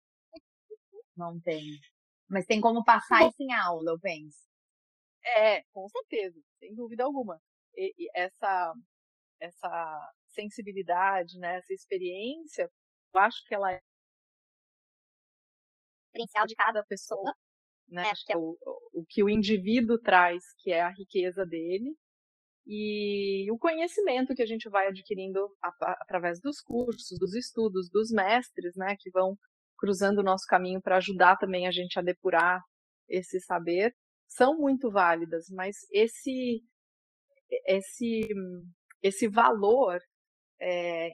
Não 1.15 1.39
tem. 1.41 1.63
Mas 2.27 2.47
tem 2.47 2.59
como 2.59 2.83
passar 2.83 3.29
isso 3.29 3.43
em 3.43 3.53
aula, 3.53 3.93
eu 3.93 4.01
penso. 4.01 4.47
É, 5.27 5.63
com 5.73 5.89
certeza, 5.89 6.41
sem 6.59 6.75
dúvida 6.75 7.05
alguma. 7.05 7.41
E, 7.75 7.93
e 7.99 8.11
essa, 8.15 8.73
essa 9.41 10.13
sensibilidade, 10.29 11.39
né, 11.39 11.57
essa 11.57 11.73
experiência, 11.73 12.71
eu 13.15 13.21
acho 13.21 13.45
que 13.47 13.55
ela 13.55 13.73
é 13.73 13.81
diferencial 16.07 16.47
de 16.47 16.55
cada 16.55 16.85
pessoa. 16.85 17.35
Né? 17.89 18.03
É, 18.07 18.11
acho 18.11 18.25
que 18.25 18.33
é 18.33 18.37
o, 18.37 18.57
o 18.93 19.05
que 19.09 19.23
o 19.23 19.29
indivíduo 19.29 19.99
traz, 19.99 20.43
que 20.59 20.73
é 20.73 20.83
a 20.83 20.91
riqueza 20.91 21.45
dele, 21.45 21.97
e 22.67 23.49
o 23.53 23.59
conhecimento 23.59 24.35
que 24.35 24.43
a 24.43 24.47
gente 24.47 24.69
vai 24.69 24.89
adquirindo 24.89 25.49
através 25.63 26.41
dos 26.41 26.61
cursos, 26.61 27.17
dos 27.19 27.35
estudos, 27.35 27.89
dos 27.89 28.11
mestres, 28.11 28.75
né, 28.75 28.97
que 28.99 29.09
vão 29.11 29.39
cruzando 29.79 30.19
o 30.19 30.25
nosso 30.25 30.47
caminho 30.49 30.83
para 30.83 30.97
ajudar 30.97 31.37
também 31.37 31.69
a 31.69 31.71
gente 31.71 31.99
a 31.99 32.03
depurar 32.03 32.61
esse 33.09 33.41
saber, 33.41 33.95
são 34.29 34.57
muito 34.59 34.91
válidas, 34.91 35.47
mas 35.51 35.77
esse 35.91 36.63
esse 37.67 38.29
esse 39.03 39.29
valor 39.29 40.01
é, 40.61 41.11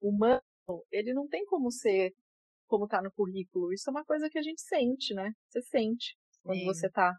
humano, 0.00 0.42
ele 0.90 1.12
não 1.12 1.26
tem 1.28 1.44
como 1.46 1.70
ser 1.70 2.12
como 2.66 2.84
está 2.84 3.02
no 3.02 3.12
currículo. 3.12 3.72
Isso 3.72 3.90
é 3.90 3.92
uma 3.92 4.04
coisa 4.04 4.30
que 4.30 4.38
a 4.38 4.42
gente 4.42 4.62
sente, 4.62 5.14
né? 5.14 5.30
Você 5.48 5.62
sente 5.62 6.16
quando 6.42 6.58
Sim. 6.58 6.64
você 6.64 6.86
está 6.86 7.14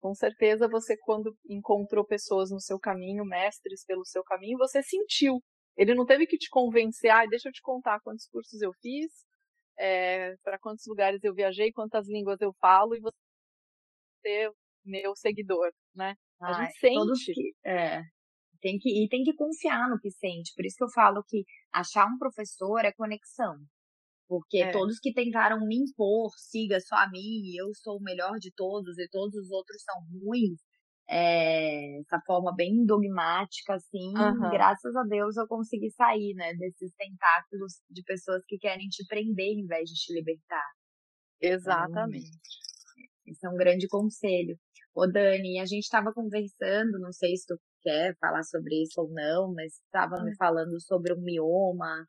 com 0.00 0.14
certeza 0.14 0.68
você, 0.68 0.96
quando 0.98 1.36
encontrou 1.48 2.04
pessoas 2.04 2.50
no 2.50 2.60
seu 2.60 2.78
caminho, 2.78 3.24
mestres 3.24 3.84
pelo 3.84 4.04
seu 4.04 4.22
caminho, 4.24 4.58
você 4.58 4.82
sentiu. 4.82 5.40
Ele 5.76 5.94
não 5.94 6.04
teve 6.04 6.26
que 6.26 6.36
te 6.36 6.48
convencer, 6.50 7.10
ah, 7.10 7.24
deixa 7.26 7.48
eu 7.48 7.52
te 7.52 7.62
contar 7.62 8.00
quantos 8.00 8.26
cursos 8.26 8.60
eu 8.60 8.72
fiz, 8.80 9.10
é, 9.78 10.36
para 10.42 10.58
quantos 10.58 10.84
lugares 10.86 11.22
eu 11.22 11.34
viajei, 11.34 11.72
quantas 11.72 12.08
línguas 12.08 12.40
eu 12.40 12.52
falo, 12.60 12.94
e 12.94 13.00
você 13.00 14.50
meu 14.84 15.14
seguidor, 15.14 15.70
né? 15.94 16.14
Ah, 16.40 16.48
a 16.48 16.64
gente 16.64 16.78
sente. 16.78 17.32
Que, 17.32 17.52
é, 17.64 18.02
tem 18.60 18.78
que, 18.78 19.04
e 19.04 19.08
tem 19.08 19.22
que 19.22 19.34
confiar 19.34 19.88
no 19.88 19.98
que 19.98 20.10
sente. 20.10 20.52
Por 20.54 20.64
isso 20.64 20.76
que 20.76 20.84
eu 20.84 20.90
falo 20.90 21.24
que 21.26 21.44
achar 21.72 22.06
um 22.06 22.18
professor 22.18 22.84
é 22.84 22.92
conexão. 22.92 23.56
Porque 24.28 24.58
é. 24.58 24.70
todos 24.70 24.98
que 24.98 25.12
tentaram 25.12 25.60
me 25.66 25.76
impor, 25.76 26.30
siga 26.38 26.80
só 26.80 26.96
a 26.96 27.10
mim, 27.10 27.54
eu 27.58 27.74
sou 27.74 27.98
o 27.98 28.02
melhor 28.02 28.38
de 28.38 28.50
todos 28.54 28.98
e 28.98 29.08
todos 29.08 29.34
os 29.34 29.50
outros 29.50 29.82
são 29.82 29.94
ruins, 30.24 30.58
é, 31.08 31.98
essa 32.00 32.20
forma 32.24 32.54
bem 32.54 32.86
dogmática, 32.86 33.74
assim, 33.74 34.16
uhum. 34.16 34.50
graças 34.50 34.94
a 34.96 35.02
Deus 35.02 35.36
eu 35.36 35.46
consegui 35.46 35.90
sair, 35.90 36.32
né, 36.34 36.54
desses 36.54 36.92
tentáculos 36.94 37.74
de 37.90 38.02
pessoas 38.04 38.42
que 38.46 38.56
querem 38.56 38.88
te 38.88 39.04
prender 39.06 39.58
em 39.58 39.66
vez 39.66 39.90
de 39.90 39.94
te 39.94 40.14
libertar. 40.14 40.70
Exatamente. 41.40 42.30
Então, 42.30 43.02
esse 43.26 43.46
é 43.46 43.50
um 43.50 43.56
grande 43.56 43.88
conselho. 43.88 44.56
Ô 44.94 45.06
Dani, 45.06 45.58
a 45.58 45.64
gente 45.64 45.84
estava 45.84 46.12
conversando, 46.12 46.98
não 46.98 47.12
sei 47.12 47.34
se 47.36 47.46
tu 47.46 47.58
quer 47.80 48.14
falar 48.18 48.42
sobre 48.42 48.82
isso 48.82 49.00
ou 49.00 49.08
não, 49.10 49.52
mas 49.54 49.72
estava 49.74 50.22
me 50.22 50.36
falando 50.36 50.78
sobre 50.80 51.14
o 51.14 51.20
mioma, 51.20 52.04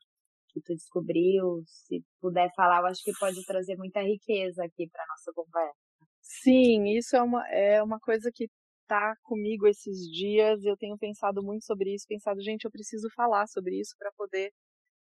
que 0.50 0.60
tu 0.60 0.74
descobriu, 0.74 1.62
se 1.66 2.04
puder 2.20 2.50
falar, 2.54 2.80
eu 2.80 2.86
acho 2.86 3.02
que 3.02 3.12
pode 3.18 3.42
trazer 3.46 3.76
muita 3.76 4.00
riqueza 4.02 4.64
aqui 4.64 4.88
para 4.90 5.06
nossa 5.08 5.32
conversa. 5.34 5.74
Sim, 6.20 6.96
isso 6.96 7.16
é 7.16 7.22
uma, 7.22 7.48
é 7.48 7.82
uma 7.82 7.98
coisa 7.98 8.30
que 8.32 8.48
tá 8.86 9.14
comigo 9.22 9.66
esses 9.66 9.98
dias. 10.10 10.62
Eu 10.64 10.76
tenho 10.76 10.96
pensado 10.98 11.42
muito 11.42 11.64
sobre 11.64 11.94
isso, 11.94 12.06
pensado, 12.06 12.40
gente, 12.42 12.64
eu 12.64 12.70
preciso 12.70 13.08
falar 13.14 13.46
sobre 13.46 13.80
isso 13.80 13.94
para 13.98 14.12
poder 14.12 14.52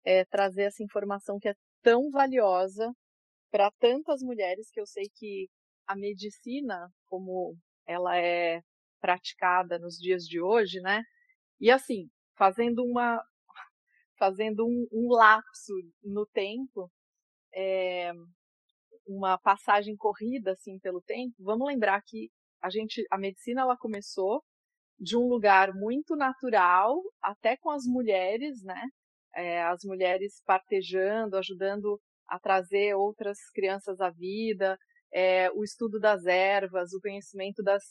é, 0.05 0.25
trazer 0.27 0.63
essa 0.65 0.83
informação 0.83 1.39
que 1.39 1.49
é 1.49 1.55
tão 1.83 2.11
valiosa 2.11 2.93
para 3.51 3.71
tantas 3.79 4.23
mulheres 4.23 4.71
que 4.71 4.81
eu 4.81 4.87
sei 4.87 5.05
que 5.15 5.49
a 5.87 5.97
medicina, 5.97 6.89
como 7.07 7.57
ela 7.87 8.17
é 8.17 8.61
praticada 9.01 9.79
nos 9.79 9.97
dias 9.97 10.25
de 10.25 10.41
hoje, 10.41 10.81
né? 10.81 11.03
E 11.61 11.71
assim, 11.71 12.09
fazendo 12.37 12.85
uma, 12.85 13.23
fazendo 14.17 14.65
um, 14.65 14.87
um 14.93 15.09
lapso 15.09 15.73
no 16.03 16.27
tempo, 16.27 16.91
é, 17.55 18.13
uma 19.07 19.37
passagem 19.39 19.97
corrida 19.97 20.53
assim 20.53 20.79
pelo 20.79 21.03
tempo, 21.03 21.35
vamos 21.41 21.67
lembrar 21.67 22.01
que 22.03 22.31
a 22.63 22.71
gente, 22.71 23.05
a 23.11 23.19
medicina 23.19 23.63
ela 23.63 23.77
começou 23.77 24.43
de 24.99 25.17
um 25.17 25.27
lugar 25.29 25.75
muito 25.75 26.15
natural, 26.15 27.03
até 27.21 27.57
com 27.57 27.71
as 27.71 27.85
mulheres, 27.85 28.63
né? 28.63 28.81
É, 29.35 29.63
as 29.65 29.83
mulheres 29.85 30.41
partejando, 30.47 31.37
ajudando 31.37 32.01
a 32.29 32.39
trazer 32.39 32.95
outras 32.95 33.39
crianças 33.53 34.01
à 34.01 34.11
vida, 34.11 34.79
é, 35.13 35.51
o 35.53 35.63
estudo 35.63 35.99
das 36.01 36.25
ervas, 36.25 36.93
o 36.93 37.01
conhecimento 37.01 37.63
das, 37.63 37.83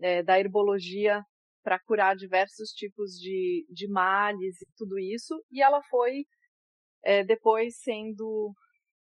é, 0.00 0.22
da 0.22 0.38
herbologia 0.38 1.22
para 1.62 1.78
curar 1.78 2.16
diversos 2.16 2.70
tipos 2.70 3.12
de, 3.12 3.66
de 3.70 3.88
males 3.88 4.60
e 4.62 4.66
tudo 4.76 4.98
isso. 4.98 5.34
E 5.50 5.62
ela 5.62 5.82
foi 5.90 6.24
é, 7.02 7.24
depois 7.24 7.78
sendo 7.80 8.54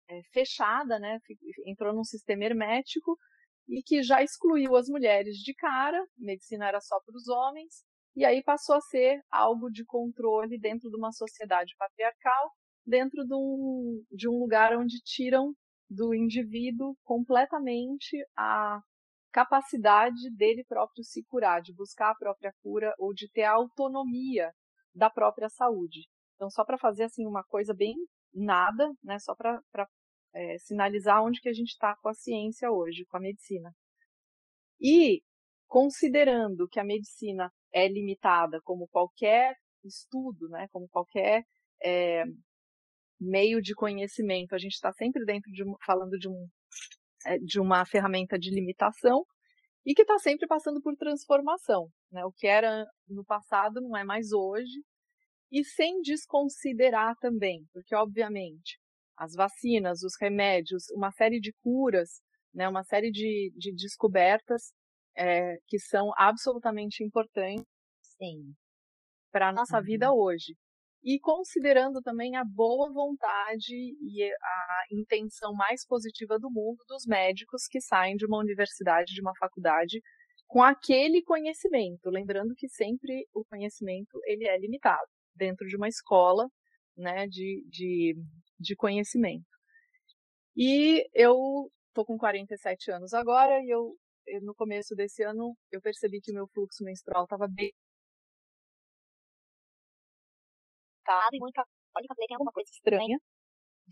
é, 0.10 0.22
fechada, 0.34 1.00
né? 1.00 1.20
Entrou 1.66 1.94
num 1.94 2.04
sistema 2.04 2.44
hermético 2.44 3.18
e 3.68 3.82
que 3.84 4.04
já 4.04 4.22
excluiu 4.22 4.76
as 4.76 4.88
mulheres 4.88 5.38
de 5.38 5.54
cara, 5.54 6.04
medicina 6.18 6.68
era 6.68 6.82
só 6.82 7.00
para 7.06 7.16
os 7.16 7.28
homens, 7.28 7.84
e 8.16 8.26
aí 8.26 8.44
passou 8.44 8.76
a 8.76 8.82
ser 8.82 9.22
algo 9.32 9.70
de 9.70 9.86
controle 9.86 10.60
dentro 10.60 10.90
de 10.90 10.98
uma 10.98 11.12
sociedade 11.14 11.74
patriarcal, 11.78 12.52
dentro 12.86 13.26
de 13.26 13.34
um, 13.34 14.04
de 14.12 14.28
um 14.28 14.38
lugar 14.38 14.76
onde 14.78 15.00
tiram 15.02 15.54
do 15.92 16.16
indivíduo 16.16 16.96
completamente 17.04 18.16
a 18.38 18.80
capacidade 19.32 20.34
dele 20.36 20.64
próprio 20.64 21.04
se 21.04 21.22
curar, 21.26 21.62
de 21.62 21.74
buscar 21.74 22.12
a 22.12 22.16
própria 22.16 22.54
cura 22.64 22.94
ou 22.98 23.14
de 23.14 23.30
ter 23.30 23.44
a 23.44 23.54
autonomia 23.54 24.54
da 24.96 25.10
própria 25.10 25.50
saúde. 25.50 26.08
Então, 26.36 26.50
só 26.50 26.64
para 26.64 26.78
fazer 26.78 27.04
assim 27.04 27.26
uma 27.28 27.44
coisa 27.44 27.74
bem 27.74 27.94
nada, 28.34 28.90
né, 29.04 29.20
só 29.20 29.36
para 29.36 29.62
é, 30.34 30.58
sinalizar 30.60 31.22
onde 31.24 31.42
que 31.42 31.50
a 31.50 31.54
gente 31.54 31.72
está 31.72 31.96
com 31.98 32.08
a 32.08 32.14
ciência 32.14 32.72
hoje, 32.72 33.06
com 33.06 33.18
a 33.18 33.22
medicina. 33.22 33.74
E 34.80 35.22
considerando 35.68 36.68
que 36.70 36.80
a 36.80 36.86
medicina 36.86 37.52
é 37.74 37.88
limitada, 37.88 38.62
como 38.64 38.88
qualquer 38.88 39.56
estudo, 39.84 40.48
né, 40.50 40.68
como 40.72 40.88
qualquer 40.88 41.44
é, 41.84 42.24
meio 43.22 43.62
de 43.62 43.76
conhecimento, 43.76 44.56
a 44.56 44.58
gente 44.58 44.74
está 44.74 44.92
sempre 44.92 45.24
dentro 45.24 45.52
de 45.52 45.64
falando 45.86 46.18
de, 46.18 46.28
um, 46.28 46.48
é, 47.28 47.38
de 47.38 47.60
uma 47.60 47.86
ferramenta 47.86 48.38
de 48.38 48.50
limitação 48.50 49.24
e 49.86 49.94
que 49.94 50.02
está 50.02 50.18
sempre 50.18 50.48
passando 50.48 50.82
por 50.82 50.96
transformação. 50.96 51.88
Né? 52.12 52.26
O 52.26 52.32
que 52.32 52.48
era 52.48 52.86
no 53.08 53.24
passado 53.24 53.80
não 53.80 53.96
é 53.96 54.04
mais 54.04 54.32
hoje, 54.32 54.82
e 55.52 55.64
sem 55.64 56.02
desconsiderar 56.02 57.16
também, 57.20 57.68
porque 57.74 57.94
obviamente 57.94 58.80
as 59.18 59.34
vacinas, 59.36 60.02
os 60.02 60.14
remédios, 60.20 60.86
uma 60.96 61.12
série 61.12 61.40
de 61.40 61.54
curas, 61.62 62.22
né, 62.54 62.68
uma 62.68 62.84
série 62.84 63.12
de, 63.12 63.52
de 63.56 63.74
descobertas 63.74 64.72
é, 65.16 65.58
que 65.68 65.78
são 65.78 66.12
absolutamente 66.18 67.04
importantes 67.04 67.66
para 69.32 69.50
a 69.50 69.54
nossa 69.54 69.78
uhum. 69.78 69.84
vida 69.84 70.14
hoje. 70.14 70.56
E 71.04 71.20
considerando 71.20 72.02
também 72.02 72.36
a 72.36 72.44
boa 72.44 72.92
vontade 72.92 73.74
e 73.74 74.24
a 74.24 74.84
intenção 74.92 75.54
mais 75.54 75.86
positiva 75.86 76.38
do 76.38 76.52
mundo 76.52 76.84
dos 76.88 77.06
médicos 77.08 77.66
que 77.68 77.82
saem 77.82 78.16
de 78.16 78.26
uma 78.26 78.38
universidade, 78.38 79.14
de 79.14 79.22
uma 79.22 79.34
faculdade, 79.40 80.00
com 80.48 80.62
aquele 80.62 81.24
conhecimento. 81.24 82.10
Lembrando 82.10 82.54
que 82.56 82.68
sempre 82.70 83.28
o 83.34 83.44
conhecimento 83.46 84.20
ele 84.26 84.48
é 84.48 84.58
limitado 84.60 85.08
dentro 85.36 85.68
de 85.68 85.76
uma 85.76 85.88
escola 85.88 86.48
né, 86.96 87.26
de, 87.28 87.66
de 87.68 88.16
de 88.62 88.76
conhecimento. 88.76 89.46
E 90.56 91.06
eu 91.14 91.36
tô 91.94 92.06
com 92.06 92.18
47 92.18 92.92
anos 92.92 93.14
agora 93.14 93.60
e 93.64 93.70
eu, 93.70 93.96
eu 94.28 94.42
no 94.42 94.54
começo 94.54 94.96
desse 94.96 95.24
ano 95.24 95.56
eu 95.72 95.82
percebi 95.82 96.22
que 96.22 96.32
o 96.32 96.36
meu 96.36 96.48
fluxo 96.48 96.84
menstrual 96.84 97.24
estava 97.24 97.48
bem 97.48 97.72
tá 101.20 101.30
e 101.34 101.40
muita 101.40 101.64
cólica, 101.94 102.14
falei, 102.16 102.28
tem 102.28 102.36
alguma 102.36 102.52
coisa 102.52 102.70
estranha. 102.70 103.18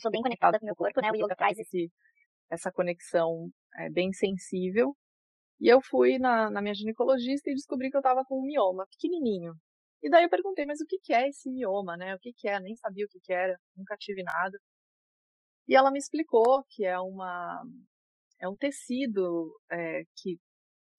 Sou 0.02 0.12
bem 0.12 0.22
conectada 0.22 0.60
com 0.60 0.66
o 0.66 0.68
meu 0.68 0.76
corpo, 0.76 1.02
né? 1.02 1.12
O 1.12 1.16
yoga 1.16 1.36
traz 1.36 1.58
esse, 1.58 1.92
essa 2.50 2.72
conexão 2.72 3.50
é, 3.76 3.90
bem 3.90 4.12
sensível. 4.14 4.96
E 5.60 5.68
eu 5.68 5.82
fui 5.82 6.18
na, 6.20 6.50
na 6.50 6.62
minha 6.62 6.74
ginecologista 6.74 7.50
e 7.50 7.56
descobri 7.56 7.90
que 7.90 7.98
eu 7.98 8.00
estava 8.00 8.24
com 8.26 8.40
um 8.40 8.46
mioma 8.46 8.86
pequenininho. 8.92 9.54
E 10.02 10.10
daí 10.10 10.24
eu 10.24 10.30
perguntei, 10.30 10.66
mas 10.66 10.80
o 10.80 10.86
que, 10.86 10.98
que 11.04 11.14
é 11.14 11.28
esse 11.28 11.52
mioma, 11.52 11.98
né? 11.98 12.16
O 12.16 12.20
que, 12.20 12.32
que 12.34 12.48
é? 12.48 12.60
Nem 12.60 12.76
sabia 12.76 13.06
o 13.06 13.10
que, 13.10 13.20
que 13.22 13.34
era, 13.34 13.58
nunca 13.76 13.98
tive 13.98 14.24
nada. 14.24 14.58
E 15.68 15.76
ela 15.76 15.92
me 15.92 16.00
explicou 16.00 16.64
que 16.70 16.86
é 16.86 17.00
uma 17.00 17.62
é 18.42 18.48
um 18.48 18.56
tecido 18.56 19.54
é, 19.72 20.04
que, 20.16 20.40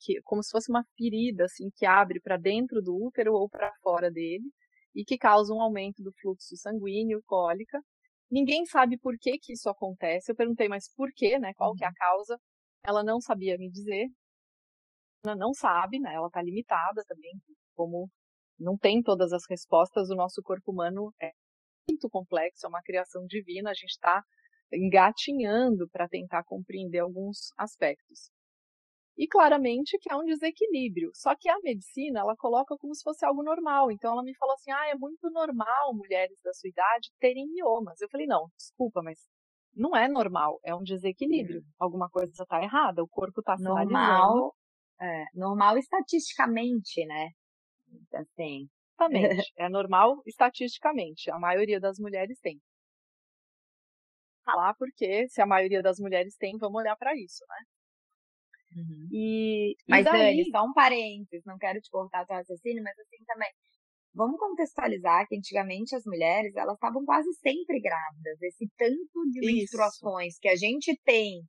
que 0.01 0.21
como 0.25 0.43
se 0.43 0.51
fosse 0.51 0.71
uma 0.71 0.85
ferida 0.97 1.45
assim 1.45 1.71
que 1.75 1.87
abre 1.87 2.21
para 2.21 2.37
dentro 2.37 2.83
do 2.83 2.95
útero 2.95 3.33
ou 3.35 3.49
para 3.49 3.73
fora 3.83 4.11
dele 4.11 4.45
e 4.95 5.05
que 5.05 5.18
causa 5.18 5.53
um 5.55 5.61
aumento 5.61 6.03
do 6.03 6.12
fluxo 6.20 6.57
sanguíneo, 6.57 7.22
cólica. 7.26 7.80
Ninguém 8.30 8.64
sabe 8.66 8.99
por 8.99 9.16
que 9.18 9.38
que 9.38 9.53
isso 9.53 9.68
acontece. 9.68 10.30
Eu 10.30 10.36
perguntei, 10.36 10.68
mas 10.68 10.93
por 10.95 11.11
quê, 11.14 11.38
né? 11.38 11.53
Qual 11.55 11.74
que 11.74 11.84
é 11.84 11.86
a 11.86 11.91
uhum. 11.91 11.95
causa? 11.97 12.38
Ela 12.84 13.03
não 13.03 13.20
sabia 13.20 13.57
me 13.59 13.70
dizer. 13.70 14.07
Ela 15.24 15.36
não 15.36 15.53
sabe, 15.53 15.99
né? 15.99 16.14
Ela 16.14 16.28
está 16.28 16.43
limitada 16.43 17.05
também, 17.07 17.32
como 17.74 18.09
não 18.59 18.76
tem 18.76 19.03
todas 19.03 19.32
as 19.32 19.43
respostas. 19.49 20.11
O 20.11 20.14
nosso 20.14 20.43
corpo 20.43 20.72
humano 20.72 21.12
é 21.20 21.30
muito 21.88 22.09
complexo, 22.09 22.66
é 22.66 22.68
uma 22.68 22.82
criação 22.82 23.26
divina, 23.26 23.70
a 23.70 23.74
gente 23.74 23.91
está 23.91 24.22
engatinhando 24.72 25.88
para 25.91 26.09
tentar 26.09 26.45
compreender 26.45 27.01
alguns 27.01 27.53
aspectos. 27.59 28.30
E 29.17 29.27
claramente 29.27 29.99
que 29.99 30.11
há 30.11 30.17
um 30.17 30.25
desequilíbrio. 30.25 31.11
Só 31.15 31.35
que 31.37 31.49
a 31.49 31.59
medicina, 31.61 32.21
ela 32.21 32.37
coloca 32.37 32.77
como 32.79 32.95
se 32.95 33.03
fosse 33.03 33.25
algo 33.25 33.43
normal. 33.43 33.91
Então 33.91 34.13
ela 34.13 34.23
me 34.23 34.35
falou 34.37 34.55
assim: 34.55 34.71
ah, 34.71 34.89
é 34.89 34.95
muito 34.95 35.31
normal 35.31 35.95
mulheres 35.95 36.41
da 36.43 36.53
sua 36.53 36.69
idade 36.69 37.11
terem 37.19 37.47
miomas. 37.49 38.01
Eu 38.01 38.09
falei: 38.09 38.27
não, 38.27 38.49
desculpa, 38.57 39.03
mas 39.03 39.19
não 39.75 39.97
é 39.97 40.09
normal, 40.09 40.61
é 40.65 40.75
um 40.75 40.83
desequilíbrio. 40.83 41.61
Hum. 41.61 41.73
Alguma 41.79 42.09
coisa 42.09 42.33
está 42.33 42.63
errada, 42.63 43.03
o 43.03 43.09
corpo 43.09 43.41
está 43.41 43.57
normal. 43.59 44.55
É, 45.01 45.25
normal 45.35 45.79
estatisticamente, 45.79 47.05
né? 47.07 47.31
Assim. 48.15 48.69
Exatamente. 49.01 49.53
é 49.57 49.69
normal 49.69 50.23
estatisticamente. 50.27 51.31
A 51.31 51.39
maioria 51.39 51.81
das 51.81 51.99
mulheres 51.99 52.39
tem. 52.41 52.61
Falar 54.45 54.75
porque 54.75 55.29
se 55.29 55.41
a 55.41 55.47
maioria 55.47 55.83
das 55.83 55.99
mulheres 55.99 56.37
tem, 56.37 56.57
vamos 56.59 56.81
olhar 56.81 56.97
para 56.97 57.15
isso, 57.15 57.45
né? 57.49 57.65
Uhum. 58.77 59.09
E, 59.12 59.75
mas, 59.89 60.05
daí... 60.05 60.37
Dani, 60.37 60.51
só 60.51 60.64
um 60.64 60.73
parênteses, 60.73 61.45
não 61.45 61.59
quero 61.59 61.81
te 61.81 61.91
cortar 61.91 62.25
teu 62.25 62.37
raciocínio, 62.37 62.83
mas 62.83 62.99
assim 62.99 63.25
também, 63.27 63.51
vamos 64.14 64.39
contextualizar 64.39 65.27
que 65.27 65.37
antigamente 65.37 65.95
as 65.95 66.05
mulheres, 66.05 66.55
elas 66.55 66.75
estavam 66.75 67.05
quase 67.05 67.33
sempre 67.35 67.81
grávidas. 67.81 68.41
Esse 68.43 68.68
tanto 68.77 69.31
de 69.31 69.41
Isso. 69.41 69.55
menstruações 69.55 70.39
que 70.39 70.49
a 70.49 70.57
gente 70.57 70.99
tem 71.05 71.43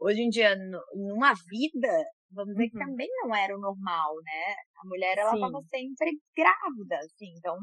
hoje 0.00 0.20
em 0.20 0.28
dia 0.28 0.54
numa 0.94 1.32
vida, 1.48 2.04
vamos 2.30 2.54
dizer 2.54 2.70
que 2.70 2.78
uhum. 2.78 2.86
também 2.86 3.08
não 3.22 3.34
era 3.34 3.56
o 3.56 3.60
normal, 3.60 4.14
né? 4.22 4.54
A 4.82 4.88
mulher, 4.88 5.16
ela 5.18 5.34
estava 5.34 5.60
sempre 5.70 6.18
grávida, 6.36 6.98
assim, 6.98 7.32
então 7.36 7.56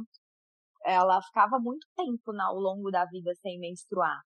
ela 0.85 1.21
ficava 1.21 1.59
muito 1.59 1.85
tempo 1.95 2.31
ao 2.41 2.55
longo 2.55 2.89
da 2.89 3.05
vida 3.05 3.31
sem 3.41 3.59
menstruar. 3.59 4.19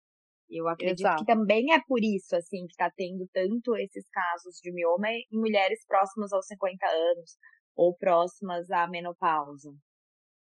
Eu 0.52 0.68
acredito 0.68 1.00
Exato. 1.00 1.24
que 1.24 1.32
também 1.32 1.72
é 1.72 1.80
por 1.88 2.00
isso, 2.02 2.36
assim, 2.36 2.66
que 2.66 2.72
está 2.72 2.90
tendo 2.90 3.26
tanto 3.32 3.74
esses 3.76 4.06
casos 4.10 4.56
de 4.62 4.70
mioma 4.70 5.08
em 5.10 5.24
mulheres 5.32 5.84
próximas 5.86 6.32
aos 6.32 6.46
50 6.46 6.86
anos 6.86 7.38
ou 7.74 7.96
próximas 7.96 8.70
à 8.70 8.86
menopausa. 8.86 9.72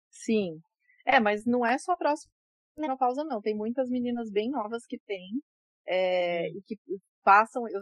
Sim. 0.10 0.60
É, 1.06 1.20
mas 1.20 1.46
não 1.46 1.66
é 1.66 1.78
só 1.78 1.96
próxima 1.96 2.32
à 2.78 2.82
menopausa, 2.82 3.24
não. 3.24 3.42
Tem 3.42 3.56
muitas 3.56 3.90
meninas 3.90 4.30
bem 4.30 4.50
novas 4.52 4.86
que 4.86 5.00
têm 5.00 5.42
é, 5.88 6.50
e 6.50 6.62
que 6.62 6.78
passam, 7.24 7.68
eu, 7.70 7.82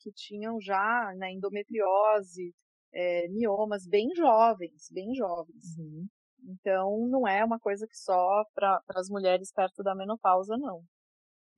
que 0.00 0.12
tinham 0.12 0.60
já 0.60 1.12
né, 1.16 1.32
endometriose, 1.32 2.54
é, 2.92 3.28
miomas 3.28 3.86
bem 3.86 4.08
jovens, 4.14 4.88
bem 4.92 5.14
jovens. 5.14 5.78
Uhum. 5.78 6.06
Então, 6.44 7.06
não 7.08 7.26
é 7.26 7.44
uma 7.44 7.58
coisa 7.58 7.86
que 7.86 7.96
só 7.96 8.44
para 8.54 8.82
as 8.94 9.08
mulheres 9.08 9.52
perto 9.52 9.82
da 9.82 9.94
menopausa, 9.94 10.56
não. 10.56 10.82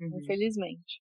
Uhum. 0.01 0.21
Infelizmente. 0.21 1.01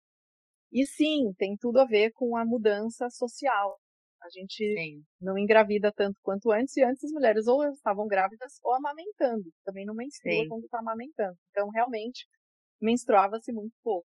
E 0.72 0.86
sim, 0.86 1.32
tem 1.38 1.56
tudo 1.56 1.78
a 1.78 1.84
ver 1.84 2.12
com 2.12 2.36
a 2.36 2.44
mudança 2.44 3.08
social. 3.10 3.78
A 4.22 4.28
gente 4.30 4.56
sim. 4.56 5.04
não 5.20 5.38
engravida 5.38 5.92
tanto 5.92 6.18
quanto 6.22 6.50
antes, 6.50 6.76
e 6.76 6.82
antes 6.82 7.04
as 7.04 7.12
mulheres 7.12 7.46
ou 7.46 7.64
estavam 7.68 8.06
grávidas 8.06 8.58
ou 8.62 8.74
amamentando. 8.74 9.50
Também 9.64 9.84
não 9.84 9.94
menstrua 9.94 10.48
quando 10.48 10.64
está 10.64 10.78
amamentando. 10.78 11.36
Então, 11.50 11.68
realmente, 11.70 12.26
menstruava-se 12.80 13.52
muito 13.52 13.74
pouco. 13.82 14.06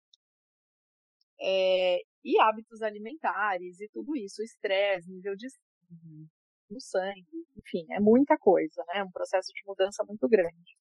É, 1.40 2.00
e 2.24 2.38
hábitos 2.40 2.82
alimentares 2.82 3.80
e 3.80 3.88
tudo 3.92 4.16
isso, 4.16 4.42
estresse, 4.42 5.08
nível 5.08 5.36
de 5.36 5.46
uhum. 5.90 6.26
No 6.70 6.80
sangue, 6.80 7.46
enfim, 7.56 7.86
é 7.90 8.00
muita 8.00 8.36
coisa, 8.38 8.84
né? 8.88 8.98
É 9.00 9.04
um 9.04 9.10
processo 9.10 9.52
de 9.52 9.62
mudança 9.66 10.04
muito 10.04 10.28
grande. 10.28 10.76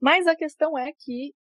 Mas 0.00 0.26
a 0.26 0.36
questão 0.36 0.76
é 0.78 0.92
que 0.98 1.34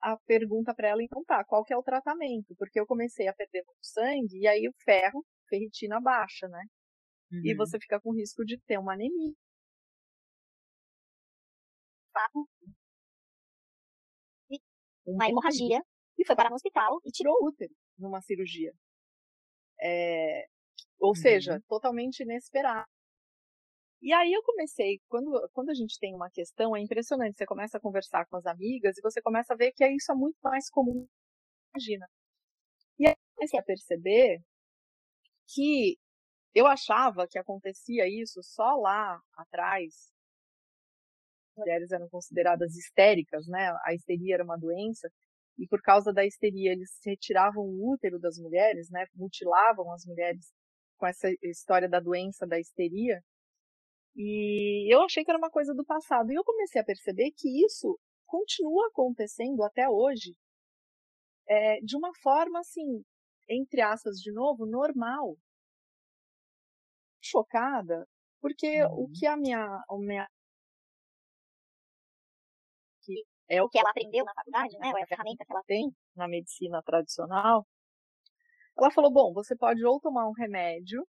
a 0.00 0.16
pergunta 0.26 0.74
para 0.74 0.88
ela 0.88 1.02
então 1.02 1.24
tá, 1.24 1.44
qual 1.44 1.64
que 1.64 1.72
é 1.72 1.76
o 1.76 1.82
tratamento? 1.82 2.54
Porque 2.56 2.78
eu 2.80 2.86
comecei 2.86 3.28
a 3.28 3.34
perder 3.34 3.62
muito 3.66 3.82
sangue 3.82 4.38
e 4.38 4.46
aí 4.46 4.68
o 4.68 4.72
ferro, 4.84 5.24
ferritina 5.48 6.00
baixa, 6.00 6.48
né? 6.48 6.62
uhum. 7.32 7.42
e 7.44 7.54
você 7.54 7.78
fica 7.78 8.00
com 8.00 8.12
risco 8.12 8.44
de 8.44 8.58
ter 8.60 8.78
uma 8.78 8.94
anemia. 8.94 9.34
Uma 15.06 15.28
hemorragia 15.28 15.80
e 16.18 16.24
foi 16.26 16.36
parar 16.36 16.50
no 16.50 16.56
hospital 16.56 17.00
e 17.04 17.10
tirou 17.10 17.34
o 17.40 17.48
útero 17.48 17.72
numa 17.96 18.20
cirurgia. 18.20 18.72
É, 19.80 20.46
ou 20.98 21.10
uhum. 21.10 21.14
seja, 21.14 21.62
totalmente 21.68 22.22
inesperado. 22.22 22.88
E 24.00 24.12
aí 24.12 24.32
eu 24.32 24.42
comecei, 24.44 25.00
quando, 25.08 25.48
quando 25.52 25.70
a 25.70 25.74
gente 25.74 25.98
tem 25.98 26.14
uma 26.14 26.30
questão, 26.30 26.74
é 26.76 26.80
impressionante, 26.80 27.36
você 27.36 27.46
começa 27.46 27.78
a 27.78 27.80
conversar 27.80 28.26
com 28.26 28.36
as 28.36 28.46
amigas 28.46 28.96
e 28.96 29.02
você 29.02 29.20
começa 29.20 29.54
a 29.54 29.56
ver 29.56 29.72
que 29.72 29.86
isso 29.88 30.12
é 30.12 30.14
muito 30.14 30.36
mais 30.42 30.70
comum, 30.70 31.06
imagina. 31.74 32.08
E 32.98 33.06
aí 33.08 33.12
eu 33.12 33.34
comecei 33.36 33.58
a 33.60 33.62
perceber 33.64 34.40
que 35.48 35.96
eu 36.54 36.66
achava 36.66 37.26
que 37.28 37.38
acontecia 37.38 38.06
isso 38.08 38.42
só 38.42 38.76
lá 38.76 39.20
atrás. 39.36 40.12
Mulheres 41.56 41.90
eram 41.90 42.08
consideradas 42.08 42.76
histéricas, 42.76 43.46
né? 43.48 43.72
A 43.84 43.94
histeria 43.94 44.34
era 44.36 44.44
uma 44.44 44.56
doença 44.56 45.10
e 45.58 45.66
por 45.66 45.80
causa 45.82 46.12
da 46.12 46.24
histeria 46.24 46.72
eles 46.72 46.90
retiravam 47.04 47.64
o 47.64 47.92
útero 47.92 48.18
das 48.20 48.38
mulheres, 48.38 48.88
né? 48.90 49.06
Mutilavam 49.14 49.92
as 49.92 50.04
mulheres 50.06 50.52
com 50.96 51.06
essa 51.06 51.28
história 51.42 51.88
da 51.88 52.00
doença 52.00 52.46
da 52.46 52.58
histeria. 52.60 53.22
E 54.20 54.92
eu 54.92 55.02
achei 55.02 55.24
que 55.24 55.30
era 55.30 55.38
uma 55.38 55.48
coisa 55.48 55.72
do 55.72 55.84
passado. 55.84 56.32
E 56.32 56.34
eu 56.34 56.42
comecei 56.42 56.80
a 56.80 56.84
perceber 56.84 57.30
que 57.30 57.64
isso 57.64 57.96
continua 58.26 58.88
acontecendo 58.88 59.62
até 59.62 59.88
hoje, 59.88 60.34
é, 61.46 61.80
de 61.80 61.96
uma 61.96 62.10
forma 62.20 62.58
assim, 62.58 63.04
entre 63.48 63.80
aspas, 63.80 64.16
de 64.16 64.32
novo, 64.32 64.66
normal. 64.66 65.36
Chocada, 67.22 68.08
porque 68.40 68.82
uhum. 68.84 69.04
o 69.04 69.08
que 69.12 69.24
a 69.26 69.36
minha, 69.36 69.64
a 69.64 69.98
minha 69.98 70.28
que 73.02 73.24
é 73.48 73.62
o 73.62 73.68
que 73.68 73.78
ela 73.78 73.90
aprendeu 73.90 74.24
na 74.24 74.34
faculdade, 74.34 74.78
né? 74.78 74.92
É 74.96 75.02
a 75.02 75.06
ferramenta 75.06 75.44
que 75.44 75.52
ela 75.52 75.62
tem 75.64 75.92
na 76.16 76.26
medicina 76.26 76.82
tradicional. 76.82 77.66
Ela 78.76 78.90
falou: 78.90 79.12
bom, 79.12 79.32
você 79.32 79.56
pode 79.56 79.84
ou 79.84 80.00
tomar 80.00 80.28
um 80.28 80.32
remédio, 80.32 81.06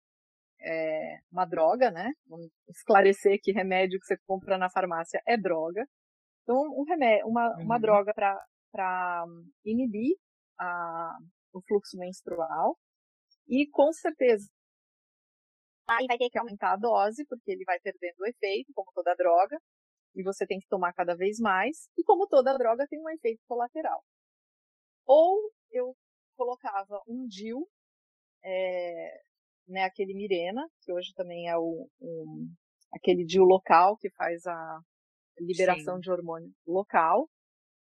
é, 0.60 1.18
uma 1.30 1.44
droga, 1.44 1.90
né? 1.90 2.12
Vamos 2.26 2.48
esclarecer 2.68 3.38
que 3.42 3.52
remédio 3.52 3.98
que 4.00 4.06
você 4.06 4.16
compra 4.26 4.58
na 4.58 4.70
farmácia 4.70 5.20
é 5.26 5.36
droga. 5.36 5.86
Então, 6.42 6.56
um 6.56 6.84
remédio, 6.84 7.26
uma, 7.26 7.56
uhum. 7.56 7.64
uma 7.64 7.78
droga 7.78 8.12
para 8.14 9.24
inibir 9.64 10.16
a, 10.58 11.16
o 11.52 11.60
fluxo 11.62 11.96
menstrual. 11.98 12.76
E 13.48 13.68
com 13.70 13.92
certeza 13.92 14.46
aí 15.88 16.06
vai 16.08 16.18
ter 16.18 16.28
que 16.30 16.38
aumentar 16.38 16.72
a 16.72 16.76
dose, 16.76 17.24
porque 17.26 17.52
ele 17.52 17.64
vai 17.64 17.78
perdendo 17.78 18.18
o 18.20 18.26
efeito, 18.26 18.72
como 18.74 18.90
toda 18.92 19.14
droga 19.14 19.56
e 20.16 20.22
você 20.22 20.46
tem 20.46 20.58
que 20.58 20.66
tomar 20.68 20.92
cada 20.94 21.14
vez 21.14 21.38
mais. 21.38 21.88
E 21.96 22.02
como 22.02 22.26
toda 22.26 22.56
droga 22.56 22.86
tem 22.88 22.98
um 22.98 23.10
efeito 23.10 23.42
colateral. 23.46 24.02
Ou 25.04 25.52
eu 25.70 25.94
colocava 26.36 27.02
um 27.06 27.26
DIL, 27.28 27.68
é, 28.42 29.22
né, 29.66 29.84
aquele 29.84 30.14
Mirena, 30.14 30.66
que 30.82 30.92
hoje 30.92 31.12
também 31.14 31.48
é 31.48 31.56
o, 31.56 31.88
um, 32.00 32.54
aquele 32.92 33.24
DIL 33.24 33.44
local 33.44 33.96
que 33.96 34.10
faz 34.10 34.46
a 34.46 34.80
liberação 35.38 35.96
Sim. 35.96 36.00
de 36.00 36.10
hormônio 36.10 36.52
local, 36.66 37.28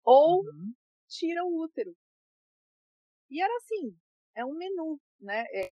ou 0.04 0.42
uhum. 0.42 0.72
tira 1.08 1.44
o 1.44 1.62
útero. 1.62 1.94
E 3.30 3.40
era 3.40 3.54
assim, 3.56 3.96
é 4.34 4.44
um 4.44 4.54
menu, 4.54 5.00
né, 5.20 5.44
é, 5.52 5.70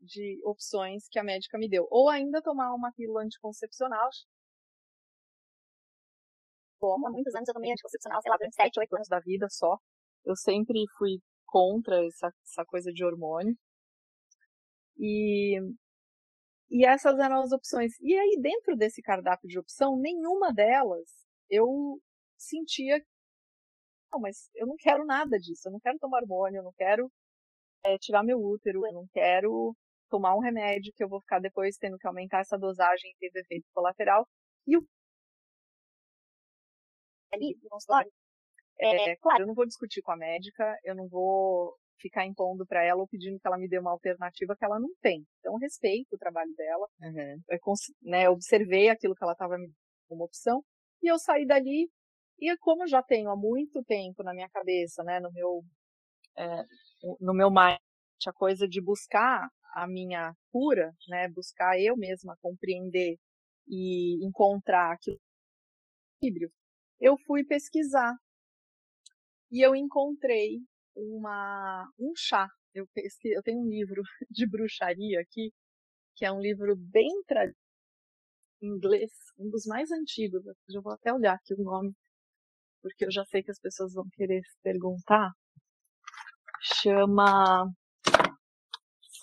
de 0.00 0.40
opções 0.44 1.06
que 1.10 1.18
a 1.18 1.24
médica 1.24 1.58
me 1.58 1.68
deu. 1.68 1.86
Ou 1.90 2.08
ainda 2.08 2.42
tomar 2.42 2.74
uma 2.74 2.92
pílula 2.92 3.22
anticoncepcional, 3.22 4.08
como 6.78 7.06
há 7.06 7.10
muitos 7.10 7.34
anos 7.34 7.48
eu 7.48 7.54
tomei 7.54 7.70
anticoncepcional, 7.70 8.22
sei 8.22 8.30
lá, 8.30 8.38
durante 8.38 8.54
7, 8.54 8.80
8 8.80 8.96
anos 8.96 9.08
da 9.08 9.20
vida 9.20 9.46
só. 9.50 9.76
Eu 10.24 10.34
sempre 10.34 10.82
fui 10.96 11.18
contra 11.44 12.02
essa, 12.06 12.32
essa 12.42 12.64
coisa 12.64 12.90
de 12.90 13.04
hormônio. 13.04 13.54
E, 15.00 15.58
e 16.70 16.84
essas 16.84 17.18
eram 17.18 17.40
as 17.40 17.52
opções. 17.52 17.98
E 18.00 18.14
aí, 18.16 18.38
dentro 18.40 18.76
desse 18.76 19.02
cardápio 19.02 19.48
de 19.48 19.58
opção, 19.58 19.96
nenhuma 19.96 20.52
delas 20.52 21.08
eu 21.48 21.98
sentia. 22.36 23.02
Não, 24.12 24.20
mas 24.20 24.50
eu 24.54 24.66
não 24.66 24.76
quero 24.76 25.04
nada 25.06 25.38
disso. 25.38 25.68
Eu 25.68 25.72
não 25.72 25.80
quero 25.80 25.98
tomar 25.98 26.22
hormônio, 26.22 26.58
eu 26.58 26.64
não 26.64 26.72
quero 26.76 27.10
é, 27.84 27.98
tirar 27.98 28.22
meu 28.22 28.38
útero, 28.38 28.86
eu 28.86 28.92
não 28.92 29.06
quero 29.12 29.74
tomar 30.10 30.34
um 30.36 30.40
remédio 30.40 30.92
que 30.94 31.02
eu 31.02 31.08
vou 31.08 31.20
ficar 31.20 31.40
depois 31.40 31.76
tendo 31.78 31.96
que 31.98 32.06
aumentar 32.06 32.40
essa 32.40 32.58
dosagem 32.58 33.10
e 33.10 33.30
ter 33.30 33.40
efeito 33.40 33.66
colateral. 33.72 34.28
E 34.66 34.76
o 34.76 34.86
ali 37.32 37.56
no 37.62 37.68
consultório. 37.70 38.10
É, 38.78 39.16
claro, 39.16 39.42
eu 39.42 39.46
não 39.46 39.54
vou 39.54 39.66
discutir 39.66 40.02
com 40.02 40.12
a 40.12 40.16
médica, 40.16 40.76
eu 40.84 40.94
não 40.94 41.06
vou 41.08 41.76
ficar 42.00 42.26
impondo 42.26 42.66
para 42.66 42.84
ela 42.84 43.00
ou 43.00 43.08
pedindo 43.08 43.38
que 43.38 43.46
ela 43.46 43.58
me 43.58 43.68
dê 43.68 43.78
uma 43.78 43.90
alternativa 43.90 44.56
que 44.56 44.64
ela 44.64 44.78
não 44.78 44.90
tem. 45.00 45.26
Então, 45.38 45.56
respeito 45.56 46.14
o 46.14 46.18
trabalho 46.18 46.52
dela, 46.56 46.86
uhum. 47.00 47.42
eu, 47.48 47.58
né, 48.02 48.28
observei 48.28 48.88
aquilo 48.88 49.14
que 49.14 49.22
ela 49.22 49.32
estava 49.32 49.56
me 49.56 49.66
dando 49.66 49.76
como 50.08 50.24
opção 50.24 50.64
e 51.02 51.10
eu 51.10 51.18
saí 51.18 51.46
dali. 51.46 51.88
E 52.38 52.56
como 52.58 52.84
eu 52.84 52.88
já 52.88 53.02
tenho 53.02 53.30
há 53.30 53.36
muito 53.36 53.82
tempo 53.84 54.22
na 54.22 54.32
minha 54.32 54.48
cabeça, 54.48 55.04
né, 55.04 55.20
no 55.20 55.30
meu, 55.32 55.62
é, 56.38 56.64
no 57.20 57.34
meu 57.34 57.50
mind, 57.50 57.78
a 58.26 58.32
coisa 58.32 58.66
de 58.66 58.80
buscar 58.80 59.48
a 59.74 59.86
minha 59.86 60.34
cura, 60.50 60.92
né, 61.08 61.28
buscar 61.28 61.78
eu 61.78 61.96
mesma 61.96 62.36
compreender 62.40 63.16
e 63.68 64.24
encontrar 64.26 64.92
aquilo 64.92 65.18
equilíbrio 66.16 66.50
eu 67.00 67.16
fui 67.26 67.42
pesquisar 67.44 68.14
e 69.50 69.64
eu 69.64 69.74
encontrei 69.74 70.60
uma, 70.94 71.88
um 71.98 72.12
chá. 72.16 72.48
Eu, 72.74 72.86
pesquei, 72.94 73.36
eu 73.36 73.42
tenho 73.42 73.60
um 73.60 73.68
livro 73.68 74.02
de 74.30 74.46
bruxaria 74.48 75.20
aqui, 75.20 75.52
que 76.16 76.24
é 76.24 76.32
um 76.32 76.40
livro 76.40 76.76
bem 76.76 77.08
tradicional 77.26 77.70
inglês, 78.62 79.10
um 79.38 79.48
dos 79.50 79.64
mais 79.66 79.90
antigos. 79.90 80.42
Eu 80.68 80.82
vou 80.82 80.92
até 80.92 81.12
olhar 81.12 81.34
aqui 81.34 81.54
o 81.54 81.62
nome, 81.62 81.92
porque 82.82 83.04
eu 83.04 83.10
já 83.10 83.24
sei 83.24 83.42
que 83.42 83.50
as 83.50 83.58
pessoas 83.58 83.94
vão 83.94 84.04
querer 84.12 84.42
perguntar. 84.62 85.32
Chama 86.82 87.64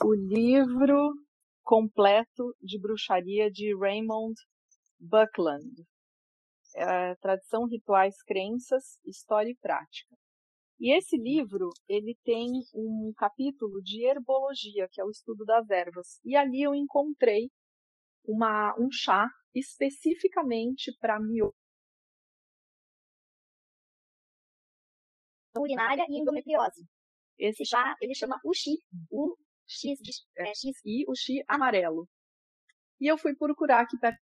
O 0.04 0.14
Livro 0.14 1.14
Completo 1.64 2.56
de 2.62 2.80
Bruxaria 2.80 3.52
de 3.52 3.76
Raymond 3.78 4.34
Buckland 5.00 5.86
é, 6.76 7.16
Tradição, 7.16 7.66
Rituais, 7.66 8.22
Crenças, 8.24 9.00
História 9.06 9.50
e 9.50 9.56
Prática. 9.56 10.16
E 10.80 10.96
esse 10.96 11.18
livro, 11.18 11.70
ele 11.88 12.16
tem 12.24 12.52
um 12.74 13.12
capítulo 13.18 13.82
de 13.82 14.06
herbologia, 14.06 14.88
que 14.92 15.02
é 15.02 15.04
o 15.04 15.10
estudo 15.10 15.44
das 15.44 15.68
ervas. 15.70 16.20
E 16.24 16.36
ali 16.36 16.62
eu 16.62 16.76
encontrei 16.76 17.50
uma, 18.24 18.76
um 18.80 18.92
chá 18.92 19.28
especificamente 19.56 20.96
para 21.00 21.20
mioma. 21.20 21.54
urinária 25.60 26.06
e 26.08 26.20
endometriose. 26.20 26.86
Esse 27.38 27.66
chá, 27.66 27.96
ele 28.02 28.14
chama 28.14 28.40
Uxi, 28.44 28.78
o 29.10 29.36
X, 29.68 30.00
é, 30.38 30.54
XI, 30.54 31.06
o 31.08 31.16
Xi 31.16 31.44
amarelo. 31.48 32.08
E 33.00 33.08
eu 33.08 33.18
fui 33.18 33.36
procurar 33.36 33.82
aqui 33.82 33.98
perto 33.98 34.20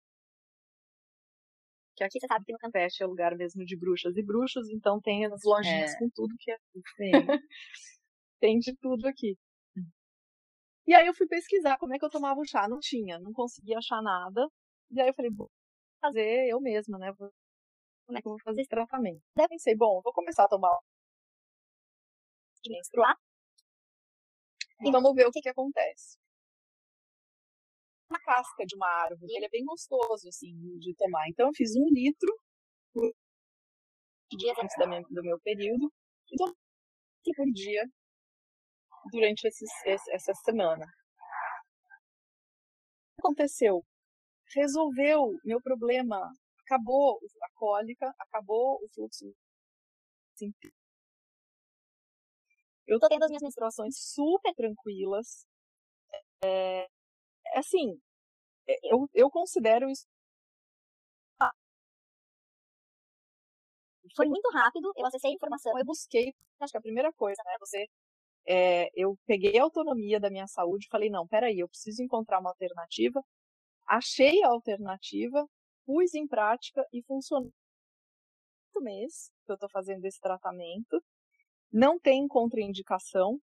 que 1.95 2.05
aqui 2.05 2.18
você 2.18 2.26
sabe 2.26 2.45
que 2.45 2.53
no 2.53 2.59
Campeche 2.59 3.03
é 3.03 3.07
lugar 3.07 3.36
mesmo 3.36 3.64
de 3.64 3.76
bruxas 3.76 4.16
e 4.16 4.22
bruxos, 4.22 4.68
então 4.70 5.01
tem 5.01 5.26
as 5.26 5.43
lojinhas 5.45 5.93
é. 5.95 5.99
com 5.99 6.09
tudo 6.11 6.34
que 6.38 6.51
é. 6.51 6.57
tem 8.40 8.59
de 8.59 8.74
tudo 8.76 9.07
aqui. 9.07 9.36
E 10.86 10.95
aí 10.95 11.07
eu 11.07 11.14
fui 11.14 11.26
pesquisar 11.28 11.78
como 11.78 11.95
é 11.95 11.99
que 11.99 12.05
eu 12.05 12.11
tomava 12.11 12.40
o 12.40 12.45
chá. 12.45 12.68
Não 12.68 12.78
tinha, 12.80 13.18
não 13.20 13.32
conseguia 13.32 13.78
achar 13.78 14.03
nada. 14.03 14.49
E 14.90 15.01
aí 15.01 15.09
eu 15.09 15.14
falei, 15.14 15.30
vou 15.30 15.49
fazer 16.01 16.49
eu 16.49 16.61
mesma, 16.61 16.99
né? 16.99 17.12
Como 17.16 18.18
é 18.18 18.20
que 18.20 18.26
eu 18.26 18.32
vou 18.32 18.40
fazer 18.45 18.62
esse 18.62 18.70
tratamento? 18.70 19.22
Daí 19.36 19.47
pensei, 19.49 19.76
bom, 19.76 20.01
vou 20.03 20.12
começar 20.12 20.45
a 20.45 20.49
tomar 20.49 20.76
de 22.62 22.70
menstruar. 22.70 23.16
E 24.84 24.90
vamos 24.90 25.14
ver 25.14 25.26
o 25.26 25.30
que 25.30 25.40
que 25.40 25.49
acontece 25.49 26.22
uma 28.13 28.21
casca 28.21 28.65
de 28.67 28.77
uma 28.77 28.87
árvore. 28.87 29.35
Ele 29.35 29.47
é 29.47 29.49
bem 29.49 29.65
gostoso, 29.65 30.29
assim, 30.29 30.55
de 30.79 30.95
tomar. 30.97 31.27
Então, 31.29 31.49
eu 31.49 31.55
fiz 31.55 31.75
um 31.77 31.89
litro 31.89 32.33
dias 34.37 34.57
antes 34.59 34.77
do 35.11 35.23
meu 35.23 35.39
período 35.41 35.93
e 36.31 36.37
tomei 36.37 36.55
por 37.37 37.47
dia 37.53 37.83
durante 39.11 39.47
esses, 39.47 39.71
essa 39.87 40.35
semana. 40.45 40.85
O 40.85 40.89
que 43.17 43.21
aconteceu? 43.21 43.85
Resolveu 44.55 45.39
meu 45.45 45.61
problema. 45.61 46.33
Acabou 46.67 47.19
a 47.43 47.49
cólica, 47.55 48.15
acabou 48.19 48.79
o 48.83 48.89
fluxo. 48.95 49.35
Eu 52.87 52.99
tô 52.99 53.09
tendo 53.09 53.25
as 53.25 53.31
minhas 53.31 53.43
menstruações 53.43 53.95
super 53.97 54.55
tranquilas. 54.55 55.47
É, 56.45 56.89
assim, 57.55 58.01
eu, 58.84 59.09
eu 59.14 59.30
considero 59.30 59.88
isso 59.90 60.07
foi 64.14 64.26
muito 64.28 64.49
rápido, 64.51 64.93
eu 64.97 65.07
acessei 65.07 65.30
a 65.30 65.34
informação, 65.34 65.78
eu 65.78 65.84
busquei, 65.84 66.34
acho 66.61 66.72
que 66.72 66.78
a 66.78 66.82
primeira 66.82 67.12
coisa, 67.12 67.40
né, 67.45 67.57
você, 67.59 67.86
é, 68.47 68.88
eu 68.95 69.16
peguei 69.26 69.59
a 69.59 69.64
autonomia 69.64 70.20
da 70.20 70.30
minha 70.30 70.47
saúde, 70.47 70.88
falei, 70.90 71.11
não, 71.11 71.26
peraí, 71.26 71.59
eu 71.61 71.68
preciso 71.68 72.03
encontrar 72.03 72.40
uma 72.40 72.51
alternativa, 72.51 73.22
achei 73.86 74.43
a 74.45 74.49
alternativa, 74.49 75.47
pus 75.86 76.14
em 76.14 76.26
prática 76.26 76.86
e 76.93 77.03
funcionou. 77.05 77.53
Mês 78.80 79.30
que 79.45 79.53
eu 79.53 79.55
estou 79.55 79.68
fazendo 79.70 80.05
esse 80.07 80.18
tratamento, 80.18 81.03
não 81.72 81.99
tem 82.01 82.26
contraindicação, 82.26 83.38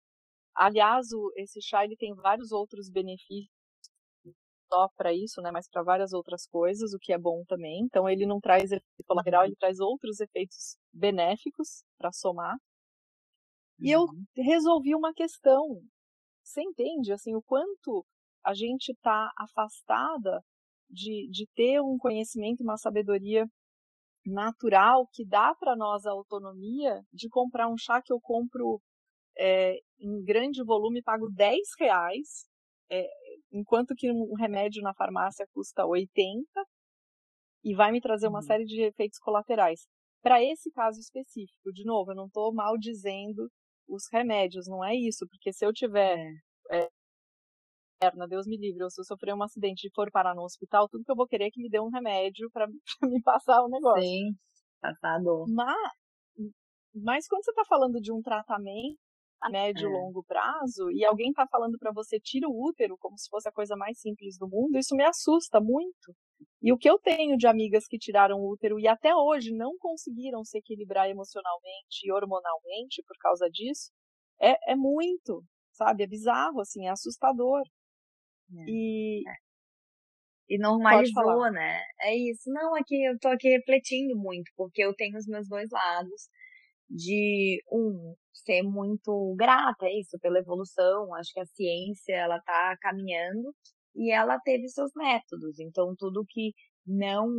aliás, 0.55 1.11
o, 1.13 1.31
esse 1.35 1.61
chá 1.61 1.85
ele 1.85 1.95
tem 1.95 2.13
vários 2.15 2.51
outros 2.51 2.89
benefícios 2.89 3.58
só 4.69 4.87
para 4.95 5.13
isso, 5.13 5.41
né, 5.41 5.51
mas 5.51 5.67
para 5.67 5.83
várias 5.83 6.13
outras 6.13 6.45
coisas, 6.47 6.93
o 6.93 6.99
que 6.99 7.11
é 7.11 7.17
bom 7.17 7.43
também. 7.47 7.81
Então 7.83 8.07
ele 8.07 8.25
não 8.25 8.39
traz 8.39 8.65
efeito 8.65 9.03
colateral, 9.05 9.45
ele 9.45 9.55
traz 9.55 9.79
outros 9.79 10.19
efeitos 10.19 10.77
benéficos 10.93 11.83
para 11.97 12.11
somar. 12.11 12.55
E 13.79 13.91
eu 13.91 14.01
uhum. 14.01 14.23
resolvi 14.37 14.93
uma 14.95 15.13
questão. 15.13 15.81
Você 16.43 16.61
entende 16.61 17.11
assim 17.11 17.35
o 17.35 17.41
quanto 17.41 18.05
a 18.43 18.53
gente 18.53 18.89
está 18.91 19.31
afastada 19.37 20.41
de, 20.89 21.29
de 21.29 21.47
ter 21.55 21.81
um 21.81 21.97
conhecimento, 21.97 22.61
uma 22.61 22.77
sabedoria 22.77 23.45
natural 24.25 25.07
que 25.13 25.25
dá 25.25 25.55
para 25.55 25.75
nós 25.75 26.05
a 26.05 26.11
autonomia 26.11 27.01
de 27.11 27.29
comprar 27.29 27.69
um 27.69 27.77
chá 27.77 28.01
que 28.01 28.11
eu 28.11 28.19
compro 28.21 28.81
é, 29.37 29.75
em 29.99 30.23
grande 30.23 30.63
volume, 30.63 31.01
pago 31.01 31.29
10 31.31 31.59
reais. 31.79 32.45
É, 32.91 33.07
enquanto 33.51 33.95
que 33.95 34.11
um 34.11 34.33
remédio 34.35 34.81
na 34.81 34.93
farmácia 34.93 35.45
custa 35.53 35.85
80 35.85 36.43
e 37.63 37.75
vai 37.75 37.91
me 37.91 38.01
trazer 38.01 38.27
uma 38.27 38.39
uhum. 38.39 38.45
série 38.45 38.65
de 38.65 38.81
efeitos 38.83 39.19
colaterais. 39.19 39.87
Para 40.21 40.43
esse 40.43 40.71
caso 40.71 40.99
específico, 40.99 41.71
de 41.73 41.85
novo, 41.85 42.11
eu 42.11 42.15
não 42.15 42.25
estou 42.25 42.53
mal 42.53 42.77
dizendo 42.77 43.49
os 43.87 44.03
remédios, 44.11 44.67
não 44.67 44.83
é 44.83 44.95
isso, 44.95 45.25
porque 45.29 45.51
se 45.51 45.65
eu 45.65 45.73
tiver 45.73 46.17
é. 46.71 46.87
É, 48.01 48.27
Deus 48.27 48.47
me 48.47 48.57
livre, 48.57 48.81
ou 48.81 48.89
se 48.89 49.01
eu 49.01 49.03
sofrer 49.03 49.33
um 49.33 49.43
acidente 49.43 49.85
e 49.85 49.91
for 49.93 50.09
parar 50.09 50.33
no 50.33 50.43
hospital, 50.43 50.87
tudo 50.87 51.03
que 51.03 51.11
eu 51.11 51.17
vou 51.17 51.27
querer 51.27 51.47
é 51.47 51.51
que 51.51 51.61
me 51.61 51.69
dê 51.69 51.81
um 51.81 51.89
remédio 51.89 52.49
para 52.51 52.65
me 53.03 53.21
passar 53.21 53.61
o 53.61 53.67
negócio. 53.67 54.01
Sim, 54.01 54.31
passado. 54.79 55.45
Mas, 55.49 55.91
mas 56.95 57.27
quando 57.27 57.43
você 57.43 57.51
está 57.51 57.65
falando 57.65 57.99
de 57.99 58.13
um 58.13 58.21
tratamento 58.21 58.97
a 59.41 59.49
médio 59.49 59.89
e 59.89 59.91
é. 59.91 59.93
longo 59.93 60.23
prazo 60.23 60.91
e 60.91 61.05
alguém 61.05 61.29
está 61.29 61.47
falando 61.47 61.77
para 61.77 61.91
você 61.91 62.19
tira 62.19 62.47
o 62.47 62.67
útero 62.67 62.97
como 62.97 63.17
se 63.17 63.29
fosse 63.29 63.47
a 63.47 63.51
coisa 63.51 63.75
mais 63.75 63.99
simples 63.99 64.37
do 64.37 64.47
mundo, 64.47 64.77
isso 64.77 64.95
me 64.95 65.03
assusta 65.03 65.59
muito. 65.61 66.13
E 66.61 66.73
o 66.73 66.77
que 66.77 66.89
eu 66.89 66.99
tenho 66.99 67.37
de 67.37 67.47
amigas 67.47 67.85
que 67.87 67.97
tiraram 67.97 68.37
o 68.37 68.51
útero 68.51 68.79
e 68.79 68.87
até 68.87 69.15
hoje 69.15 69.53
não 69.53 69.77
conseguiram 69.77 70.43
se 70.43 70.57
equilibrar 70.57 71.09
emocionalmente 71.09 72.05
e 72.05 72.11
hormonalmente 72.11 73.01
por 73.07 73.17
causa 73.19 73.49
disso, 73.49 73.91
é, 74.41 74.71
é 74.71 74.75
muito, 74.75 75.43
sabe? 75.71 76.03
É 76.03 76.07
bizarro, 76.07 76.59
assim, 76.59 76.85
é 76.85 76.89
assustador. 76.89 77.61
É. 78.51 78.63
E, 78.67 79.23
é. 79.27 79.33
e 80.49 80.57
normalizou, 80.57 81.51
né? 81.51 81.81
É 82.01 82.15
isso. 82.15 82.51
Não, 82.51 82.75
aqui 82.75 83.05
eu 83.05 83.17
tô 83.19 83.29
aqui 83.29 83.49
refletindo 83.49 84.17
muito, 84.17 84.51
porque 84.55 84.83
eu 84.83 84.93
tenho 84.93 85.17
os 85.17 85.27
meus 85.27 85.47
dois 85.47 85.69
lados 85.71 86.29
de 86.89 87.61
um 87.71 88.15
ser 88.33 88.63
muito 88.63 89.35
grata 89.37 89.85
é 89.85 89.99
isso 89.99 90.17
pela 90.19 90.39
evolução 90.39 91.13
acho 91.15 91.31
que 91.33 91.39
a 91.39 91.45
ciência 91.45 92.13
ela 92.13 92.37
está 92.37 92.75
caminhando 92.81 93.53
e 93.95 94.11
ela 94.11 94.39
teve 94.39 94.67
seus 94.69 94.91
métodos 94.95 95.59
então 95.59 95.93
tudo 95.97 96.25
que 96.27 96.53
não 96.85 97.29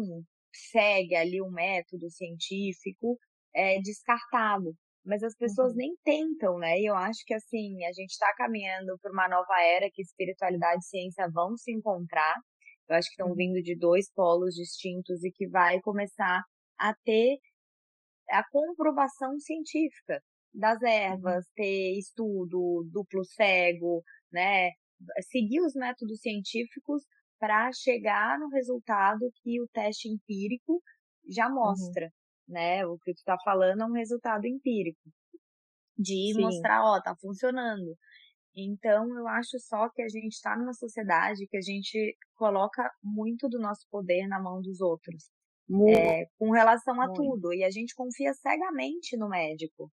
segue 0.53 1.15
ali 1.17 1.43
um 1.43 1.51
método 1.51 2.09
científico 2.11 3.19
é 3.55 3.81
descartado 3.81 4.75
mas 5.05 5.23
as 5.23 5.35
pessoas 5.37 5.73
uhum. 5.73 5.79
nem 5.79 5.97
tentam 6.05 6.59
né 6.59 6.79
e 6.79 6.87
eu 6.87 6.95
acho 6.95 7.21
que 7.27 7.35
assim 7.35 7.85
a 7.85 7.93
gente 7.93 8.11
está 8.11 8.33
caminhando 8.37 8.97
por 9.03 9.11
uma 9.11 9.29
nova 9.29 9.61
era 9.63 9.91
que 9.93 10.03
espiritualidade 10.03 10.85
e 10.85 10.89
ciência 10.89 11.29
vão 11.33 11.57
se 11.57 11.73
encontrar 11.73 12.37
eu 12.89 12.97
acho 12.97 13.09
que 13.09 13.15
estão 13.15 13.29
uhum. 13.29 13.37
vindo 13.37 13.63
de 13.63 13.77
dois 13.77 14.13
polos 14.13 14.55
distintos 14.55 15.25
e 15.25 15.31
que 15.33 15.49
vai 15.49 15.81
começar 15.81 16.43
a 16.79 16.95
ter 17.05 17.39
a 18.31 18.45
comprovação 18.51 19.39
científica 19.39 20.23
das 20.53 20.83
ervas, 20.83 21.47
uhum. 21.47 21.53
ter 21.55 21.99
estudo 21.99 22.89
duplo 22.91 23.25
cego, 23.25 24.03
né? 24.33 24.71
Seguir 25.31 25.61
os 25.61 25.75
métodos 25.75 26.21
científicos 26.21 27.03
para 27.39 27.73
chegar 27.73 28.39
no 28.39 28.49
resultado 28.49 29.21
que 29.43 29.61
o 29.61 29.69
teste 29.69 30.09
empírico 30.09 30.83
já 31.29 31.49
uhum. 31.49 31.55
mostra, 31.55 32.07
uhum. 32.07 32.55
né? 32.55 32.87
O 32.87 32.99
que 32.99 33.13
tu 33.13 33.19
está 33.19 33.37
falando 33.45 33.83
é 33.83 33.87
um 33.87 33.93
resultado 33.93 34.47
empírico 34.47 35.01
de 35.97 36.33
Sim. 36.35 36.41
mostrar, 36.41 36.83
ó, 36.83 37.01
tá 37.01 37.15
funcionando. 37.21 37.97
Então, 38.55 39.07
eu 39.17 39.29
acho 39.29 39.59
só 39.61 39.89
que 39.91 40.03
a 40.03 40.09
gente 40.09 40.33
está 40.33 40.57
numa 40.57 40.75
sociedade 40.75 41.47
que 41.47 41.57
a 41.57 41.63
gente 41.63 42.17
coloca 42.35 42.91
muito 43.03 43.49
do 43.49 43.61
nosso 43.61 43.87
poder 43.91 44.27
na 44.27 44.41
mão 44.43 44.61
dos 44.61 44.81
outros 44.81 45.31
é, 45.89 46.27
com 46.39 46.51
relação 46.51 47.01
a 47.01 47.07
Muito. 47.07 47.23
tudo. 47.23 47.53
E 47.53 47.63
a 47.63 47.71
gente 47.71 47.95
confia 47.95 48.33
cegamente 48.35 49.17
no 49.17 49.29
médico. 49.29 49.91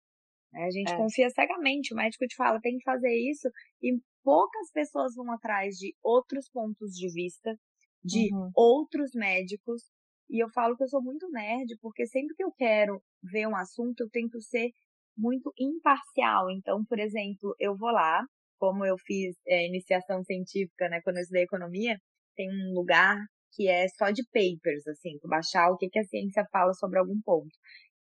Né? 0.52 0.64
A 0.64 0.70
gente 0.70 0.92
é. 0.92 0.96
confia 0.96 1.28
cegamente. 1.30 1.92
O 1.92 1.96
médico 1.96 2.26
te 2.26 2.34
fala, 2.34 2.60
tem 2.60 2.78
que 2.78 2.84
fazer 2.84 3.14
isso. 3.14 3.48
E 3.82 3.98
poucas 4.24 4.70
pessoas 4.72 5.14
vão 5.14 5.30
atrás 5.32 5.76
de 5.76 5.94
outros 6.02 6.48
pontos 6.50 6.92
de 6.92 7.12
vista, 7.12 7.54
de 8.02 8.34
uhum. 8.34 8.50
outros 8.54 9.10
médicos. 9.14 9.82
E 10.28 10.42
eu 10.42 10.48
falo 10.50 10.76
que 10.76 10.82
eu 10.82 10.88
sou 10.88 11.02
muito 11.02 11.28
nerd, 11.30 11.76
porque 11.80 12.06
sempre 12.06 12.34
que 12.34 12.42
eu 12.42 12.52
quero 12.52 13.00
ver 13.22 13.46
um 13.46 13.54
assunto, 13.54 14.00
eu 14.00 14.10
tento 14.10 14.40
ser 14.40 14.70
muito 15.16 15.52
imparcial. 15.58 16.50
Então, 16.50 16.84
por 16.84 16.98
exemplo, 16.98 17.54
eu 17.60 17.76
vou 17.76 17.90
lá, 17.90 18.24
como 18.58 18.84
eu 18.84 18.96
fiz 18.98 19.36
é, 19.46 19.66
iniciação 19.66 20.22
científica, 20.24 20.88
né, 20.88 21.00
quando 21.02 21.16
eu 21.16 21.22
estudei 21.22 21.44
economia, 21.44 21.96
tem 22.34 22.48
um 22.50 22.74
lugar 22.74 23.16
que 23.56 23.68
é 23.68 23.88
só 23.88 24.10
de 24.10 24.22
papers, 24.26 24.86
assim, 24.86 25.18
para 25.18 25.30
baixar 25.30 25.70
o 25.70 25.78
que, 25.78 25.88
que 25.88 25.98
a 25.98 26.04
ciência 26.04 26.44
fala 26.52 26.74
sobre 26.74 26.98
algum 26.98 27.18
ponto. 27.22 27.56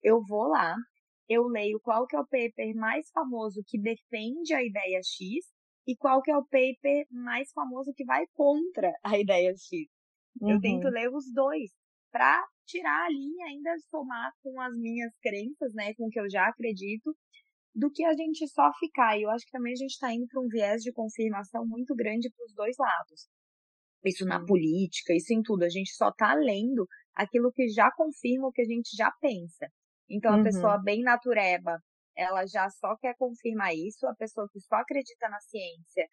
Eu 0.03 0.21
vou 0.29 0.47
lá, 0.49 0.77
eu 1.27 1.45
leio 1.45 1.81
qual 1.81 2.07
que 2.07 2.15
é 2.15 2.21
o 2.21 2.27
paper 2.27 2.77
mais 2.77 3.09
famoso 3.11 3.63
que 3.67 3.81
defende 3.81 4.53
a 4.53 4.63
ideia 4.63 5.01
X 5.03 5.47
e 5.87 5.97
qual 5.97 6.21
que 6.21 6.31
é 6.31 6.37
o 6.37 6.45
paper 6.45 7.07
mais 7.11 7.51
famoso 7.53 7.93
que 7.97 8.05
vai 8.05 8.27
contra 8.35 8.93
a 9.03 9.17
ideia 9.19 9.51
X. 9.53 9.89
Uhum. 10.41 10.51
Eu 10.51 10.61
tento 10.61 10.87
ler 10.89 11.09
os 11.09 11.25
dois 11.33 11.71
para 12.13 12.45
tirar 12.67 13.07
a 13.07 13.11
linha 13.11 13.47
ainda 13.47 13.75
somar 13.91 14.31
com 14.43 14.61
as 14.61 14.77
minhas 14.77 15.13
crenças, 15.23 15.73
né, 15.75 15.95
com 15.95 16.07
o 16.07 16.11
que 16.11 16.21
eu 16.21 16.29
já 16.31 16.47
acredito, 16.47 17.17
do 17.75 17.91
que 17.91 18.05
a 18.05 18.15
gente 18.15 18.47
só 18.49 18.71
ficar. 18.79 19.19
E 19.19 19.23
eu 19.23 19.31
acho 19.31 19.47
que 19.47 19.53
também 19.53 19.73
a 19.73 19.77
gente 19.77 19.93
está 19.93 20.13
indo 20.13 20.27
para 20.29 20.43
um 20.43 20.49
viés 20.49 20.83
de 20.83 20.93
confirmação 20.93 21.67
muito 21.67 21.95
grande 21.95 22.31
para 22.31 22.45
os 22.45 22.55
dois 22.55 22.77
lados 22.79 23.38
isso 24.05 24.25
na 24.25 24.45
política, 24.45 25.15
isso 25.15 25.33
em 25.33 25.43
tudo. 25.43 25.65
A 25.65 25.69
gente 25.69 25.93
só 25.95 26.13
tá 26.13 26.35
lendo 26.35 26.87
aquilo 27.15 27.53
que 27.53 27.69
já 27.69 27.91
confirma 27.93 28.49
o 28.49 28.53
que 28.53 28.63
a 28.63 28.65
gente 28.65 28.97
já 28.97 29.11
pensa. 29.21 29.67
Então, 30.09 30.33
a 30.33 30.37
uhum. 30.37 30.45
pessoa 30.45 30.83
bem 30.83 31.03
natureba, 31.03 31.79
ela 32.17 32.47
já 32.47 32.69
só 32.71 32.97
quer 32.97 33.15
confirmar 33.17 33.75
isso. 33.75 34.07
A 34.07 34.15
pessoa 34.15 34.49
que 34.53 34.61
só 34.61 34.77
acredita 34.77 35.29
na 35.29 35.41
ciência 35.41 36.07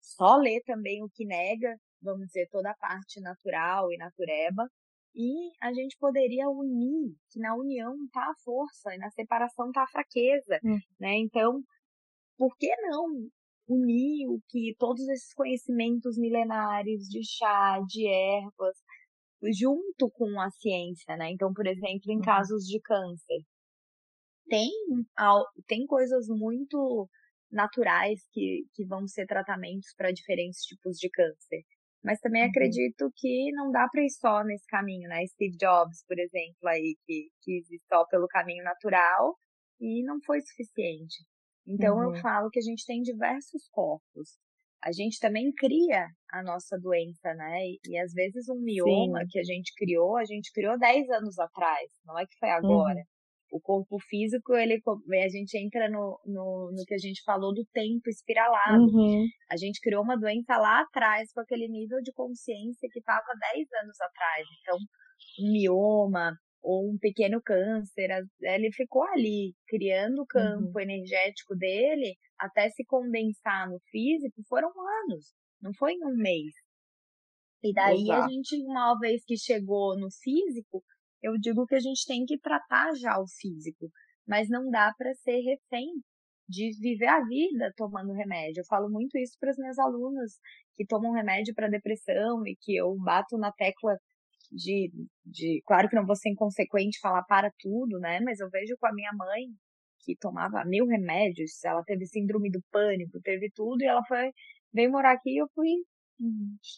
só 0.00 0.36
lê 0.36 0.60
também 0.64 1.02
o 1.02 1.08
que 1.08 1.24
nega, 1.24 1.76
vamos 2.02 2.26
dizer, 2.26 2.46
toda 2.50 2.70
a 2.70 2.76
parte 2.76 3.20
natural 3.20 3.90
e 3.90 3.96
natureba. 3.96 4.68
E 5.16 5.50
a 5.62 5.72
gente 5.72 5.96
poderia 5.98 6.48
unir, 6.48 7.14
que 7.30 7.38
na 7.40 7.54
união 7.54 7.94
tá 8.12 8.20
a 8.20 8.34
força 8.44 8.94
e 8.94 8.98
na 8.98 9.10
separação 9.10 9.70
tá 9.72 9.84
a 9.84 9.88
fraqueza, 9.88 10.58
uhum. 10.62 10.78
né? 10.98 11.16
Então, 11.18 11.62
por 12.36 12.54
que 12.56 12.68
não 12.82 13.28
unir 13.68 14.28
o 14.28 14.40
que 14.48 14.74
todos 14.78 15.06
esses 15.08 15.32
conhecimentos 15.34 16.18
milenares 16.18 17.08
de 17.08 17.20
chá, 17.24 17.80
de 17.86 18.06
ervas, 18.06 18.76
junto 19.58 20.10
com 20.12 20.40
a 20.40 20.50
ciência, 20.50 21.16
né? 21.16 21.30
Então, 21.30 21.52
por 21.52 21.66
exemplo, 21.66 22.10
em 22.10 22.16
uhum. 22.16 22.22
casos 22.22 22.64
de 22.64 22.80
câncer, 22.80 23.42
tem, 24.48 24.70
tem 25.66 25.86
coisas 25.86 26.26
muito 26.28 27.08
naturais 27.50 28.20
que, 28.32 28.64
que 28.74 28.84
vão 28.84 29.06
ser 29.06 29.26
tratamentos 29.26 29.94
para 29.96 30.12
diferentes 30.12 30.60
tipos 30.62 30.96
de 30.96 31.08
câncer. 31.10 31.62
Mas 32.02 32.20
também 32.20 32.42
uhum. 32.42 32.48
acredito 32.48 33.10
que 33.16 33.50
não 33.52 33.70
dá 33.70 33.88
para 33.90 34.02
ir 34.02 34.10
só 34.10 34.44
nesse 34.44 34.66
caminho, 34.66 35.08
né? 35.08 35.26
Steve 35.26 35.56
Jobs, 35.56 36.04
por 36.06 36.18
exemplo, 36.18 36.68
aí, 36.68 36.96
que 37.06 37.28
quis 37.42 37.70
ir 37.70 37.80
só 37.88 38.04
pelo 38.06 38.28
caminho 38.28 38.62
natural 38.62 39.36
e 39.80 40.02
não 40.04 40.20
foi 40.26 40.40
suficiente. 40.42 41.24
Então 41.66 41.96
uhum. 41.96 42.14
eu 42.14 42.20
falo 42.20 42.50
que 42.50 42.58
a 42.58 42.62
gente 42.62 42.84
tem 42.86 43.00
diversos 43.02 43.68
corpos. 43.70 44.38
A 44.82 44.92
gente 44.92 45.18
também 45.18 45.50
cria 45.52 46.08
a 46.30 46.42
nossa 46.42 46.78
doença, 46.78 47.32
né? 47.34 47.58
E, 47.88 47.98
às 47.98 48.12
vezes 48.12 48.48
um 48.50 48.60
mioma 48.60 49.20
Sim. 49.20 49.26
que 49.30 49.38
a 49.38 49.42
gente 49.42 49.72
criou, 49.74 50.18
a 50.18 50.24
gente 50.24 50.52
criou 50.52 50.78
10 50.78 51.08
anos 51.10 51.38
atrás, 51.38 51.90
não 52.04 52.18
é 52.18 52.26
que 52.26 52.36
foi 52.38 52.50
agora. 52.50 52.98
Uhum. 52.98 53.56
o 53.56 53.60
corpo 53.60 53.98
físico, 54.10 54.54
ele, 54.54 54.82
a 54.84 55.28
gente 55.28 55.56
entra 55.56 55.88
no, 55.88 56.20
no, 56.26 56.72
no 56.72 56.84
que 56.86 56.94
a 56.94 56.98
gente 56.98 57.22
falou 57.24 57.54
do 57.54 57.64
tempo 57.72 58.10
espiralado. 58.10 58.82
Uhum. 58.82 59.24
A 59.50 59.56
gente 59.56 59.80
criou 59.80 60.02
uma 60.02 60.18
doença 60.18 60.58
lá 60.58 60.80
atrás 60.82 61.32
com 61.32 61.40
aquele 61.40 61.68
nível 61.68 62.02
de 62.02 62.12
consciência 62.12 62.88
que 62.92 62.98
estava 62.98 63.24
10 63.54 63.68
anos 63.84 63.98
atrás. 64.00 64.46
Então, 64.60 64.76
um 65.40 65.52
mioma 65.52 66.36
ou 66.64 66.90
um 66.90 66.98
pequeno 66.98 67.42
câncer, 67.42 68.08
ele 68.40 68.72
ficou 68.72 69.04
ali 69.04 69.54
criando 69.68 70.22
o 70.22 70.26
campo 70.26 70.72
uhum. 70.74 70.80
energético 70.80 71.54
dele 71.54 72.16
até 72.38 72.70
se 72.70 72.84
condensar 72.86 73.70
no 73.70 73.78
físico, 73.90 74.42
foram 74.48 74.72
anos, 75.04 75.34
não 75.60 75.72
foi 75.74 75.92
em 75.92 76.04
um 76.04 76.16
mês. 76.16 76.54
E 77.62 77.72
daí 77.72 78.02
Exato. 78.02 78.22
a 78.22 78.28
gente, 78.28 78.56
uma 78.62 78.98
vez 78.98 79.22
que 79.24 79.36
chegou 79.36 79.98
no 79.98 80.08
físico, 80.10 80.82
eu 81.22 81.38
digo 81.38 81.66
que 81.66 81.74
a 81.74 81.80
gente 81.80 82.06
tem 82.06 82.24
que 82.24 82.38
tratar 82.38 82.94
já 82.96 83.18
o 83.18 83.26
físico, 83.28 83.90
mas 84.26 84.48
não 84.48 84.70
dá 84.70 84.92
para 84.96 85.14
ser 85.14 85.40
refém 85.40 85.88
de 86.48 86.70
viver 86.80 87.08
a 87.08 87.24
vida 87.24 87.72
tomando 87.76 88.12
remédio. 88.12 88.60
Eu 88.60 88.66
falo 88.66 88.90
muito 88.90 89.18
isso 89.18 89.36
para 89.38 89.50
as 89.50 89.56
minhas 89.58 89.78
alunas 89.78 90.32
que 90.76 90.86
tomam 90.86 91.12
remédio 91.12 91.54
para 91.54 91.68
depressão 91.68 92.46
e 92.46 92.56
que 92.60 92.74
eu 92.76 92.94
bato 92.96 93.36
na 93.38 93.52
tecla 93.52 93.96
de, 94.52 94.92
de, 95.24 95.62
claro 95.66 95.88
que 95.88 95.96
não 95.96 96.06
vou 96.06 96.16
ser 96.16 96.30
inconsequente 96.30 97.00
falar 97.00 97.22
para 97.24 97.50
tudo, 97.58 97.98
né? 97.98 98.20
Mas 98.20 98.40
eu 98.40 98.50
vejo 98.50 98.76
com 98.78 98.86
a 98.86 98.92
minha 98.92 99.12
mãe 99.12 99.46
que 100.04 100.16
tomava 100.16 100.64
mil 100.64 100.86
remédios, 100.86 101.64
ela 101.64 101.82
teve 101.82 102.06
síndrome 102.06 102.50
do 102.50 102.62
pânico, 102.70 103.20
teve 103.22 103.50
tudo 103.54 103.82
e 103.82 103.86
ela 103.86 104.04
foi 104.04 104.30
veio 104.72 104.90
morar 104.90 105.12
aqui 105.12 105.30
e 105.30 105.40
eu 105.40 105.48
fui 105.54 105.70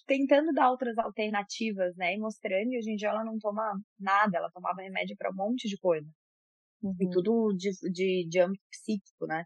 tentando 0.06 0.52
dar 0.52 0.70
outras 0.70 0.96
alternativas, 0.98 1.94
né? 1.96 2.14
E 2.14 2.18
mostrando, 2.18 2.72
e 2.72 2.78
hoje 2.78 2.90
em 2.90 2.96
dia 2.96 3.08
ela 3.08 3.24
não 3.24 3.38
toma 3.38 3.78
nada, 3.98 4.38
ela 4.38 4.50
tomava 4.50 4.82
remédio 4.82 5.16
para 5.16 5.30
um 5.30 5.34
monte 5.34 5.68
de 5.68 5.76
coisa. 5.78 6.08
Uhum. 6.82 6.96
E 7.00 7.10
tudo 7.10 7.54
de, 7.56 7.70
de, 7.92 8.26
de 8.28 8.40
âmbito 8.40 8.64
psíquico, 8.70 9.26
né? 9.26 9.44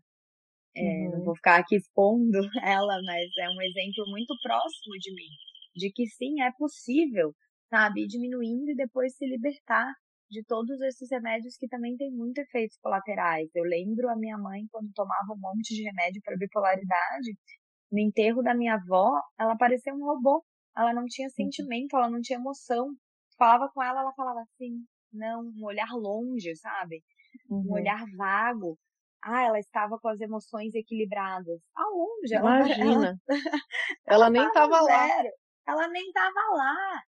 É, 0.77 0.83
uhum. 0.83 1.11
Não 1.13 1.25
vou 1.25 1.35
ficar 1.35 1.59
aqui 1.59 1.77
expondo 1.77 2.39
ela, 2.63 3.01
mas 3.05 3.31
é 3.39 3.49
um 3.49 3.63
exemplo 3.63 4.05
muito 4.09 4.35
próximo 4.43 4.95
de 4.99 5.15
mim, 5.15 5.31
de 5.75 5.91
que 5.93 6.07
sim, 6.07 6.41
é 6.43 6.53
possível, 6.57 7.35
sabe? 7.71 8.07
Diminuindo 8.07 8.71
e 8.71 8.75
depois 8.75 9.15
se 9.17 9.27
libertar 9.27 9.95
de 10.31 10.45
todos 10.45 10.81
esses 10.83 11.11
remédios 11.11 11.57
que 11.57 11.67
também 11.67 11.97
têm 11.97 12.11
muitos 12.13 12.45
efeitos 12.45 12.79
colaterais. 12.83 13.49
Eu 13.55 13.65
lembro 13.65 14.09
a 14.09 14.17
minha 14.17 14.39
mãe 14.39 14.63
quando 14.71 14.93
tomava 14.95 15.33
um 15.33 15.41
monte 15.41 15.75
de 15.75 15.83
remédio 15.83 16.21
para 16.25 16.37
bipolaridade, 16.37 17.37
no 17.91 17.99
enterro 17.99 18.43
da 18.43 18.55
minha 18.55 18.75
avó, 18.75 19.21
ela 19.39 19.57
parecia 19.57 19.93
um 19.93 20.05
robô. 20.05 20.45
Ela 20.77 20.95
não 20.95 21.05
tinha 21.07 21.27
uhum. 21.27 21.35
sentimento, 21.35 21.97
ela 21.97 22.09
não 22.09 22.21
tinha 22.21 22.39
emoção. 22.39 22.95
Falava 23.37 23.69
com 23.75 23.83
ela, 23.83 24.03
ela 24.03 24.13
falava 24.15 24.41
assim, 24.41 24.85
não, 25.13 25.41
um 25.43 25.65
olhar 25.65 25.91
longe, 25.93 26.55
sabe? 26.57 27.03
Uhum. 27.49 27.65
Um 27.67 27.73
olhar 27.73 28.05
vago. 28.17 28.79
Ah, 29.23 29.43
ela 29.43 29.59
estava 29.59 29.99
com 29.99 30.09
as 30.09 30.21
emoções 30.21 30.75
equilibradas. 30.75 31.61
Aonde? 31.75 32.35
Ela, 32.35 32.57
Imagina. 32.61 33.21
Ela, 33.29 33.37
ela, 34.07 34.27
ela 34.27 34.31
nem 34.31 34.47
estava 34.47 34.81
lá. 34.81 35.09
Ela 35.67 35.89
nem 35.89 36.07
estava 36.07 36.41
lá. 36.55 37.03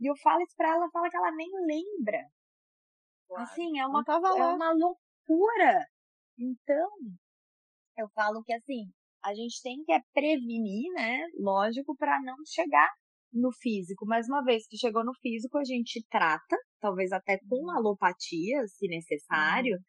E 0.00 0.10
eu 0.10 0.14
falo 0.22 0.42
isso 0.42 0.54
pra 0.56 0.68
ela, 0.68 0.76
ela 0.76 0.90
fala 0.90 1.10
que 1.10 1.16
ela 1.16 1.32
nem 1.32 1.48
lembra. 1.66 2.22
Claro. 3.28 3.42
Assim, 3.42 3.78
é 3.78 3.86
uma, 3.86 4.04
é 4.06 4.44
uma 4.44 4.72
loucura. 4.72 5.86
Então, 6.38 6.90
eu 7.96 8.08
falo 8.14 8.42
que 8.42 8.52
assim, 8.52 8.90
a 9.24 9.34
gente 9.34 9.60
tem 9.62 9.82
que 9.84 9.92
é 9.92 10.00
prevenir, 10.12 10.92
né? 10.92 11.26
Lógico, 11.38 11.96
para 11.96 12.20
não 12.22 12.36
chegar 12.46 12.90
no 13.32 13.50
físico. 13.52 14.06
Mas 14.06 14.28
uma 14.28 14.44
vez 14.44 14.66
que 14.68 14.76
chegou 14.76 15.04
no 15.04 15.14
físico, 15.20 15.58
a 15.58 15.64
gente 15.64 16.04
trata, 16.10 16.56
talvez 16.80 17.10
até 17.12 17.38
com 17.48 17.64
uhum. 17.64 17.70
alopatia, 17.70 18.66
se 18.68 18.86
necessário. 18.86 19.74
Uhum. 19.76 19.82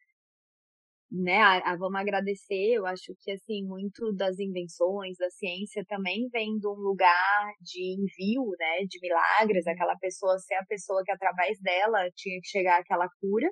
Né, 1.10 1.40
a, 1.40 1.72
a, 1.72 1.76
vamos 1.76 1.98
agradecer, 1.98 2.74
eu 2.74 2.84
acho 2.84 3.14
que 3.20 3.30
assim, 3.30 3.64
muito 3.64 4.12
das 4.12 4.38
invenções 4.38 5.16
da 5.16 5.30
ciência 5.30 5.82
também 5.88 6.28
vem 6.28 6.58
de 6.58 6.68
um 6.68 6.74
lugar 6.74 7.54
de 7.62 7.94
envio, 7.94 8.50
né, 8.58 8.84
de 8.86 9.00
milagres, 9.00 9.64
uhum. 9.64 9.72
aquela 9.72 9.96
pessoa 9.96 10.38
ser 10.38 10.56
a 10.56 10.66
pessoa 10.66 11.02
que 11.02 11.10
através 11.10 11.58
dela 11.60 12.10
tinha 12.14 12.38
que 12.42 12.48
chegar 12.48 12.78
aquela 12.78 13.08
cura, 13.22 13.50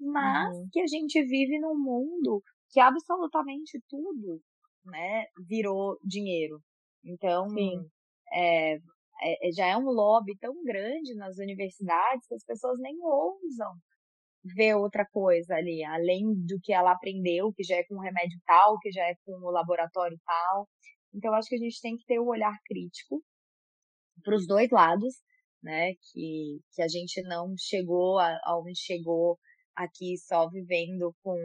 mas 0.00 0.56
uhum. 0.56 0.68
que 0.72 0.80
a 0.80 0.86
gente 0.86 1.22
vive 1.24 1.58
num 1.60 1.78
mundo 1.78 2.42
que 2.70 2.80
absolutamente 2.80 3.78
tudo 3.86 4.40
né, 4.86 5.24
virou 5.46 5.98
dinheiro. 6.02 6.58
Então, 7.04 7.48
é, 8.32 8.76
é, 9.22 9.52
já 9.52 9.66
é 9.66 9.76
um 9.76 9.90
lobby 9.90 10.36
tão 10.38 10.62
grande 10.64 11.14
nas 11.16 11.38
universidades 11.38 12.26
que 12.26 12.34
as 12.34 12.44
pessoas 12.44 12.78
nem 12.80 12.96
ousam 13.02 13.74
ver 14.44 14.74
outra 14.74 15.04
coisa 15.06 15.54
ali, 15.54 15.84
além 15.84 16.34
do 16.46 16.58
que 16.62 16.72
ela 16.72 16.92
aprendeu, 16.92 17.52
que 17.52 17.62
já 17.62 17.76
é 17.76 17.84
com 17.84 17.96
o 17.96 18.00
remédio 18.00 18.38
tal, 18.46 18.78
que 18.78 18.90
já 18.90 19.04
é 19.04 19.14
com 19.24 19.32
o 19.32 19.50
laboratório 19.50 20.18
tal. 20.24 20.68
Então, 21.14 21.34
acho 21.34 21.48
que 21.48 21.56
a 21.56 21.58
gente 21.58 21.80
tem 21.80 21.96
que 21.96 22.04
ter 22.04 22.18
o 22.18 22.24
um 22.24 22.28
olhar 22.28 22.54
crítico 22.66 23.22
para 24.22 24.36
os 24.36 24.46
dois 24.46 24.70
lados, 24.70 25.14
né? 25.62 25.92
Que, 26.12 26.60
que 26.72 26.82
a 26.82 26.88
gente 26.88 27.22
não 27.22 27.54
chegou 27.58 28.18
aonde 28.44 28.78
chegou 28.78 29.38
aqui 29.74 30.16
só 30.18 30.48
vivendo 30.48 31.14
com, 31.22 31.36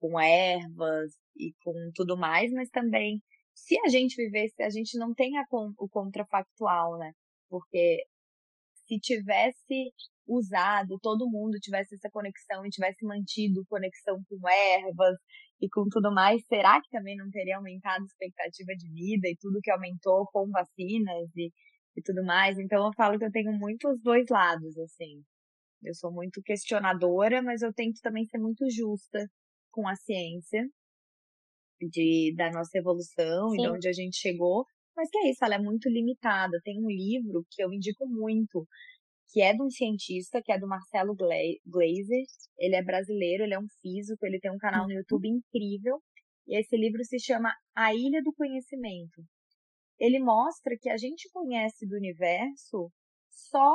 com 0.00 0.20
ervas 0.20 1.12
e 1.36 1.52
com 1.62 1.90
tudo 1.94 2.16
mais, 2.16 2.52
mas 2.52 2.70
também 2.70 3.20
se 3.54 3.78
a 3.80 3.88
gente 3.88 4.16
vivesse, 4.16 4.62
a 4.62 4.70
gente 4.70 4.98
não 4.98 5.14
tem 5.14 5.36
a, 5.38 5.44
o 5.78 5.88
contrafactual, 5.88 6.98
né? 6.98 7.12
Porque 7.48 8.04
se 8.86 8.98
tivesse 8.98 9.92
usado, 10.26 10.98
todo 11.00 11.30
mundo 11.30 11.58
tivesse 11.60 11.94
essa 11.94 12.10
conexão 12.10 12.64
e 12.64 12.70
tivesse 12.70 13.04
mantido 13.04 13.64
conexão 13.68 14.22
com 14.28 14.48
ervas 14.48 15.16
e 15.60 15.68
com 15.68 15.86
tudo 15.90 16.12
mais, 16.12 16.44
será 16.46 16.80
que 16.80 16.90
também 16.90 17.16
não 17.16 17.30
teria 17.30 17.56
aumentado 17.56 18.02
a 18.02 18.06
expectativa 18.06 18.72
de 18.76 18.88
vida 18.90 19.28
e 19.28 19.36
tudo 19.40 19.60
que 19.62 19.70
aumentou 19.70 20.26
com 20.32 20.50
vacinas 20.50 21.30
e, 21.36 21.52
e 21.96 22.02
tudo 22.02 22.24
mais? 22.24 22.58
Então 22.58 22.86
eu 22.86 22.92
falo 22.94 23.18
que 23.18 23.24
eu 23.24 23.30
tenho 23.30 23.52
muito 23.52 23.88
os 23.88 24.00
dois 24.02 24.26
lados, 24.30 24.76
assim. 24.78 25.22
Eu 25.82 25.94
sou 25.94 26.10
muito 26.10 26.42
questionadora, 26.42 27.42
mas 27.42 27.60
eu 27.62 27.72
tento 27.72 28.00
também 28.00 28.24
ser 28.24 28.38
muito 28.38 28.64
justa 28.70 29.28
com 29.70 29.86
a 29.86 29.94
ciência 29.94 30.66
de, 31.80 32.34
da 32.36 32.50
nossa 32.50 32.78
evolução 32.78 33.50
Sim. 33.50 33.56
e 33.56 33.62
de 33.62 33.68
onde 33.68 33.88
a 33.88 33.92
gente 33.92 34.16
chegou. 34.16 34.64
Mas 34.96 35.10
que 35.10 35.18
é 35.18 35.30
isso, 35.30 35.44
ela 35.44 35.56
é 35.56 35.58
muito 35.58 35.88
limitada. 35.88 36.60
Tem 36.62 36.78
um 36.78 36.88
livro 36.88 37.44
que 37.50 37.62
eu 37.62 37.72
indico 37.72 38.06
muito, 38.06 38.66
que 39.30 39.42
é 39.42 39.52
de 39.52 39.62
um 39.62 39.70
cientista, 39.70 40.40
que 40.42 40.52
é 40.52 40.58
do 40.58 40.68
Marcelo 40.68 41.14
Glazer. 41.16 42.24
Ele 42.58 42.76
é 42.76 42.82
brasileiro, 42.82 43.42
ele 43.42 43.54
é 43.54 43.58
um 43.58 43.68
físico, 43.80 44.24
ele 44.24 44.38
tem 44.38 44.52
um 44.52 44.58
canal 44.58 44.84
no 44.84 44.92
uhum. 44.92 44.98
YouTube 44.98 45.28
incrível. 45.28 46.00
E 46.46 46.58
esse 46.58 46.76
livro 46.76 47.02
se 47.04 47.18
chama 47.18 47.52
A 47.74 47.92
Ilha 47.94 48.22
do 48.22 48.32
Conhecimento. 48.32 49.22
Ele 49.98 50.18
mostra 50.20 50.76
que 50.80 50.88
a 50.88 50.96
gente 50.96 51.28
conhece 51.32 51.86
do 51.86 51.96
universo 51.96 52.90
só 53.30 53.74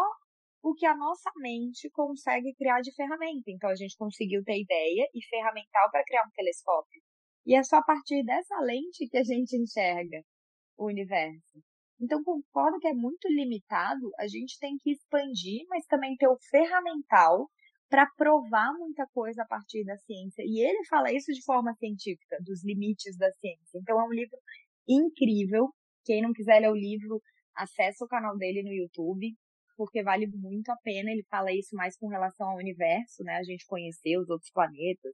o 0.61 0.73
que 0.73 0.85
a 0.85 0.95
nossa 0.95 1.31
mente 1.37 1.89
consegue 1.91 2.53
criar 2.55 2.81
de 2.81 2.93
ferramenta. 2.93 3.49
Então 3.49 3.69
a 3.69 3.75
gente 3.75 3.95
conseguiu 3.97 4.43
ter 4.43 4.61
ideia 4.61 5.07
e 5.13 5.25
ferramental 5.25 5.89
para 5.91 6.03
criar 6.03 6.23
um 6.23 6.31
telescópio. 6.35 7.01
E 7.45 7.55
é 7.55 7.63
só 7.63 7.77
a 7.77 7.83
partir 7.83 8.23
dessa 8.23 8.59
lente 8.61 9.07
que 9.09 9.17
a 9.17 9.23
gente 9.23 9.55
enxerga 9.57 10.21
o 10.79 10.87
universo. 10.87 11.61
Então, 12.01 12.23
concordo 12.23 12.79
que 12.79 12.87
é 12.87 12.93
muito 12.93 13.27
limitado, 13.27 14.09
a 14.17 14.27
gente 14.27 14.57
tem 14.57 14.77
que 14.77 14.91
expandir, 14.91 15.65
mas 15.67 15.85
também 15.85 16.15
ter 16.15 16.29
o 16.29 16.37
ferramental 16.49 17.49
para 17.89 18.07
provar 18.15 18.71
muita 18.77 19.05
coisa 19.13 19.43
a 19.43 19.47
partir 19.47 19.83
da 19.83 19.97
ciência. 19.97 20.41
E 20.45 20.65
ele 20.65 20.85
fala 20.87 21.11
isso 21.11 21.31
de 21.33 21.43
forma 21.43 21.73
científica, 21.73 22.37
dos 22.41 22.63
limites 22.63 23.17
da 23.17 23.29
ciência. 23.33 23.79
Então, 23.79 23.99
é 23.99 24.03
um 24.05 24.13
livro 24.13 24.37
incrível. 24.87 25.69
Quem 26.05 26.21
não 26.21 26.31
quiser 26.31 26.61
ler 26.61 26.71
o 26.71 26.75
livro, 26.75 27.21
acessa 27.53 28.05
o 28.05 28.07
canal 28.07 28.37
dele 28.37 28.63
no 28.63 28.71
YouTube, 28.71 29.35
porque 29.75 30.01
vale 30.01 30.27
muito 30.27 30.69
a 30.69 30.77
pena. 30.77 31.11
Ele 31.11 31.25
fala 31.29 31.51
isso 31.51 31.75
mais 31.75 31.97
com 31.97 32.07
relação 32.07 32.49
ao 32.49 32.57
universo, 32.57 33.23
né? 33.23 33.35
A 33.35 33.43
gente 33.43 33.65
conhecer 33.65 34.17
os 34.17 34.29
outros 34.29 34.51
planetas, 34.51 35.13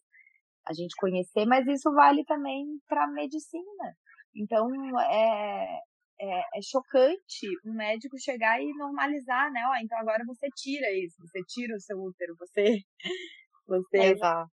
a 0.67 0.73
gente 0.73 0.95
conhecer, 0.97 1.45
mas 1.45 1.65
isso 1.67 1.91
vale 1.93 2.23
também 2.25 2.65
para 2.87 3.07
medicina. 3.07 3.95
Então, 4.35 4.67
é, 4.99 5.79
é, 6.19 6.39
é, 6.39 6.61
chocante 6.61 7.47
um 7.65 7.73
médico 7.73 8.19
chegar 8.19 8.61
e 8.61 8.73
normalizar, 8.73 9.51
né? 9.51 9.61
Ó, 9.69 9.75
então 9.81 9.97
agora 9.97 10.23
você 10.25 10.47
tira 10.55 10.91
isso, 10.91 11.15
você 11.19 11.41
tira 11.47 11.75
o 11.75 11.79
seu 11.79 11.97
útero, 11.97 12.35
você. 12.37 12.79
você 13.67 14.11
Exato. 14.11 14.51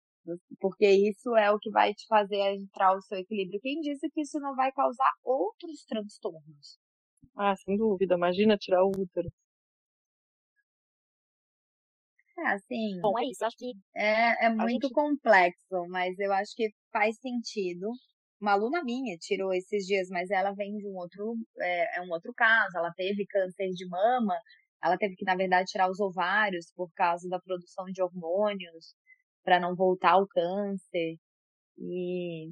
Porque 0.59 0.89
isso 0.89 1.35
é 1.37 1.49
o 1.51 1.59
que 1.59 1.69
vai 1.69 1.93
te 1.93 2.05
fazer 2.07 2.55
entrar 2.55 2.93
o 2.93 3.01
seu 3.01 3.17
equilíbrio. 3.17 3.61
Quem 3.61 3.79
disse 3.79 4.09
que 4.09 4.21
isso 4.21 4.39
não 4.39 4.55
vai 4.55 4.71
causar 4.73 5.09
outros 5.23 5.85
transtornos? 5.85 6.77
Ah, 7.35 7.55
sem 7.55 7.77
dúvida. 7.77 8.15
Imagina 8.15 8.57
tirar 8.57 8.83
o 8.83 8.89
útero. 8.89 9.29
É, 12.39 12.47
assim. 12.49 12.99
Bom, 13.01 13.17
é 13.17 13.25
isso. 13.25 13.45
Acho 13.45 13.57
que. 13.57 13.71
É, 13.95 14.47
é 14.47 14.49
muito 14.49 14.89
complexo, 14.91 15.87
mas 15.89 16.17
eu 16.19 16.31
acho 16.33 16.53
que 16.55 16.69
faz 16.91 17.17
sentido. 17.19 17.89
Uma 18.39 18.53
aluna 18.53 18.83
minha 18.83 19.17
tirou 19.17 19.53
esses 19.53 19.85
dias, 19.85 20.09
mas 20.09 20.29
ela 20.29 20.53
vem 20.53 20.77
de 20.77 20.87
um 20.87 20.95
outro. 20.95 21.35
É, 21.59 21.97
é 21.99 22.01
um 22.01 22.11
outro 22.11 22.33
caso. 22.33 22.77
Ela 22.77 22.91
teve 22.95 23.25
câncer 23.25 23.69
de 23.71 23.87
mama. 23.87 24.35
Ela 24.83 24.97
teve 24.97 25.15
que, 25.15 25.25
na 25.25 25.35
verdade, 25.35 25.71
tirar 25.71 25.89
os 25.89 25.99
ovários 25.99 26.71
por 26.75 26.91
causa 26.93 27.27
da 27.29 27.39
produção 27.39 27.85
de 27.85 28.01
hormônios 28.01 28.95
para 29.43 29.59
não 29.59 29.75
voltar 29.75 30.11
ao 30.13 30.27
câncer. 30.27 31.17
E 31.79 32.49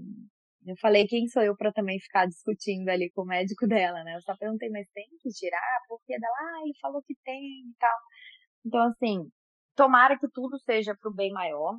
eu 0.66 0.76
falei, 0.82 1.08
quem 1.08 1.28
sou 1.28 1.44
eu 1.44 1.56
para 1.56 1.72
também 1.72 2.00
ficar 2.00 2.26
discutindo 2.28 2.90
ali 2.90 3.12
com 3.12 3.22
o 3.24 3.26
médico 3.26 3.68
dela, 3.70 4.04
né? 4.04 4.16
Eu 4.16 4.22
só 4.22 4.36
perguntei, 4.38 4.70
mas 4.70 4.88
tem 4.94 5.06
que 5.22 5.30
tirar? 5.30 5.80
Porque 5.88 6.18
dela, 6.20 6.36
ah, 6.40 6.62
ele 6.64 6.74
falou 6.82 7.02
que 7.04 7.16
tem 7.24 7.42
e 7.42 7.76
tal. 7.80 7.98
Então, 8.66 8.82
assim, 8.90 9.30
tomara 9.76 10.18
que 10.18 10.28
tudo 10.34 10.58
seja 10.60 10.96
para 10.96 11.12
o 11.12 11.14
bem 11.14 11.32
maior 11.32 11.78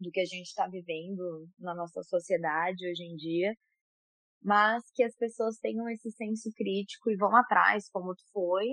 do 0.00 0.10
que 0.10 0.20
a 0.20 0.24
gente 0.24 0.46
está 0.46 0.66
vivendo 0.68 1.48
na 1.58 1.74
nossa 1.74 2.02
sociedade 2.02 2.88
hoje 2.88 3.04
em 3.04 3.16
dia, 3.16 3.54
mas 4.42 4.82
que 4.94 5.02
as 5.02 5.16
pessoas 5.16 5.58
tenham 5.58 5.88
esse 5.88 6.10
senso 6.12 6.50
crítico 6.54 7.10
e 7.10 7.16
vão 7.16 7.34
atrás, 7.34 7.88
como 7.90 8.14
tu 8.14 8.22
foi, 8.32 8.66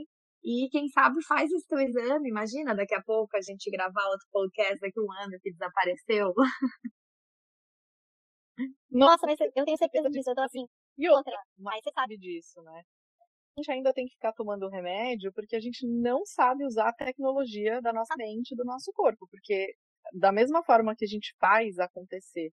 e 0.44 0.68
quem 0.72 0.88
sabe 0.90 1.24
faz 1.26 1.52
esse 1.52 1.68
teu 1.68 1.80
exame. 1.80 2.30
Imagina 2.30 2.76
daqui 2.76 2.96
a 2.96 3.04
pouco 3.04 3.38
a 3.38 3.42
gente 3.42 3.70
gravar 3.70 4.06
outro 4.10 4.28
podcast 4.32 4.80
daqui 4.80 5.00
a 5.00 5.04
um 5.04 5.12
ano 5.24 5.38
que 5.42 5.52
desapareceu. 5.52 6.34
Nossa, 8.92 9.26
mas 9.26 9.40
eu 9.40 9.66
tenho 9.66 9.78
certeza 9.78 10.10
disso. 10.10 10.30
Eu 10.32 10.36
tô 10.36 10.42
assim. 10.42 10.66
E 10.98 11.10
outra, 11.10 11.36
mas 11.58 11.82
você 11.84 11.92
sabe 11.94 12.18
disso, 12.18 12.62
né? 12.64 12.82
A 13.58 13.62
gente 13.62 13.72
ainda 13.72 13.94
tem 13.94 14.06
que 14.06 14.14
ficar 14.14 14.34
tomando 14.34 14.70
remédio 14.70 15.32
porque 15.34 15.56
a 15.56 15.60
gente 15.60 15.86
não 15.88 16.26
sabe 16.26 16.66
usar 16.66 16.90
a 16.90 16.94
tecnologia 16.94 17.82
da 17.82 17.94
nossa 17.94 18.16
mente, 18.18 18.56
do 18.56 18.64
nosso 18.66 18.92
corpo. 18.94 19.28
Porque 19.30 19.74
da 20.14 20.32
mesma 20.32 20.64
forma 20.64 20.96
que 20.96 21.06
a 21.06 21.08
gente 21.08 21.34
faz 21.40 21.80
acontecer 21.80 22.52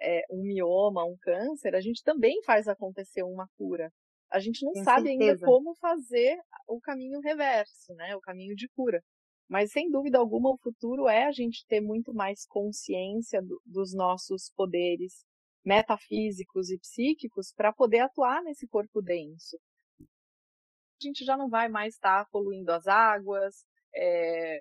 é, 0.00 0.22
um 0.30 0.42
mioma, 0.42 1.04
um 1.04 1.16
câncer, 1.20 1.74
a 1.74 1.80
gente 1.80 2.02
também 2.02 2.42
faz 2.44 2.68
acontecer 2.68 3.22
uma 3.22 3.48
cura. 3.56 3.90
A 4.30 4.38
gente 4.40 4.64
não 4.64 4.72
Com 4.72 4.84
sabe 4.84 5.08
certeza. 5.08 5.32
ainda 5.32 5.46
como 5.46 5.74
fazer 5.76 6.38
o 6.66 6.80
caminho 6.80 7.20
reverso, 7.20 7.94
né? 7.94 8.16
O 8.16 8.20
caminho 8.20 8.54
de 8.56 8.68
cura. 8.74 9.02
Mas 9.48 9.70
sem 9.70 9.90
dúvida 9.90 10.18
alguma, 10.18 10.50
o 10.50 10.58
futuro 10.58 11.08
é 11.08 11.26
a 11.26 11.32
gente 11.32 11.64
ter 11.66 11.80
muito 11.80 12.12
mais 12.12 12.46
consciência 12.46 13.42
do, 13.42 13.60
dos 13.64 13.94
nossos 13.94 14.50
poderes 14.56 15.24
metafísicos 15.64 16.70
e 16.70 16.78
psíquicos 16.78 17.52
para 17.54 17.72
poder 17.72 18.00
atuar 18.00 18.42
nesse 18.42 18.66
corpo 18.66 19.00
denso. 19.00 19.58
A 20.00 21.06
gente 21.06 21.24
já 21.24 21.36
não 21.36 21.48
vai 21.48 21.68
mais 21.68 21.94
estar 21.94 22.24
tá 22.24 22.30
poluindo 22.30 22.72
as 22.72 22.86
águas, 22.86 23.64
é, 23.94 24.60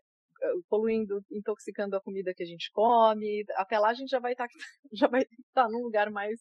poluindo, 0.69 1.21
intoxicando 1.31 1.95
a 1.95 2.01
comida 2.01 2.33
que 2.33 2.43
a 2.43 2.45
gente 2.45 2.69
come. 2.71 3.43
Até 3.55 3.79
lá 3.79 3.89
a 3.89 3.93
gente 3.93 4.09
já 4.09 4.19
vai 4.19 4.33
estar 4.33 4.47
tá, 4.47 4.53
já 4.93 5.07
vai 5.07 5.21
estar 5.21 5.63
tá 5.65 5.69
num 5.69 5.83
lugar 5.83 6.09
mais 6.09 6.39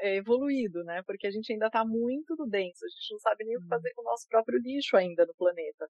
é, 0.00 0.16
evoluído, 0.16 0.84
né? 0.84 1.02
Porque 1.06 1.26
a 1.26 1.30
gente 1.30 1.52
ainda 1.52 1.66
está 1.66 1.84
muito 1.84 2.34
no 2.36 2.46
denso, 2.46 2.84
a 2.84 2.88
gente 2.88 3.12
não 3.12 3.18
sabe 3.18 3.44
nem 3.44 3.56
o 3.56 3.60
que 3.60 3.64
uhum. 3.64 3.70
fazer 3.70 3.92
com 3.94 4.02
o 4.02 4.04
nosso 4.04 4.26
próprio 4.28 4.58
lixo 4.60 4.96
ainda 4.96 5.26
no 5.26 5.34
planeta. 5.34 5.88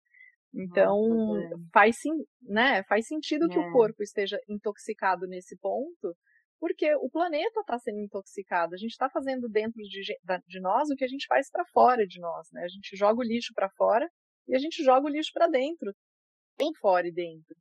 Então, 0.53 1.07
Nossa, 1.07 1.55
faz, 1.73 1.97
sim, 1.99 2.11
né, 2.41 2.83
faz 2.83 3.05
sentido 3.07 3.45
é. 3.45 3.49
que 3.49 3.59
o 3.59 3.69
é. 3.69 3.71
corpo 3.71 4.01
esteja 4.01 4.39
intoxicado 4.47 5.27
nesse 5.27 5.57
ponto, 5.57 6.15
porque 6.59 6.95
o 6.95 7.09
planeta 7.09 7.59
está 7.59 7.77
sendo 7.77 7.99
intoxicado. 7.99 8.73
A 8.73 8.77
gente 8.77 8.91
está 8.91 9.09
fazendo 9.09 9.47
dentro 9.47 9.81
de, 9.83 10.01
de, 10.47 10.59
nós 10.59 10.89
o 10.89 10.95
que 10.95 11.03
a 11.03 11.07
gente 11.07 11.27
faz 11.27 11.49
para 11.51 11.65
fora 11.65 12.05
de 12.07 12.19
nós, 12.19 12.47
né? 12.51 12.63
A 12.63 12.67
gente 12.67 12.95
joga 12.95 13.19
o 13.19 13.23
lixo 13.23 13.53
para 13.53 13.69
fora 13.69 14.09
e 14.47 14.55
a 14.55 14.59
gente 14.59 14.83
joga 14.83 15.05
o 15.05 15.09
lixo 15.09 15.31
para 15.33 15.47
dentro, 15.47 15.93
bem 16.57 16.73
fora 16.79 17.07
e 17.07 17.11
dentro. 17.11 17.55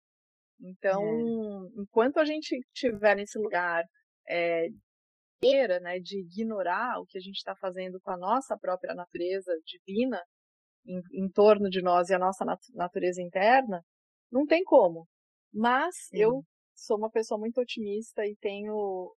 Então, 0.60 1.02
é. 1.02 1.82
enquanto 1.82 2.18
a 2.18 2.24
gente 2.24 2.56
estiver 2.74 3.16
nesse 3.16 3.38
lugar 3.38 3.84
é, 4.28 4.68
né, 5.80 6.00
de 6.00 6.20
ignorar 6.20 6.98
o 6.98 7.06
que 7.06 7.18
a 7.18 7.20
gente 7.20 7.36
está 7.36 7.54
fazendo 7.56 8.00
com 8.00 8.10
a 8.10 8.16
nossa 8.16 8.56
própria 8.58 8.94
natureza 8.94 9.52
divina 9.64 10.20
em, 10.84 11.00
em, 11.12 11.28
torno 11.30 11.68
de 11.68 11.82
nós 11.82 12.08
e 12.08 12.14
a 12.14 12.18
nossa 12.18 12.44
nat 12.44 12.60
natureza 12.74 13.22
interna, 13.22 13.82
não 14.30 14.44
tem 14.46 14.64
como. 14.64 15.06
Mas 15.52 15.94
Sim. 16.08 16.18
eu 16.18 16.42
sou 16.74 16.96
uma 16.96 17.10
pessoa 17.10 17.38
muito 17.38 17.60
otimista 17.60 18.24
e 18.24 18.34
tenho 18.40 19.14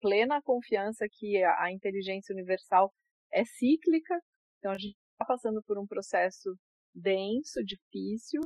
plena 0.00 0.40
confiança 0.42 1.06
que 1.10 1.42
a, 1.42 1.64
a 1.64 1.72
inteligência 1.72 2.32
universal 2.32 2.92
é 3.32 3.44
cíclica, 3.44 4.18
então 4.58 4.72
a 4.72 4.78
gente 4.78 4.96
está 5.12 5.24
passando 5.26 5.62
por 5.66 5.78
um 5.78 5.86
processo 5.86 6.54
denso, 6.94 7.62
difícil, 7.64 8.40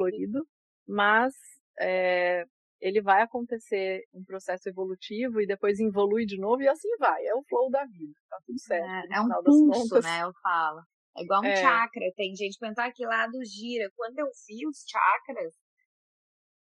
florido, 0.00 0.46
mas 0.88 1.34
é, 1.78 2.44
ele 2.80 3.02
vai 3.02 3.22
acontecer 3.22 4.02
um 4.14 4.24
processo 4.24 4.68
evolutivo 4.68 5.40
e 5.40 5.46
depois 5.46 5.78
evolui 5.78 6.24
de 6.24 6.38
novo 6.38 6.62
e 6.62 6.68
assim 6.68 6.88
vai. 6.98 7.24
É 7.26 7.34
o 7.34 7.42
flow 7.48 7.70
da 7.70 7.84
vida, 7.84 8.14
tá 8.28 8.38
tudo 8.46 8.58
certo. 8.58 9.12
É, 9.12 9.16
é 9.16 9.20
um 9.20 9.28
pulso, 9.44 9.88
contas. 9.90 10.04
né? 10.04 10.22
Eu 10.22 10.32
falo. 10.42 10.80
É 11.16 11.22
igual 11.22 11.42
um 11.42 11.46
é. 11.46 11.56
chakra. 11.56 12.12
Tem 12.16 12.34
gente 12.34 12.58
pensando 12.58 12.86
ah, 12.86 12.92
que 12.92 13.04
lado 13.04 13.32
gira. 13.44 13.90
Quando 13.96 14.18
eu 14.18 14.26
vi 14.46 14.66
os 14.66 14.84
chakras, 14.86 15.54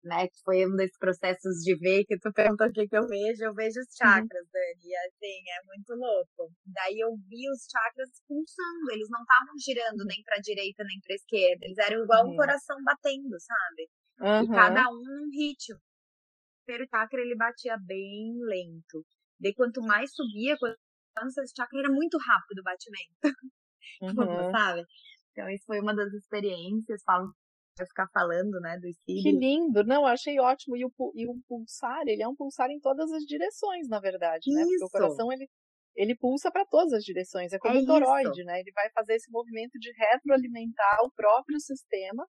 né? 0.04 0.28
Que 0.28 0.38
foi 0.44 0.66
um 0.66 0.76
desses 0.76 0.98
processos 0.98 1.56
de 1.64 1.74
ver 1.76 2.04
que 2.04 2.18
tu 2.18 2.32
perguntou 2.32 2.66
o 2.66 2.72
que, 2.72 2.86
que 2.86 2.96
eu 2.96 3.06
vejo, 3.06 3.44
eu 3.44 3.54
vejo 3.54 3.80
os 3.80 3.88
uhum. 3.88 3.96
chakras, 3.96 4.44
uhum. 4.44 4.52
Dani. 4.52 4.90
Assim, 5.08 5.38
é 5.48 5.60
muito 5.66 5.92
louco. 5.94 6.52
Daí 6.66 6.98
eu 7.00 7.10
vi 7.28 7.48
os 7.50 7.64
chakras 7.70 8.10
pulsando, 8.28 8.92
eles 8.92 9.08
não 9.10 9.20
estavam 9.22 9.54
girando 9.58 10.04
nem 10.04 10.22
pra 10.22 10.36
direita 10.38 10.84
nem 10.84 11.00
pra 11.00 11.14
esquerda. 11.14 11.64
Eles 11.64 11.78
eram 11.78 12.04
igual 12.04 12.24
uhum. 12.24 12.32
um 12.32 12.36
coração 12.36 12.76
batendo, 12.84 13.36
sabe? 13.40 13.82
Uhum. 14.20 14.44
E 14.44 14.48
cada 14.54 14.88
um 14.90 15.00
num 15.00 15.30
ritmo. 15.32 15.76
O 15.76 16.64
primeiro 16.66 16.88
chakra 16.90 17.20
ele 17.20 17.36
batia 17.36 17.76
bem 17.78 18.38
lento. 18.44 19.04
Daí 19.40 19.54
quanto 19.54 19.80
mais 19.82 20.14
subia, 20.14 20.56
quanto 20.58 20.78
esse 21.40 21.54
chakra 21.56 21.80
era 21.80 21.90
muito 21.90 22.18
rápido 22.18 22.60
o 22.60 22.64
batimento. 22.64 23.22
Uhum. 24.00 24.50
sabe? 24.50 24.82
Então, 25.30 25.48
isso 25.50 25.64
foi 25.66 25.80
uma 25.80 25.94
das 25.94 26.12
experiências. 26.12 27.02
Falo 27.04 27.32
vai 27.76 27.86
ficar 27.86 28.08
falando, 28.12 28.60
né, 28.60 28.78
dos 28.78 28.96
cílios. 29.04 29.22
Que 29.22 29.32
lindo, 29.32 29.84
não, 29.84 30.06
achei 30.06 30.38
ótimo. 30.38 30.76
E 30.76 30.84
o, 30.84 30.90
e 31.14 31.26
o 31.26 31.34
pulsar, 31.48 32.02
ele 32.06 32.22
é 32.22 32.28
um 32.28 32.34
pulsar 32.34 32.70
em 32.70 32.80
todas 32.80 33.10
as 33.12 33.24
direções, 33.24 33.88
na 33.88 34.00
verdade, 34.00 34.50
né? 34.52 34.62
Porque 34.62 34.84
o 34.84 34.90
coração, 34.90 35.32
ele, 35.32 35.48
ele 35.96 36.16
pulsa 36.16 36.50
para 36.50 36.64
todas 36.66 36.92
as 36.92 37.04
direções. 37.04 37.52
É 37.52 37.58
como 37.58 37.78
é 37.78 37.82
o 37.82 37.86
toroide, 37.86 38.44
né? 38.44 38.60
Ele 38.60 38.72
vai 38.72 38.90
fazer 38.90 39.14
esse 39.14 39.30
movimento 39.30 39.78
de 39.78 39.92
retroalimentar 39.92 40.98
o 41.04 41.10
próprio 41.12 41.58
sistema 41.60 42.24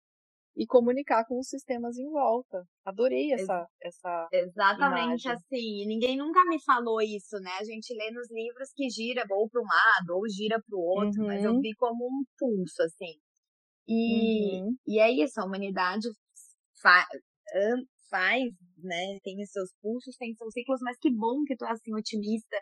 e 0.58 0.66
comunicar 0.66 1.26
com 1.26 1.38
os 1.38 1.50
sistemas 1.50 1.98
em 1.98 2.10
volta. 2.10 2.64
Adorei 2.86 3.34
essa 3.34 3.68
essa 3.82 4.30
Exatamente 4.32 5.26
imagem. 5.26 5.32
assim. 5.32 5.84
E 5.84 5.86
ninguém 5.86 6.18
nunca 6.18 6.40
me 6.48 6.64
falou 6.64 7.02
isso, 7.02 7.38
né? 7.42 7.52
A 7.60 7.64
gente 7.64 7.94
lê 7.94 8.10
nos 8.12 8.32
livros 8.32 8.72
que 8.74 8.90
gira 8.90 9.26
ou 9.30 9.50
para 9.50 9.62
um 9.62 9.66
lado 9.66 10.18
ou 10.18 10.30
gira 10.30 10.62
para 10.66 10.78
o 10.78 10.82
outro, 10.82 11.22
uhum. 11.22 11.28
mas 11.28 11.44
eu 11.44 11.52
uhum. 11.52 11.60
vi 11.60 11.74
como 11.76 12.06
um 12.06 12.24
pulso 12.38 12.82
assim. 12.84 13.20
E, 13.88 14.62
uhum. 14.62 14.76
e 14.88 15.00
é 15.00 15.12
isso, 15.12 15.40
a 15.40 15.46
humanidade 15.46 16.08
fa 16.82 17.06
faz, 18.10 18.44
né? 18.78 19.20
Tem 19.24 19.42
os 19.42 19.52
seus 19.52 19.72
pulsos, 19.82 20.16
tem 20.18 20.34
seus 20.36 20.54
ciclos, 20.54 20.80
mas 20.82 20.98
que 21.00 21.12
bom 21.12 21.44
que 21.46 21.56
tu 21.56 21.66
é 21.66 21.72
assim 21.72 21.94
otimista, 21.94 22.58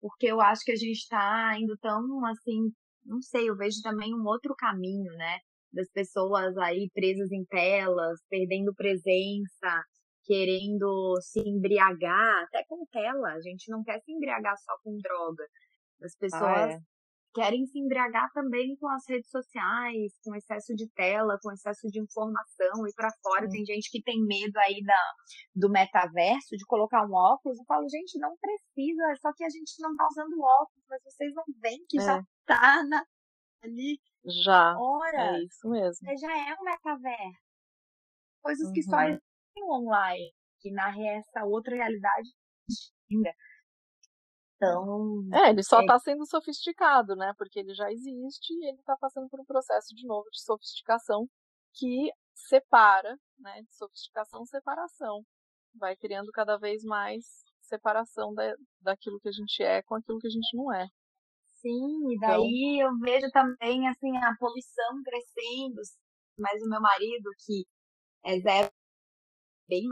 porque 0.00 0.26
eu 0.26 0.40
acho 0.40 0.64
que 0.64 0.72
a 0.72 0.76
gente 0.76 0.98
está 0.98 1.54
indo 1.58 1.76
tão 1.78 2.24
assim, 2.26 2.72
não 3.04 3.20
sei, 3.20 3.48
eu 3.48 3.56
vejo 3.56 3.80
também 3.82 4.14
um 4.14 4.26
outro 4.26 4.54
caminho, 4.56 5.12
né? 5.12 5.38
Das 5.72 5.90
pessoas 5.90 6.56
aí 6.58 6.90
presas 6.94 7.30
em 7.30 7.44
telas, 7.44 8.18
perdendo 8.28 8.74
presença, 8.74 9.84
querendo 10.24 11.16
se 11.20 11.40
embriagar, 11.40 12.44
até 12.44 12.64
com 12.68 12.84
tela. 12.90 13.28
A 13.32 13.40
gente 13.40 13.70
não 13.70 13.82
quer 13.82 14.00
se 14.00 14.12
embriagar 14.12 14.56
só 14.58 14.72
com 14.82 14.96
droga. 14.98 15.44
As 16.02 16.12
ah, 16.14 16.18
pessoas 16.18 16.42
ah, 16.42 16.72
é 16.72 16.78
querem 17.36 17.66
se 17.66 17.78
embriagar 17.78 18.32
também 18.32 18.74
com 18.80 18.88
as 18.88 19.04
redes 19.06 19.30
sociais, 19.30 20.12
com 20.24 20.34
excesso 20.34 20.74
de 20.74 20.88
tela, 20.94 21.38
com 21.42 21.52
excesso 21.52 21.86
de 21.88 22.00
informação 22.00 22.86
e 22.88 22.94
para 22.96 23.12
fora. 23.22 23.46
Tem 23.50 23.62
gente 23.62 23.90
que 23.90 24.02
tem 24.02 24.24
medo 24.24 24.56
aí 24.64 24.82
da, 24.82 25.12
do 25.54 25.68
metaverso, 25.68 26.56
de 26.56 26.64
colocar 26.64 27.04
um 27.04 27.12
óculos. 27.12 27.58
Eu 27.58 27.64
falo, 27.66 27.86
gente, 27.90 28.18
não 28.18 28.34
precisa, 28.40 29.12
é 29.12 29.16
só 29.16 29.30
que 29.36 29.44
a 29.44 29.50
gente 29.50 29.74
não 29.80 29.94
tá 29.94 30.08
usando 30.10 30.40
óculos, 30.40 30.84
mas 30.88 31.02
vocês 31.04 31.34
não 31.34 31.44
veem 31.60 31.84
que 31.86 32.00
é. 32.00 32.02
já 32.02 32.22
tá 32.46 32.82
na, 32.84 33.04
ali. 33.62 34.00
Já. 34.42 34.74
Ora, 34.78 35.36
é 35.36 35.44
isso 35.44 35.68
mesmo. 35.68 36.18
Já 36.18 36.32
é 36.32 36.54
um 36.58 36.64
metaverso. 36.64 37.46
Coisas 38.42 38.66
uhum. 38.68 38.72
que 38.72 38.82
só 38.82 38.96
uhum. 38.96 39.02
existem 39.02 39.64
online, 39.64 40.32
que 40.60 40.70
na 40.72 40.88
essa 40.88 41.44
outra 41.44 41.76
realidade 41.76 42.28
ainda. 43.12 43.30
Então. 44.56 45.22
É, 45.32 45.50
ele 45.50 45.62
só 45.62 45.80
está 45.80 45.94
é... 45.94 45.98
sendo 45.98 46.26
sofisticado, 46.26 47.14
né? 47.14 47.32
Porque 47.36 47.60
ele 47.60 47.74
já 47.74 47.90
existe 47.90 48.52
e 48.52 48.68
ele 48.68 48.78
está 48.78 48.96
passando 48.96 49.28
por 49.28 49.40
um 49.40 49.44
processo 49.44 49.94
de 49.94 50.06
novo 50.06 50.28
de 50.30 50.42
sofisticação 50.42 51.28
que 51.74 52.10
separa, 52.34 53.16
né? 53.38 53.62
De 53.62 53.74
sofisticação, 53.74 54.44
separação. 54.46 55.22
Vai 55.74 55.96
criando 55.96 56.30
cada 56.32 56.56
vez 56.56 56.82
mais 56.84 57.24
separação 57.60 58.32
da, 58.32 58.54
daquilo 58.80 59.20
que 59.20 59.28
a 59.28 59.32
gente 59.32 59.62
é 59.62 59.82
com 59.82 59.96
aquilo 59.96 60.18
que 60.18 60.28
a 60.28 60.30
gente 60.30 60.56
não 60.56 60.72
é. 60.72 60.86
Sim, 61.54 62.10
e 62.10 62.16
então 62.16 62.28
daí 62.28 62.76
então... 62.76 62.92
eu 62.92 62.98
vejo 63.00 63.30
também 63.32 63.88
assim 63.88 64.16
a 64.18 64.36
poluição 64.38 65.02
crescendo, 65.04 65.80
mas 66.38 66.62
o 66.62 66.68
meu 66.68 66.80
marido 66.80 67.30
que 67.44 67.66
é 68.24 68.38
zero 68.40 68.70
bem 69.68 69.84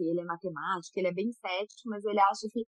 ele 0.00 0.20
é 0.20 0.24
matemático, 0.24 0.98
ele 0.98 1.08
é 1.08 1.12
bem 1.12 1.30
cético, 1.32 1.88
mas 1.88 2.04
ele 2.04 2.18
acha 2.18 2.48
que 2.52 2.66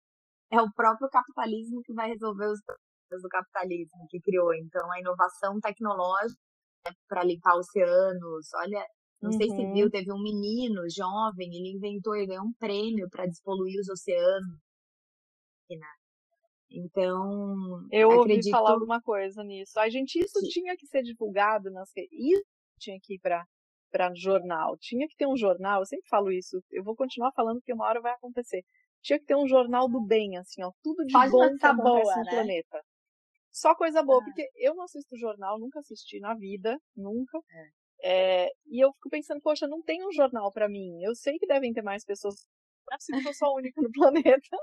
é 0.57 0.61
o 0.61 0.71
próprio 0.73 1.09
capitalismo 1.09 1.81
que 1.83 1.93
vai 1.93 2.09
resolver 2.09 2.47
os 2.47 2.61
problemas 2.63 3.21
do 3.21 3.29
capitalismo 3.29 4.07
que 4.09 4.19
criou. 4.19 4.53
Então, 4.53 4.91
a 4.91 4.99
inovação 4.99 5.59
tecnológica 5.59 6.39
né, 6.85 6.93
para 7.07 7.23
limpar 7.23 7.55
oceanos, 7.55 8.47
olha, 8.55 8.85
Não 9.21 9.31
uhum. 9.31 9.37
sei 9.37 9.49
se 9.49 9.73
viu, 9.73 9.89
teve 9.89 10.11
um 10.11 10.21
menino 10.21 10.81
jovem, 10.89 11.49
ele 11.49 11.75
inventou, 11.77 12.15
ele 12.15 12.27
ganhou 12.27 12.45
um 12.45 12.53
prêmio 12.59 13.07
para 13.09 13.25
despoluir 13.25 13.79
os 13.79 13.89
oceanos. 13.89 14.59
Então, 16.69 17.87
eu 17.91 18.11
acredito... 18.11 18.47
ouvi 18.47 18.51
falar 18.51 18.71
alguma 18.73 19.01
coisa 19.01 19.43
nisso. 19.43 19.79
A 19.79 19.89
gente 19.89 20.19
isso 20.19 20.39
Sim. 20.41 20.47
tinha 20.49 20.75
que 20.75 20.87
ser 20.87 21.03
divulgado 21.03 21.71
nas 21.71 21.89
isso 22.11 22.43
tinha 22.79 22.97
que 23.01 23.15
ir 23.15 23.19
para 23.19 23.45
para 23.91 24.13
jornal. 24.13 24.75
Tinha 24.79 25.07
que 25.07 25.15
ter 25.15 25.25
um 25.25 25.37
jornal, 25.37 25.79
eu 25.79 25.85
sempre 25.85 26.07
falo 26.09 26.29
isso, 26.29 26.61
eu 26.69 26.83
vou 26.83 26.95
continuar 26.95 27.31
falando 27.31 27.61
que 27.61 27.73
uma 27.73 27.85
hora 27.85 28.01
vai 28.01 28.11
acontecer. 28.11 28.61
Tinha 29.05 29.19
que 29.19 29.25
ter 29.25 29.35
um 29.35 29.47
jornal 29.47 29.87
do 29.87 30.01
bem, 30.01 30.35
assim, 30.35 30.63
ó, 30.63 30.71
tudo 30.81 31.05
de 31.05 31.13
Pode 31.13 31.31
bom 31.31 31.55
que 31.57 31.63
acontece 31.63 31.83
boa, 31.83 32.15
no 32.15 32.23
né? 32.23 32.31
planeta. 32.31 32.81
Só 33.51 33.75
coisa 33.75 34.01
boa, 34.01 34.19
ah. 34.19 34.25
porque 34.25 34.49
eu 34.55 34.73
não 34.73 34.83
assisto 34.83 35.15
jornal, 35.15 35.59
nunca 35.59 35.79
assisti 35.79 36.19
na 36.19 36.33
vida, 36.33 36.75
nunca. 36.97 37.37
É. 37.37 37.85
É, 38.07 38.49
e 38.65 38.83
eu 38.83 38.91
fico 38.93 39.09
pensando, 39.09 39.41
poxa, 39.41 39.67
não 39.67 39.83
tem 39.83 40.03
um 40.03 40.11
jornal 40.11 40.51
para 40.51 40.67
mim. 40.67 41.03
Eu 41.03 41.13
sei 41.13 41.37
que 41.37 41.45
devem 41.45 41.71
ter 41.71 41.83
mais 41.83 42.03
pessoas. 42.03 42.33
É 42.91 43.21
que 43.21 43.27
eu 43.27 43.33
sou 43.33 43.49
a 43.49 43.55
única 43.55 43.79
no 43.79 43.91
planeta. 43.93 44.57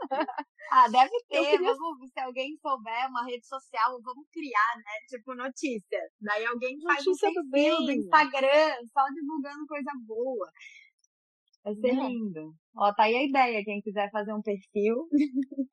ah, 0.72 0.88
deve 0.88 1.10
ter. 1.28 1.50
Queria... 1.50 1.74
Vamos, 1.74 2.10
se 2.10 2.20
alguém 2.20 2.56
souber 2.60 3.08
uma 3.08 3.24
rede 3.24 3.46
social, 3.46 4.00
vamos 4.02 4.26
criar, 4.32 4.76
né? 4.76 4.92
Tipo, 5.08 5.34
notícias. 5.36 6.10
Daí 6.20 6.44
alguém 6.46 6.80
faz 6.82 7.04
Notícia 7.04 7.28
um 7.28 7.32
perfil 7.32 7.76
do, 7.76 7.86
do 7.86 7.92
Instagram, 7.92 8.74
só 8.92 9.06
divulgando 9.06 9.66
coisa 9.66 9.90
boa. 10.04 10.50
Vai 11.64 11.74
ser 11.74 11.88
é. 11.88 12.08
lindo. 12.08 12.54
Ó, 12.76 12.92
tá 12.94 13.04
aí 13.04 13.14
a 13.14 13.24
ideia. 13.24 13.64
Quem 13.64 13.80
quiser 13.80 14.10
fazer 14.10 14.32
um 14.32 14.42
perfil. 14.42 15.08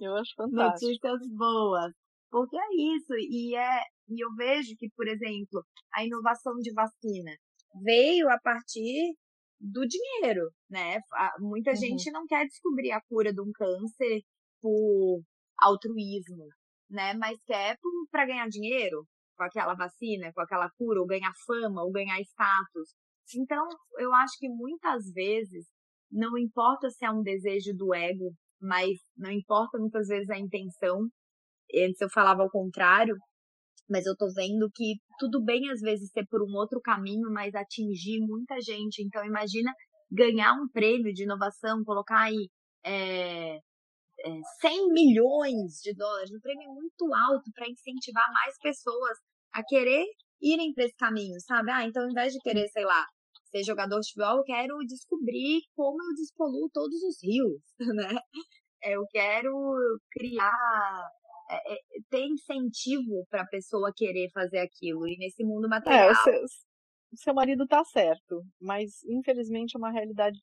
eu 0.00 0.14
acho 0.16 0.32
fantástico. 0.36 0.86
Notícias 0.86 1.20
boas. 1.36 1.92
Porque 2.30 2.56
é 2.56 2.96
isso. 2.96 3.14
E 3.14 3.54
é, 3.56 3.80
e 4.08 4.24
eu 4.24 4.34
vejo 4.36 4.74
que, 4.78 4.88
por 4.96 5.06
exemplo, 5.06 5.64
a 5.94 6.04
inovação 6.04 6.54
de 6.56 6.72
vacina 6.72 7.32
veio 7.82 8.28
a 8.30 8.38
partir 8.40 9.14
do 9.60 9.86
dinheiro, 9.86 10.50
né? 10.68 10.98
Muita 11.38 11.70
uhum. 11.70 11.76
gente 11.76 12.10
não 12.10 12.26
quer 12.26 12.44
descobrir 12.46 12.92
a 12.92 13.00
cura 13.08 13.32
de 13.32 13.40
um 13.40 13.50
câncer 13.54 14.20
por 14.60 15.22
altruísmo, 15.58 16.46
né? 16.90 17.14
Mas 17.14 17.42
quer 17.44 17.76
para 18.10 18.26
ganhar 18.26 18.48
dinheiro 18.48 19.06
com 19.36 19.44
aquela 19.44 19.74
vacina, 19.74 20.32
com 20.32 20.40
aquela 20.40 20.70
cura, 20.78 21.00
ou 21.00 21.06
ganhar 21.06 21.32
fama, 21.46 21.82
ou 21.82 21.92
ganhar 21.92 22.20
status. 22.20 22.94
Então, 23.34 23.66
eu 23.98 24.12
acho 24.14 24.38
que 24.38 24.48
muitas 24.48 25.10
vezes 25.12 25.66
não 26.10 26.36
importa 26.38 26.88
se 26.90 27.04
é 27.04 27.10
um 27.10 27.22
desejo 27.22 27.74
do 27.74 27.94
ego, 27.94 28.32
mas 28.60 28.98
não 29.16 29.30
importa 29.30 29.78
muitas 29.78 30.06
vezes 30.06 30.30
a 30.30 30.38
intenção. 30.38 31.08
Antes 31.74 32.00
eu 32.00 32.08
falava 32.10 32.42
ao 32.42 32.50
contrário, 32.50 33.16
mas 33.88 34.06
eu 34.06 34.16
tô 34.16 34.26
vendo 34.32 34.70
que 34.74 34.94
tudo 35.18 35.42
bem 35.44 35.70
às 35.70 35.80
vezes 35.80 36.10
ser 36.10 36.26
por 36.28 36.42
um 36.42 36.54
outro 36.56 36.80
caminho, 36.80 37.30
mas 37.32 37.54
atingir 37.54 38.20
muita 38.20 38.60
gente. 38.60 39.02
Então 39.02 39.24
imagina 39.24 39.72
ganhar 40.10 40.52
um 40.54 40.68
prêmio 40.68 41.12
de 41.12 41.24
inovação, 41.24 41.82
colocar 41.84 42.22
aí 42.22 42.48
é, 42.84 43.56
é, 43.56 43.60
100 44.60 44.92
milhões 44.92 45.80
de 45.82 45.94
dólares, 45.94 46.30
um 46.32 46.40
prêmio 46.40 46.72
muito 46.72 47.12
alto 47.14 47.50
para 47.54 47.68
incentivar 47.68 48.24
mais 48.32 48.56
pessoas 48.58 49.18
a 49.52 49.62
querer 49.64 50.04
irem 50.40 50.72
para 50.72 50.84
esse 50.84 50.96
caminho, 50.96 51.40
sabe? 51.40 51.70
Ah, 51.70 51.84
então 51.84 52.02
ao 52.02 52.10
invés 52.10 52.32
de 52.32 52.38
querer, 52.40 52.68
sei 52.68 52.84
lá, 52.84 53.06
ser 53.56 53.64
jogador 53.64 54.00
de 54.00 54.08
futebol, 54.08 54.38
eu 54.38 54.44
quero 54.44 54.78
descobrir 54.86 55.62
como 55.74 56.02
eu 56.02 56.14
despoluo 56.14 56.68
todos 56.72 57.02
os 57.02 57.22
rios, 57.22 57.62
né? 57.96 58.20
Eu 58.82 59.06
quero 59.10 59.52
criar 60.10 61.10
é, 61.50 61.74
é, 61.74 61.78
ter 62.10 62.26
incentivo 62.26 63.26
para 63.30 63.42
a 63.42 63.46
pessoa 63.46 63.92
querer 63.94 64.28
fazer 64.32 64.58
aquilo. 64.58 65.06
E 65.08 65.16
nesse 65.16 65.44
mundo 65.44 65.68
material. 65.68 66.08
É, 66.08 66.12
o 66.12 66.14
seu, 66.16 66.40
o 67.12 67.16
seu 67.16 67.34
marido 67.34 67.66
tá 67.66 67.84
certo, 67.84 68.42
mas 68.60 69.02
infelizmente 69.04 69.76
é 69.76 69.78
uma 69.78 69.90
realidade 69.90 70.38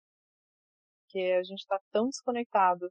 que 1.09 1.19
a 1.33 1.43
gente 1.43 1.59
está 1.59 1.79
tão 1.91 2.07
desconectado 2.07 2.89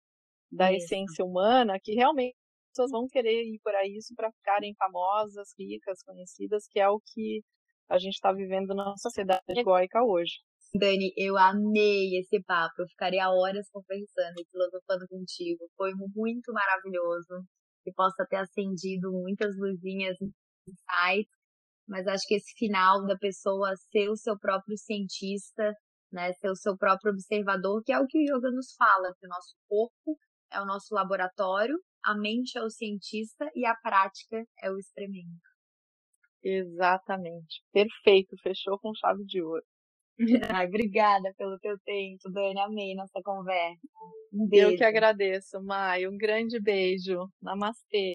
da 0.50 0.72
Isso. 0.72 0.84
essência 0.84 1.24
humana 1.24 1.78
que 1.82 1.94
realmente 1.94 2.36
as 2.36 2.76
pessoas 2.76 2.90
vão 2.90 3.08
querer 3.08 3.42
ir 3.42 3.58
por 3.62 3.74
aí 3.74 3.96
isso 3.96 4.14
para 4.14 4.30
ficarem 4.32 4.74
famosas, 4.74 5.48
ricas, 5.58 6.02
conhecidas, 6.02 6.66
que 6.68 6.78
é 6.78 6.88
o 6.88 7.00
que 7.00 7.42
a 7.88 7.98
gente 7.98 8.14
está 8.14 8.32
vivendo 8.32 8.74
na 8.74 8.96
sociedade 8.96 9.42
egoica 9.48 10.02
hoje. 10.02 10.40
Dani, 10.74 11.12
eu 11.16 11.36
amei 11.36 12.18
esse 12.18 12.42
papo. 12.42 12.80
Eu 12.80 12.88
ficaria 12.88 13.28
horas 13.28 13.68
conversando 13.70 14.38
e 14.38 14.46
filosofando 14.50 15.06
contigo. 15.08 15.68
Foi 15.76 15.92
muito 16.14 16.52
maravilhoso 16.52 17.44
que 17.84 17.92
possa 17.92 18.24
ter 18.28 18.36
acendido 18.36 19.12
muitas 19.12 19.54
luzinhas 19.56 20.16
insights, 20.66 21.30
mas 21.86 22.06
acho 22.06 22.26
que 22.26 22.36
esse 22.36 22.52
final 22.56 23.04
da 23.06 23.16
pessoa 23.18 23.74
ser 23.90 24.08
o 24.08 24.16
seu 24.16 24.38
próprio 24.38 24.76
cientista, 24.78 25.74
né, 26.10 26.32
ser 26.34 26.50
o 26.50 26.56
seu 26.56 26.76
próprio 26.76 27.12
observador, 27.12 27.82
que 27.84 27.92
é 27.92 27.98
o 27.98 28.06
que 28.06 28.18
o 28.18 28.22
yoga 28.22 28.50
nos 28.50 28.74
fala, 28.78 29.14
que 29.18 29.26
o 29.26 29.28
nosso 29.28 29.54
corpo 29.68 30.18
é 30.50 30.60
o 30.60 30.66
nosso 30.66 30.94
laboratório, 30.94 31.76
a 32.04 32.14
mente 32.16 32.56
é 32.56 32.62
o 32.62 32.70
cientista 32.70 33.50
e 33.54 33.66
a 33.66 33.74
prática 33.74 34.44
é 34.62 34.70
o 34.70 34.78
experimento. 34.78 35.51
Exatamente. 36.42 37.62
Perfeito, 37.72 38.36
fechou 38.42 38.78
com 38.78 38.94
chave 38.94 39.24
de 39.24 39.42
ouro. 39.42 39.62
Ai, 40.56 40.66
obrigada 40.66 41.32
pelo 41.36 41.58
teu 41.58 41.78
tempo, 41.84 42.30
Dani. 42.30 42.60
Amei 42.60 42.94
nossa 42.94 43.20
conversa. 43.24 43.80
Um 44.32 44.48
beijo. 44.48 44.72
Eu 44.72 44.76
que 44.76 44.84
agradeço, 44.84 45.62
Mai. 45.62 46.06
Um 46.06 46.16
grande 46.16 46.60
beijo. 46.60 47.28
Namastê. 47.40 48.10